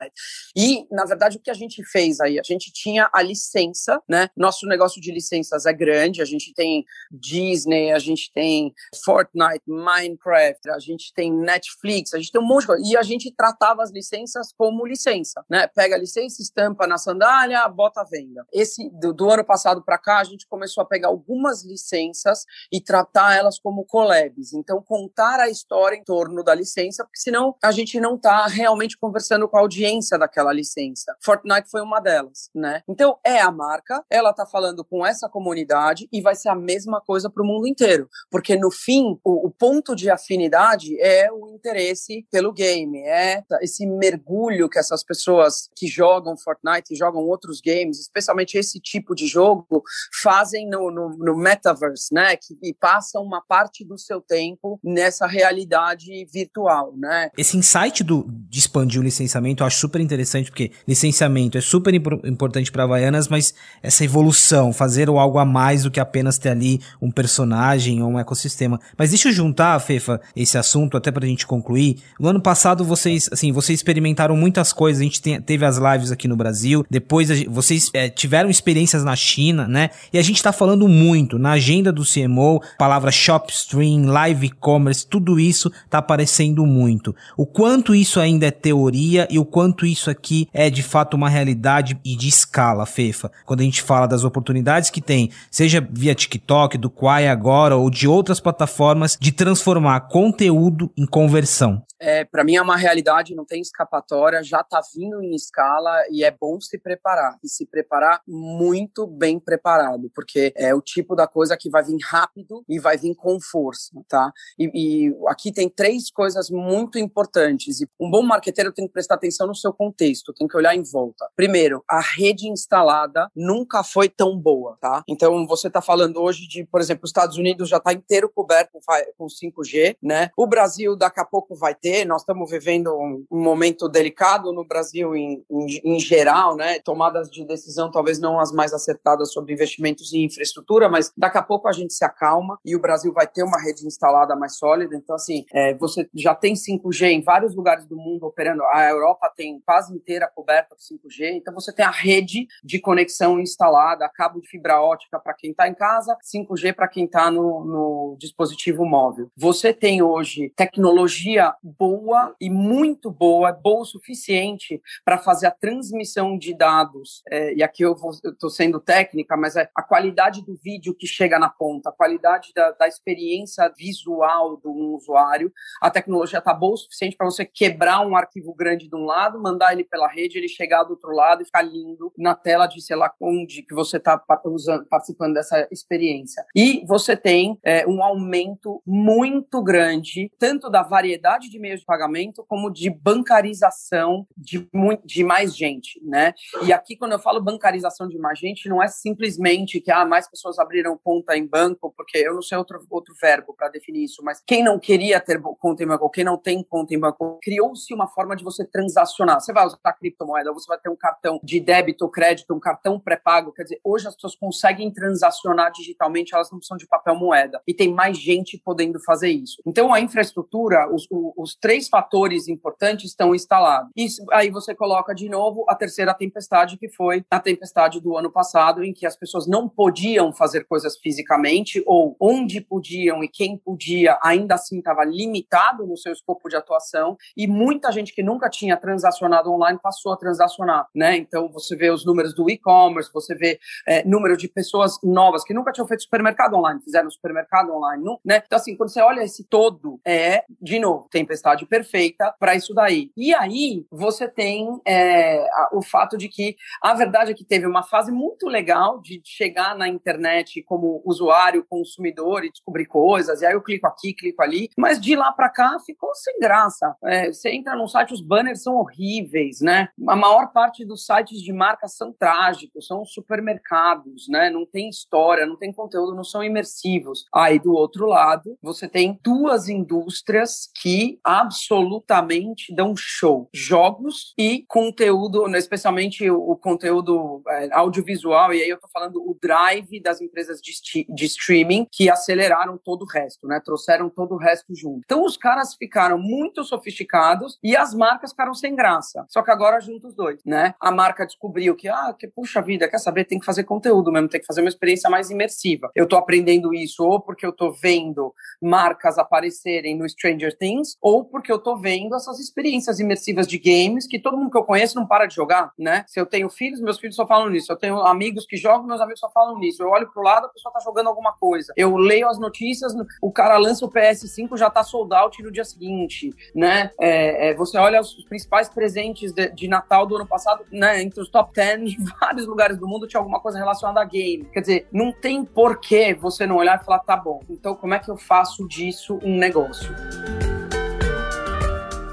E, 0.57 0.87
na 0.91 1.05
verdade, 1.05 1.37
o 1.37 1.41
que 1.41 1.51
a 1.51 1.55
gente 1.55 1.85
fez 1.85 2.19
aí? 2.19 2.39
A 2.39 2.43
gente 2.43 2.73
tinha 2.73 3.11
a 3.13 3.21
licença, 3.21 4.01
né? 4.09 4.29
Nosso 4.37 4.67
negócio 4.67 5.01
de 5.01 5.13
licenças 5.13 5.67
é 5.67 5.73
grande, 5.73 6.23
a 6.23 6.25
gente 6.25 6.53
tem 6.55 6.85
Disney, 7.11 7.93
a 7.93 7.99
gente 7.99 8.31
tem 8.33 8.73
Fortnite, 9.05 9.63
Minecraft, 9.67 10.71
a 10.71 10.79
gente 10.79 11.13
tem 11.15 11.33
Netflix, 11.33 12.15
a 12.15 12.19
gente 12.19 12.33
tem 12.33 12.41
um 12.41 12.47
monte 12.47 12.63
de 12.63 12.67
coisa. 12.69 12.83
E 12.87 12.97
a 12.97 13.03
gente 13.03 13.31
tratava 13.31 13.83
as 13.83 13.91
licenças 13.91 14.53
como 14.57 14.87
licença, 14.87 15.45
né? 15.49 15.67
Pega 15.67 15.97
a 15.97 15.99
licença, 15.99 16.43
estampa 16.43 16.87
na 16.87 16.99
sandália, 16.99 17.67
bota 17.69 18.01
a 18.01 18.05
venda. 18.05 18.47
Esse 18.53 18.89
do, 18.91 19.13
do 19.13 19.31
ano 19.31 19.45
passado 19.45 19.83
para 19.83 19.99
cá, 19.99 20.19
a 20.19 20.25
gente 20.25 20.47
começou 20.47 20.83
a 20.83 20.87
pegar 20.87 21.09
algumas 21.09 21.65
licenças 21.65 22.45
e 22.73 22.81
tratar 22.81 23.37
elas 23.37 23.59
como 23.59 23.85
collabs. 23.85 24.53
Então, 24.53 24.83
contar 24.83 25.41
a 25.41 25.49
história 25.49 25.97
em 25.97 26.05
torno 26.05 26.43
da 26.43 26.55
licença, 26.55 27.05
porque 27.05 27.21
senão 27.21 27.57
a 27.63 27.71
gente 27.71 27.99
não 28.01 28.17
está 28.17 28.47
realmente 28.47 28.97
conversando 28.97 29.49
com 29.49 29.57
a 29.57 29.61
audiência 29.61 30.19
daquela 30.19 30.53
licença. 30.53 31.17
Fortnite 31.23 31.71
foi 31.71 31.81
uma 31.81 32.01
delas, 32.01 32.51
né? 32.55 32.83
Então, 32.89 33.19
é 33.25 33.41
a 33.41 33.51
marca, 33.51 33.96
ela 34.11 34.31
está 34.31 34.47
falando 34.47 34.85
com 34.85 35.05
essa 35.07 35.29
comunidade 35.29 36.09
e 36.13 36.21
vai 36.21 36.35
ser 36.35 36.49
a 36.49 36.55
mesma 36.55 37.01
coisa 37.01 37.31
para 37.31 37.43
o 37.43 37.47
mundo 37.47 37.67
inteiro, 37.67 38.09
porque 38.31 38.57
no 38.57 38.71
fim, 38.71 39.19
o, 39.25 39.47
o 39.47 39.51
ponto 39.51 39.95
de 39.95 40.11
afinidade 40.11 41.01
é 41.01 41.31
o 41.33 41.49
interesse 41.49 42.27
pelo 42.31 42.53
game, 42.53 42.99
é 43.01 43.43
esse 43.61 43.87
mergulho 43.87 44.69
que 44.69 44.79
essas 44.79 45.05
pessoas 45.05 45.69
que 45.77 45.87
jogam 45.87 46.37
Fortnite 46.37 46.93
e 46.93 46.97
jogam 46.97 47.23
outros 47.23 47.61
games, 47.61 48.01
especialmente 48.01 48.57
esse 48.57 48.81
tipo 48.81 49.15
de 49.15 49.27
jogo, 49.27 49.83
fazem 50.23 50.69
no, 50.69 50.91
no, 50.91 51.17
no 51.17 51.37
metaverse, 51.37 52.13
né? 52.13 52.37
Que 52.37 52.57
e 52.63 52.75
passam 52.75 53.23
uma 53.23 53.41
parte 53.41 53.85
do 53.85 53.99
seu 53.99 54.21
tempo 54.21 54.79
nessa 54.83 55.27
realidade 55.27 56.25
virtual, 56.33 56.95
né? 56.97 57.31
Esse 57.37 57.57
insight 57.57 58.03
do, 58.03 58.27
de 58.29 58.59
expandir 58.59 59.01
o 59.01 59.05
licenciamento 59.05 59.63
eu 59.63 59.67
acho 59.67 59.79
super 59.79 60.01
interessante, 60.01 60.51
porque 60.51 60.73
licenciamento 60.87 61.59
é 61.59 61.61
super 61.61 61.95
importante 61.95 62.73
para 62.73 62.85
Havaianas, 62.85 63.29
mas 63.29 63.55
essa 63.87 64.05
evolução, 64.05 64.73
fazer 64.73 65.09
algo 65.09 65.39
a 65.39 65.45
mais 65.45 65.85
do 65.85 65.91
que 65.91 66.01
apenas 66.01 66.39
ter 66.39 66.49
ali 66.49 66.81
um 67.01 67.11
personagem 67.11 68.03
ou 68.03 68.11
um 68.11 68.19
ecossistema. 68.19 68.81
Mas 68.99 69.11
deixa 69.11 69.29
eu 69.29 69.33
juntar, 69.33 69.79
Fefa, 69.79 70.21
esse 70.35 70.59
assunto 70.59 70.97
até 70.97 71.13
pra 71.13 71.27
gente 71.27 71.47
concluir. 71.47 71.99
No 72.19 72.29
ano 72.29 72.41
passado 72.41 72.85
vocês, 72.85 73.29
assim, 73.33 73.53
vocês 73.53 73.79
experimentaram 73.79 74.37
muitas 74.37 74.73
coisas, 74.73 75.01
a 75.01 75.05
gente 75.05 75.23
tem, 75.23 75.41
teve 75.41 75.65
as 75.65 75.79
lives 75.79 76.11
aqui 76.11 76.27
no 76.27 76.37
Brasil, 76.37 76.85
depois 76.91 77.29
vocês 77.45 77.91
é, 77.95 78.09
tiveram 78.09 78.51
experiências 78.51 79.05
na 79.05 79.15
China, 79.15 79.69
né? 79.69 79.91
E 80.13 80.19
a 80.19 80.23
gente 80.23 80.43
tá 80.43 80.53
falando 80.53 80.89
muito 80.89 81.39
na 81.39 81.53
agenda 81.53 81.93
do 81.93 82.03
CMO, 82.03 82.61
palavra 82.79 83.13
shop 83.13 83.53
stream, 83.53 84.07
live 84.07 84.51
commerce, 84.51 85.07
tudo 85.07 85.39
isso 85.39 85.71
tá 85.89 85.99
aparecendo 85.99 86.67
muito. 86.67 87.15
O 87.37 87.47
quanto 87.47 87.95
isso 87.95 88.19
ainda 88.19 88.47
é 88.47 88.51
teoria 88.51 89.29
e 89.31 89.39
o 89.39 89.45
quanto 89.45 89.87
isso 89.87 90.11
aqui 90.11 90.49
é 90.53 90.69
de 90.69 90.83
fato 90.83 91.15
uma 91.15 91.29
realidade 91.29 91.99
e 92.05 92.17
de 92.17 92.29
escala, 92.29 92.85
Fefa. 92.85 93.31
Quando 93.45 93.61
a 93.61 93.65
gente 93.65 93.76
fala 93.83 94.07
das 94.07 94.25
oportunidades 94.25 94.91
que 94.91 95.01
tem, 95.01 95.31
seja 95.51 95.87
via 95.91 96.15
TikTok, 96.15 96.79
do 96.79 96.91
Quai 96.91 97.29
agora 97.29 97.77
ou 97.77 97.91
de 97.91 98.09
outras 98.09 98.41
plataformas 98.41 99.17
de 99.21 99.33
transformar 99.33 100.01
conteúdo 100.09 100.91
em 100.97 101.07
conversão? 101.07 101.83
É, 101.99 102.25
para 102.25 102.45
mim 102.45 102.57
é 102.57 102.63
uma 102.63 102.77
realidade, 102.77 103.35
não 103.35 103.45
tem 103.45 103.61
escapatória, 103.61 104.43
já 104.43 104.61
está 104.61 104.81
vindo 104.95 105.23
em 105.23 105.35
escala 105.35 105.91
e 106.11 106.25
é 106.25 106.31
bom 106.31 106.61
se 106.61 106.79
preparar 106.79 107.39
e 107.43 107.49
se 107.49 107.67
preparar 107.67 108.21
muito 108.29 109.07
bem 109.07 109.39
preparado, 109.41 110.11
porque 110.15 110.53
é 110.57 110.75
o 110.75 110.83
tipo 110.83 111.17
da 111.17 111.27
coisa 111.27 111.57
que 111.57 111.71
vai 111.71 111.83
vir 111.83 111.99
rápido 112.05 112.63
e 112.69 112.79
vai 112.79 112.99
vir 112.99 113.15
com 113.15 113.39
força, 113.41 113.93
tá? 114.09 114.31
E, 114.59 114.71
e 115.09 115.17
aqui 115.29 115.51
tem 115.51 115.69
três 115.69 116.11
coisas 116.11 116.51
muito 116.51 116.99
importantes. 116.99 117.81
E 117.81 117.89
um 117.99 118.11
bom 118.11 118.23
marqueteiro 118.23 118.73
tem 118.73 118.87
que 118.87 118.93
prestar 118.93 119.15
atenção 119.15 119.47
no 119.47 119.55
seu 119.55 119.73
contexto, 119.73 120.35
tem 120.35 120.47
que 120.47 120.57
olhar 120.57 120.75
em 120.75 120.83
volta. 120.83 121.27
Primeiro, 121.35 121.83
a 121.89 122.01
rede 122.01 122.47
instalada 122.47 123.31
nunca 123.67 123.83
foi 123.83 124.09
tão 124.09 124.39
boa, 124.39 124.79
tá? 124.81 125.03
Então 125.09 125.45
você 125.47 125.67
está 125.67 125.83
falando 125.83 126.23
hoje 126.23 126.47
de, 126.47 126.65
por 126.65 126.81
exemplo, 126.81 127.05
os 127.05 127.11
Estados 127.11 127.37
Unidos 127.37 127.69
já 127.69 127.79
está 127.79 127.93
inteiro 127.93 128.31
coberto 128.33 128.79
com 129.19 129.27
5G, 129.27 129.97
né? 130.01 130.31
O 130.37 130.47
Brasil 130.47 130.97
daqui 130.97 131.21
a 131.21 131.25
pouco 131.25 131.57
vai 131.57 131.75
ter. 131.75 132.05
Nós 132.05 132.23
estamos 132.23 132.49
vivendo 132.49 132.95
um, 132.95 133.25
um 133.31 133.43
momento 133.43 133.89
delicado 133.89 134.53
no 134.53 134.65
Brasil 134.65 135.17
em, 135.17 135.45
em, 135.51 135.97
em, 135.97 135.99
geral, 136.01 136.55
né? 136.55 136.79
Tomadas 136.81 137.29
de 137.29 137.45
decisão 137.45 137.91
talvez 137.91 138.21
não 138.21 138.39
as 138.39 138.53
mais 138.53 138.73
acertadas 138.73 139.33
sobre 139.33 139.53
investimentos 139.53 140.13
em 140.13 140.25
infraestrutura, 140.25 140.89
mas 140.89 141.13
daqui 141.17 141.39
a 141.39 141.43
pouco 141.43 141.67
a 141.67 141.73
gente 141.73 141.93
se 141.93 142.05
acalma 142.05 142.59
e 142.65 142.77
o 142.77 142.81
Brasil 142.81 143.13
vai 143.13 143.27
ter 143.27 143.43
uma 143.43 143.61
rede 143.61 143.85
instalada 143.85 144.37
mais 144.37 144.57
sólida. 144.57 144.95
Então, 144.95 145.17
assim, 145.17 145.45
é, 145.53 145.75
você 145.75 146.09
já 146.15 146.35
tem 146.35 146.55
5G 146.55 147.07
em 147.09 147.23
vários 147.23 147.55
lugares 147.57 147.85
do 147.87 147.97
mundo 147.97 148.27
operando. 148.27 148.63
A 148.73 148.89
Europa 148.89 149.33
tem 149.37 149.61
quase 149.65 149.93
inteira 149.95 150.31
coberta 150.33 150.77
por 150.77 150.79
5G. 150.79 151.33
Então, 151.35 151.53
você 151.53 151.73
tem 151.73 151.85
a 151.85 151.91
rede 151.91 152.47
de 152.63 152.79
conexão 152.79 153.41
instalada, 153.47 154.09
cabo 154.09 154.41
de 154.41 154.49
fibra 154.49 154.81
ótica 154.81 155.19
para 155.19 155.35
quem 155.35 155.51
está 155.51 155.69
em 155.69 155.75
casa, 155.75 156.17
5G 156.23 156.75
para 156.75 156.89
quem 156.89 157.05
está 157.05 157.31
no, 157.31 157.65
no 157.65 158.17
dispositivo 158.19 158.85
móvel. 158.85 159.31
Você 159.37 159.73
tem 159.73 160.03
hoje 160.03 160.53
tecnologia 160.57 161.55
boa 161.63 162.35
e 162.41 162.51
muito 162.51 163.11
boa, 163.11 163.53
boa 163.53 163.83
o 163.83 163.85
suficiente 163.85 164.81
para 165.05 165.19
fazer 165.19 165.47
a 165.47 165.51
transmissão 165.51 166.39
de 166.39 166.55
dados. 166.55 167.23
É, 167.31 167.55
e 167.55 167.63
aqui 167.63 167.83
eu 167.83 167.95
estou 168.25 168.51
sendo 168.51 168.81
técnica, 168.81 169.37
mas 169.37 169.57
é 169.57 169.69
a 169.75 169.83
qualidade 169.83 170.45
do 170.45 170.57
vídeo 170.57 170.95
que 170.95 171.07
chega 171.07 171.39
na 171.39 171.49
ponta, 171.49 171.91
a 171.91 171.93
qualidade 171.93 172.53
da, 172.55 172.73
da 172.73 172.89
experiência 172.89 173.73
visual 173.77 174.57
do 174.57 174.71
um 174.71 174.95
usuário. 174.95 175.53
A 175.81 175.91
tecnologia 175.91 176.39
está 176.39 176.53
boa 176.53 176.75
o 176.75 176.77
suficiente 176.77 177.17
para 177.17 177.27
você 177.27 177.45
quebrar 177.45 178.01
um 178.07 178.17
arquivo 178.17 178.55
grande 178.55 178.89
de 178.89 178.97
um 178.97 179.05
lado, 179.05 179.41
mandar 179.41 179.73
ele 179.73 179.85
pela 179.85 180.09
rede, 180.09 180.39
ele 180.39 180.49
chegar 180.49 180.85
do 180.85 180.91
outro 180.91 181.11
lado 181.11 181.43
e 181.43 181.45
ficar 181.45 181.63
lindo 181.63 182.13
na 182.17 182.35
tela 182.35 182.67
de 182.67 182.81
sei 182.81 182.97
lá 182.97 183.09
onde 183.43 183.63
que 183.63 183.75
você 183.75 183.97
está 183.97 184.19
participando 184.19 185.35
dessa 185.35 185.67
experiência. 185.71 186.45
E 186.55 186.85
você 186.87 187.17
tem 187.17 187.59
é, 187.63 187.87
um 187.87 188.03
aumento 188.03 188.83
muito 188.87 189.63
grande, 189.63 190.31
tanto 190.39 190.71
da 190.71 190.83
variedade 190.83 191.49
de 191.49 191.59
meios 191.59 191.81
de 191.81 191.87
pagamento, 191.87 192.45
como 192.49 192.71
de 192.71 192.91
bancarização 192.91 194.27
de, 194.37 194.69
de 195.05 195.25
mais 195.25 195.57
gente, 195.57 196.01
né? 196.05 196.35
E 196.63 196.73
aqui, 196.73 196.97
quando 196.97 197.13
eu 197.13 197.19
falo 197.19 197.41
bancarização 197.41 198.09
de 198.09 198.19
mais 198.19 198.39
gente, 198.39 198.69
não 198.69 198.83
é 198.83 198.89
simplesmente 198.89 199.81
que 199.81 199.91
ah, 199.91 200.05
mais 200.05 200.29
pessoas 200.29 200.59
abriram 200.59 200.99
conta 201.03 201.37
em 201.37 201.47
banco, 201.47 201.93
porque 201.97 202.19
eu 202.19 202.35
não 202.35 202.43
sei 202.43 202.59
outro, 202.59 202.85
outro 202.91 203.15
verbo 203.21 203.55
para 203.55 203.69
definir 203.69 204.05
isso, 204.05 204.23
mas 204.23 204.43
quem 204.47 204.63
não 204.63 204.79
queria 204.79 205.21
ter 205.21 205.41
conta 205.41 205.83
em 205.83 205.87
banco, 205.87 206.11
quem 206.11 206.25
não 206.25 206.37
tem 206.37 206.63
conta 206.63 206.95
em 206.95 206.99
banco, 206.99 207.39
criou-se 207.43 207.93
uma 207.93 208.09
forma 208.09 208.37
de 208.37 208.45
você 208.45 208.65
transacionar. 208.65 209.41
Você 209.41 209.53
vai 209.53 209.67
usar 209.67 209.93
criptomoeda, 209.93 210.53
você 210.53 210.67
vai 210.67 210.79
ter 210.79 210.91
um 210.91 210.97
cartão 210.97 211.41
de 211.43 211.61
débito 211.61 212.05
ou 212.05 212.11
crédito, 212.11 212.55
um 212.55 212.61
cartão 212.61 212.99
pré-pago, 213.27 213.53
quer 213.53 213.65
dizer, 213.65 213.81
hoje 213.83 214.07
as 214.07 214.15
pessoas 214.15 214.37
conseguem 214.37 214.91
transacionar 214.93 215.73
digitalmente, 215.73 216.35
elas 216.35 216.51
não 216.51 216.59
precisam 216.59 216.77
de 216.77 216.87
papel 216.87 217.17
moeda, 217.17 217.61
e 217.67 217.75
tem 217.75 217.93
mais 217.93 218.17
gente 218.17 218.57
podendo 218.65 219.01
fazer 219.01 219.31
isso. 219.31 219.61
Então, 219.67 219.93
a 219.93 220.01
infraestrutura, 220.01 220.89
os, 220.93 221.09
os 221.37 221.57
três 221.57 221.89
fatores 221.89 222.47
importantes 222.47 223.11
estão 223.11 223.35
instalados. 223.35 223.91
E 223.97 224.07
aí 224.33 224.51
você 224.51 224.75
coloca 224.75 225.13
de 225.13 225.29
novo 225.29 225.65
a 225.69 225.75
terceira 225.75 226.15
tempestade, 226.15 226.79
que 226.79 226.89
foi 226.89 227.25
a 227.31 227.41
tempestade 227.41 228.01
do 228.01 228.17
ano 228.17 228.31
passado, 228.31 228.85
em 228.85 228.93
que 228.93 229.07
as 229.07 229.17
pessoas 229.17 229.47
não 229.47 229.69
podiam 229.69 230.33
fazer 230.33 230.65
coisas 230.65 230.97
fisicamente, 230.97 231.83
ou 231.87 232.17
onde 232.21 232.61
podiam 232.61 233.25
e 233.25 233.29
quem 233.29 233.59
podia, 233.59 234.19
ainda 234.23 234.55
assim 234.55 234.79
estava 234.79 235.05
limitado 235.05 235.87
no 235.87 235.97
seu 235.97 236.13
escopo 236.13 236.49
de 236.49 236.57
atuação, 236.57 237.17
e 237.37 237.47
muita 237.47 237.91
gente 237.91 238.15
que 238.15 238.23
nunca 238.23 238.49
tinha 238.49 238.77
transacionado 238.77 239.51
online 239.51 239.79
passou 239.83 240.13
a 240.13 240.17
transacionar, 240.17 240.87
né? 240.95 241.17
Então 241.17 241.49
você 241.49 241.75
vê 241.75 241.91
os 241.91 242.05
números 242.05 242.35
do 242.35 242.49
e-commerce, 242.49 243.11
você 243.21 243.35
vê 243.35 243.59
é, 243.87 244.05
número 244.05 244.37
de 244.37 244.49
pessoas 244.49 244.99
novas 245.03 245.43
que 245.45 245.55
nunca 245.55 245.73
tinham 245.73 245.87
feito 245.87 246.03
supermercado 246.03 246.55
online, 246.55 246.81
fizeram 246.83 247.11
supermercado 247.11 247.73
online, 247.73 248.05
não, 248.05 248.21
né? 248.25 248.43
Então 248.45 248.59
assim, 248.59 248.77
quando 248.77 248.91
você 248.91 249.01
olha 249.01 249.23
esse 249.23 249.45
todo, 249.45 250.01
é, 250.05 250.45
de 250.61 250.79
novo, 250.79 251.09
tempestade 251.11 251.67
perfeita 251.67 252.35
para 252.39 252.55
isso 252.55 252.75
daí. 252.75 253.11
E 253.17 253.35
aí 253.35 253.87
você 253.91 254.29
tem 254.29 254.81
é, 254.87 255.47
o 255.73 255.83
fato 255.83 256.17
de 256.17 256.29
que 256.29 256.57
a 256.83 256.95
verdade 256.95 257.33
é 257.33 257.35
que 257.35 257.45
teve 257.45 257.67
uma 257.67 257.83
fase 257.83 258.13
muito 258.13 258.47
legal 258.47 259.01
de 259.01 259.21
chegar 259.25 259.75
na 259.75 259.89
internet 259.89 260.63
como 260.63 261.03
usuário, 261.05 261.65
consumidor 261.69 262.45
e 262.45 262.51
descobrir 262.51 262.87
coisas, 262.87 263.41
e 263.41 263.47
aí 263.47 263.55
eu 263.55 263.63
clico 263.63 263.87
aqui, 263.87 264.13
clico 264.13 264.43
ali, 264.43 264.69
mas 264.77 265.01
de 265.01 265.17
lá 265.17 265.33
para 265.33 265.49
cá 265.49 265.79
ficou 265.85 266.15
sem 266.15 266.39
graça. 266.39 266.95
É, 267.05 267.33
você 267.33 267.51
entra 267.51 267.75
no 267.77 267.89
site, 267.89 268.13
os 268.13 268.21
banners 268.21 268.63
são 268.63 268.77
horríveis, 268.77 269.61
né? 269.61 269.89
A 270.07 270.17
maior 270.17 270.53
parte 270.53 270.85
dos 270.85 271.05
sites 271.05 271.41
de 271.41 271.53
marca 271.53 271.89
são 271.89 272.13
trágicos, 272.13 272.87
são 272.87 273.05
supermercados, 273.07 274.29
né? 274.29 274.51
Não 274.51 274.65
tem 274.65 274.89
história, 274.89 275.47
não 275.47 275.57
tem 275.57 275.73
conteúdo, 275.73 276.15
não 276.15 276.25
são 276.25 276.43
imersivos. 276.43 277.25
Aí 277.35 277.59
do 277.59 277.75
outro 277.75 278.07
lado, 278.07 278.57
você 278.63 278.89
tem 278.89 279.19
duas 279.23 279.69
indústrias 279.69 280.71
que 280.81 281.19
absolutamente 281.23 282.75
dão 282.75 282.95
show. 282.97 283.49
Jogos 283.53 284.35
e 284.39 284.65
conteúdo, 284.69 285.47
especialmente 285.57 286.31
o, 286.31 286.57
conteúdo 286.57 287.43
é, 287.49 287.69
audiovisual, 287.73 288.53
e 288.53 288.63
aí 288.63 288.69
eu 288.69 288.81
tô 288.81 288.89
falando 288.89 289.17
o 289.17 289.37
drive 289.41 290.01
das 290.01 290.21
empresas 290.21 290.61
de, 290.61 290.73
de 291.09 291.25
streaming 291.27 291.87
que 291.93 292.09
aceleraram 292.09 292.79
todo 292.83 293.03
o 293.03 293.07
resto, 293.07 293.47
né? 293.47 293.61
Trouxeram 293.65 294.09
todo 294.09 294.35
o 294.35 294.39
resto 294.39 294.75
junto. 294.75 295.01
Então 295.05 295.25
os 295.25 295.37
caras 295.37 295.75
ficaram 295.75 296.19
muito 296.19 296.65
sofisticados 296.65 297.59
e 297.63 297.77
as 297.77 297.95
marcas 297.95 298.31
ficaram 298.31 298.55
sem 298.55 298.75
graça. 298.75 299.25
Só 299.29 299.43
que 299.43 299.51
agora 299.51 299.81
juntos 299.81 300.07
os 300.07 300.15
dois, 300.15 300.41
né? 300.45 300.75
A 300.81 300.91
marca 300.91 301.27
descobriu 301.27 301.75
que, 301.75 301.89
ah, 301.89 302.15
que 302.17 302.29
puxa 302.29 302.63
vida, 302.63 302.89
quer 302.97 302.99
saber, 302.99 303.25
tem 303.25 303.39
que 303.39 303.45
fazer 303.45 303.65
conteúdo 303.65 304.11
mesmo, 304.11 304.29
tem 304.29 304.41
que 304.41 304.47
fazer 304.47 304.63
uma 304.63 304.69
experiência 304.69 305.09
mais 305.11 305.31
imersiva. 305.31 305.91
Eu 305.95 306.07
tô 306.07 306.17
aprendendo 306.17 306.75
isso 306.75 307.05
ou 307.05 307.21
porque 307.21 307.45
eu 307.45 307.53
tô 307.53 307.71
vendo 307.71 308.33
marcas 308.61 309.19
aparecerem 309.19 309.97
no 309.97 310.09
Stranger 310.09 310.57
Things, 310.57 310.97
ou 311.01 311.25
porque 311.25 311.53
eu 311.53 311.59
tô 311.59 311.77
vendo 311.77 312.15
essas 312.15 312.39
experiências 312.41 312.99
imersivas 312.99 313.47
de 313.47 313.59
games 313.59 314.07
que 314.07 314.19
todo 314.19 314.37
mundo 314.37 314.51
que 314.51 314.59
eu 314.59 314.65
conheço 314.65 314.97
não 314.97 315.07
para 315.07 315.27
de 315.27 315.35
jogar, 315.35 315.73
né? 315.79 316.05
Se 316.07 316.19
eu 316.19 316.27
tenho 316.27 316.49
filhos, 316.49 316.81
meus 316.81 316.99
filhos 316.99 317.17
só 317.17 317.27
falam 317.27 317.51
nisso. 317.51 317.71
Eu 317.71 317.77
tenho 317.77 317.99
amigos 318.01 318.47
que 318.47 318.57
jogam, 318.57 318.87
meus 318.87 319.01
amigos 319.01 319.21
só 319.21 319.31
falam 319.31 319.59
nisso. 319.59 319.83
Eu 319.83 319.89
olho 319.89 320.11
pro 320.11 320.23
lado, 320.23 320.47
a 320.47 320.49
pessoa 320.49 320.73
tá 320.73 320.81
jogando 320.81 321.09
alguma 321.09 321.33
coisa. 321.33 321.73
Eu 321.77 321.97
leio 321.97 322.29
as 322.29 322.39
notícias, 322.39 322.95
o 323.21 323.31
cara 323.31 323.59
lança 323.59 323.85
o 323.85 323.93
PS5, 323.93 324.57
já 324.57 324.71
tá 324.71 324.83
sold 324.83 325.15
out 325.15 325.43
no 325.43 325.53
dia 325.53 325.65
seguinte, 325.65 326.35
né? 326.55 326.91
É, 327.01 327.51
é, 327.51 327.55
você 327.55 327.77
olha 327.77 328.01
os 328.01 328.25
principais 328.25 328.69
presentes 328.69 329.33
de, 329.33 329.51
de, 329.51 329.67
Natal 329.69 330.07
do 330.07 330.17
ano 330.17 330.27
passado, 330.27 330.65
né? 330.71 331.03
Entre 331.03 331.21
os 331.21 331.29
top 331.29 331.53
10 331.55 331.91
de 331.91 331.97
vários 332.21 332.47
lugares 332.47 332.79
do 332.79 332.86
mundo 332.89 333.07
tinha 333.07 333.21
alguma 333.21 333.41
coisa 333.41 333.59
relacionada 333.59 334.01
a 334.01 334.05
game. 334.05 334.45
Quer 334.53 334.61
dizer, 334.61 334.89
não 334.93 335.13
tem 335.13 335.45
porquê 335.45 336.15
você 336.15 336.47
não 336.47 336.57
olhar 336.57 336.81
e 336.81 336.85
falar, 336.85 337.01
tá 337.01 337.17
bom, 337.17 337.41
então 337.49 337.75
como 337.75 337.95
é 337.95 337.99
que 337.99 338.11
eu 338.11 338.17
faço 338.17 338.67
disso 338.67 339.19
um 339.23 339.37
negócio? 339.37 339.95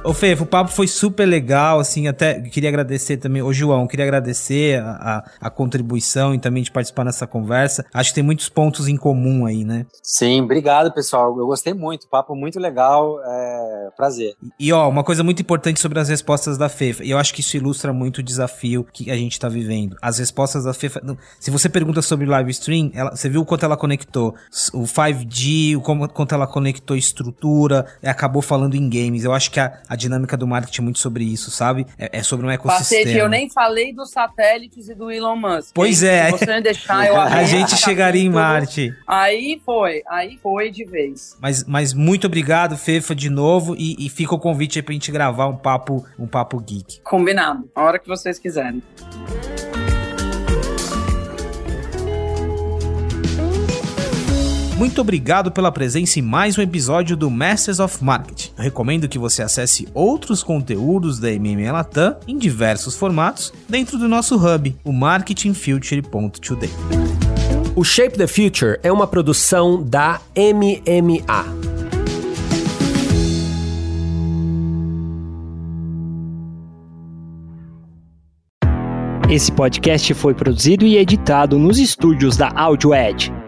Ô, 0.04 0.14
Fê, 0.14 0.34
o 0.34 0.45
papo 0.45 0.70
foi 0.70 0.86
super 0.86 1.26
legal, 1.26 1.80
assim, 1.80 2.10
até 2.10 2.41
queria 2.41 2.68
agradecer 2.68 3.16
também, 3.16 3.41
ô 3.41 3.54
João, 3.54 3.88
queria 3.88 4.04
agradecer 4.04 4.82
a, 4.82 4.91
a, 4.91 5.47
a, 5.47 5.49
contribuição 5.49 6.36
e 6.36 6.39
também 6.39 6.62
de 6.62 6.70
participar 6.70 7.06
nessa 7.06 7.26
conversa. 7.26 7.86
Acho 7.93 8.10
que 8.10 8.16
tem 8.16 8.24
muitos 8.24 8.49
pontos 8.49 8.89
em 8.89 8.97
comum 8.97 9.45
aí, 9.45 9.64
né? 9.64 9.86
Sim, 10.01 10.41
obrigado, 10.41 10.93
pessoal. 10.93 11.38
Eu 11.39 11.45
gostei 11.45 11.74
muito, 11.74 12.10
papo 12.10 12.36
muito 12.36 12.60
legal, 12.60 13.18
é... 13.24 13.89
prazer. 13.95 14.36
E, 14.60 14.74
ó, 14.74 14.89
uma 14.89 15.06
coisa 15.06 15.24
muito 15.24 15.41
importante 15.41 15.80
sobre 15.80 15.97
as 15.97 16.10
respostas 16.10 16.58
da 16.58 16.68
Fê, 16.68 16.93
e 17.01 17.12
eu 17.12 17.18
acho 17.18 17.34
que 17.34 17.39
isso 17.39 17.56
ilustra 17.56 17.93
muito 17.93 18.18
o 18.18 18.24
desafio 18.24 18.86
que 18.91 19.10
a 19.10 19.16
gente 19.16 19.39
tá 19.39 19.47
vivendo. 19.47 19.95
As 20.01 20.18
respostas 20.18 20.66
da 20.66 20.74
Fê, 20.74 20.91
se 21.39 21.49
você 21.49 21.70
pergunta 21.70 22.01
sobre 22.01 22.26
live 22.26 22.51
stream, 22.51 22.91
ela, 22.93 23.16
você 23.16 23.30
viu 23.30 23.39
o 23.39 23.45
quanto 23.45 23.64
ela 23.64 23.78
conectou 23.78 24.36
o 24.74 24.84
5G, 24.84 25.78
o 25.78 25.82
quanto 26.10 26.36
ela 26.36 26.45
conectou 26.45 26.97
estrutura, 26.97 27.86
acabou 28.04 28.41
falando 28.41 28.76
em 28.76 28.89
games. 28.89 29.24
Eu 29.24 29.32
acho 29.32 29.49
que 29.49 29.62
a 29.62 29.92
a 29.92 29.92
dinâmica 29.95 30.35
do 30.37 30.47
marketing 30.47 30.81
é 30.81 30.83
muito 30.83 30.99
sobre 30.99 31.23
isso, 31.23 31.51
sabe? 31.51 31.85
É, 31.97 32.19
é 32.19 32.23
sobre 32.23 32.45
um 32.45 32.49
ecossistema. 32.49 33.01
Pacete, 33.03 33.17
eu 33.17 33.29
nem 33.29 33.49
falei 33.49 33.93
dos 33.93 34.11
satélites 34.11 34.89
e 34.89 34.95
do 34.95 35.11
Elon 35.11 35.35
Musk. 35.35 35.71
Pois 35.73 36.03
é. 36.03 36.25
Se 36.25 36.45
você 36.45 36.61
deixar, 36.61 37.07
eu 37.07 37.15
A 37.19 37.43
gente 37.43 37.75
chegaria 37.77 38.23
em 38.23 38.29
Marte. 38.29 38.93
Aí 39.07 39.61
foi, 39.65 40.03
aí 40.09 40.39
foi 40.41 40.71
de 40.71 40.85
vez. 40.85 41.37
Mas, 41.39 41.63
mas 41.65 41.93
muito 41.93 42.27
obrigado, 42.27 42.77
Fefa, 42.77 43.15
de 43.15 43.29
novo. 43.29 43.75
E, 43.77 44.05
e 44.05 44.09
fica 44.09 44.35
o 44.35 44.39
convite 44.39 44.79
aí 44.79 44.83
pra 44.83 44.93
gente 44.93 45.11
gravar 45.11 45.47
um 45.47 45.55
papo, 45.55 46.05
um 46.17 46.27
papo 46.27 46.59
geek. 46.59 47.01
Combinado. 47.01 47.69
A 47.75 47.83
hora 47.83 47.99
que 47.99 48.07
vocês 48.07 48.39
quiserem. 48.39 48.81
Muito 54.84 54.99
obrigado 54.99 55.49
pela 55.49 55.71
presença 55.71 56.19
em 56.19 56.21
mais 56.21 56.57
um 56.57 56.61
episódio 56.61 57.15
do 57.15 57.31
Masters 57.31 57.79
of 57.79 58.03
Marketing. 58.03 58.51
Eu 58.57 58.65
recomendo 58.65 59.07
que 59.07 59.17
você 59.17 59.41
acesse 59.41 59.88
outros 59.93 60.43
conteúdos 60.43 61.19
da 61.19 61.29
MMA 61.29 61.71
Latam 61.71 62.17
em 62.27 62.38
diversos 62.38 62.93
formatos 62.93 63.53
dentro 63.69 63.97
do 63.97 64.09
nosso 64.09 64.36
hub, 64.36 64.75
o 64.84 64.91
marketingfuture.today. 64.91 66.69
O 67.77 67.84
Shape 67.86 68.17
the 68.17 68.27
Future 68.27 68.77
é 68.84 68.91
uma 68.91 69.07
produção 69.07 69.81
da 69.81 70.19
MMA. 70.36 71.45
Esse 79.29 79.49
podcast 79.49 80.13
foi 80.13 80.34
produzido 80.34 80.86
e 80.86 80.97
editado 80.97 81.57
nos 81.57 81.79
estúdios 81.79 82.36
da 82.36 82.49
AudioEd 82.49 83.42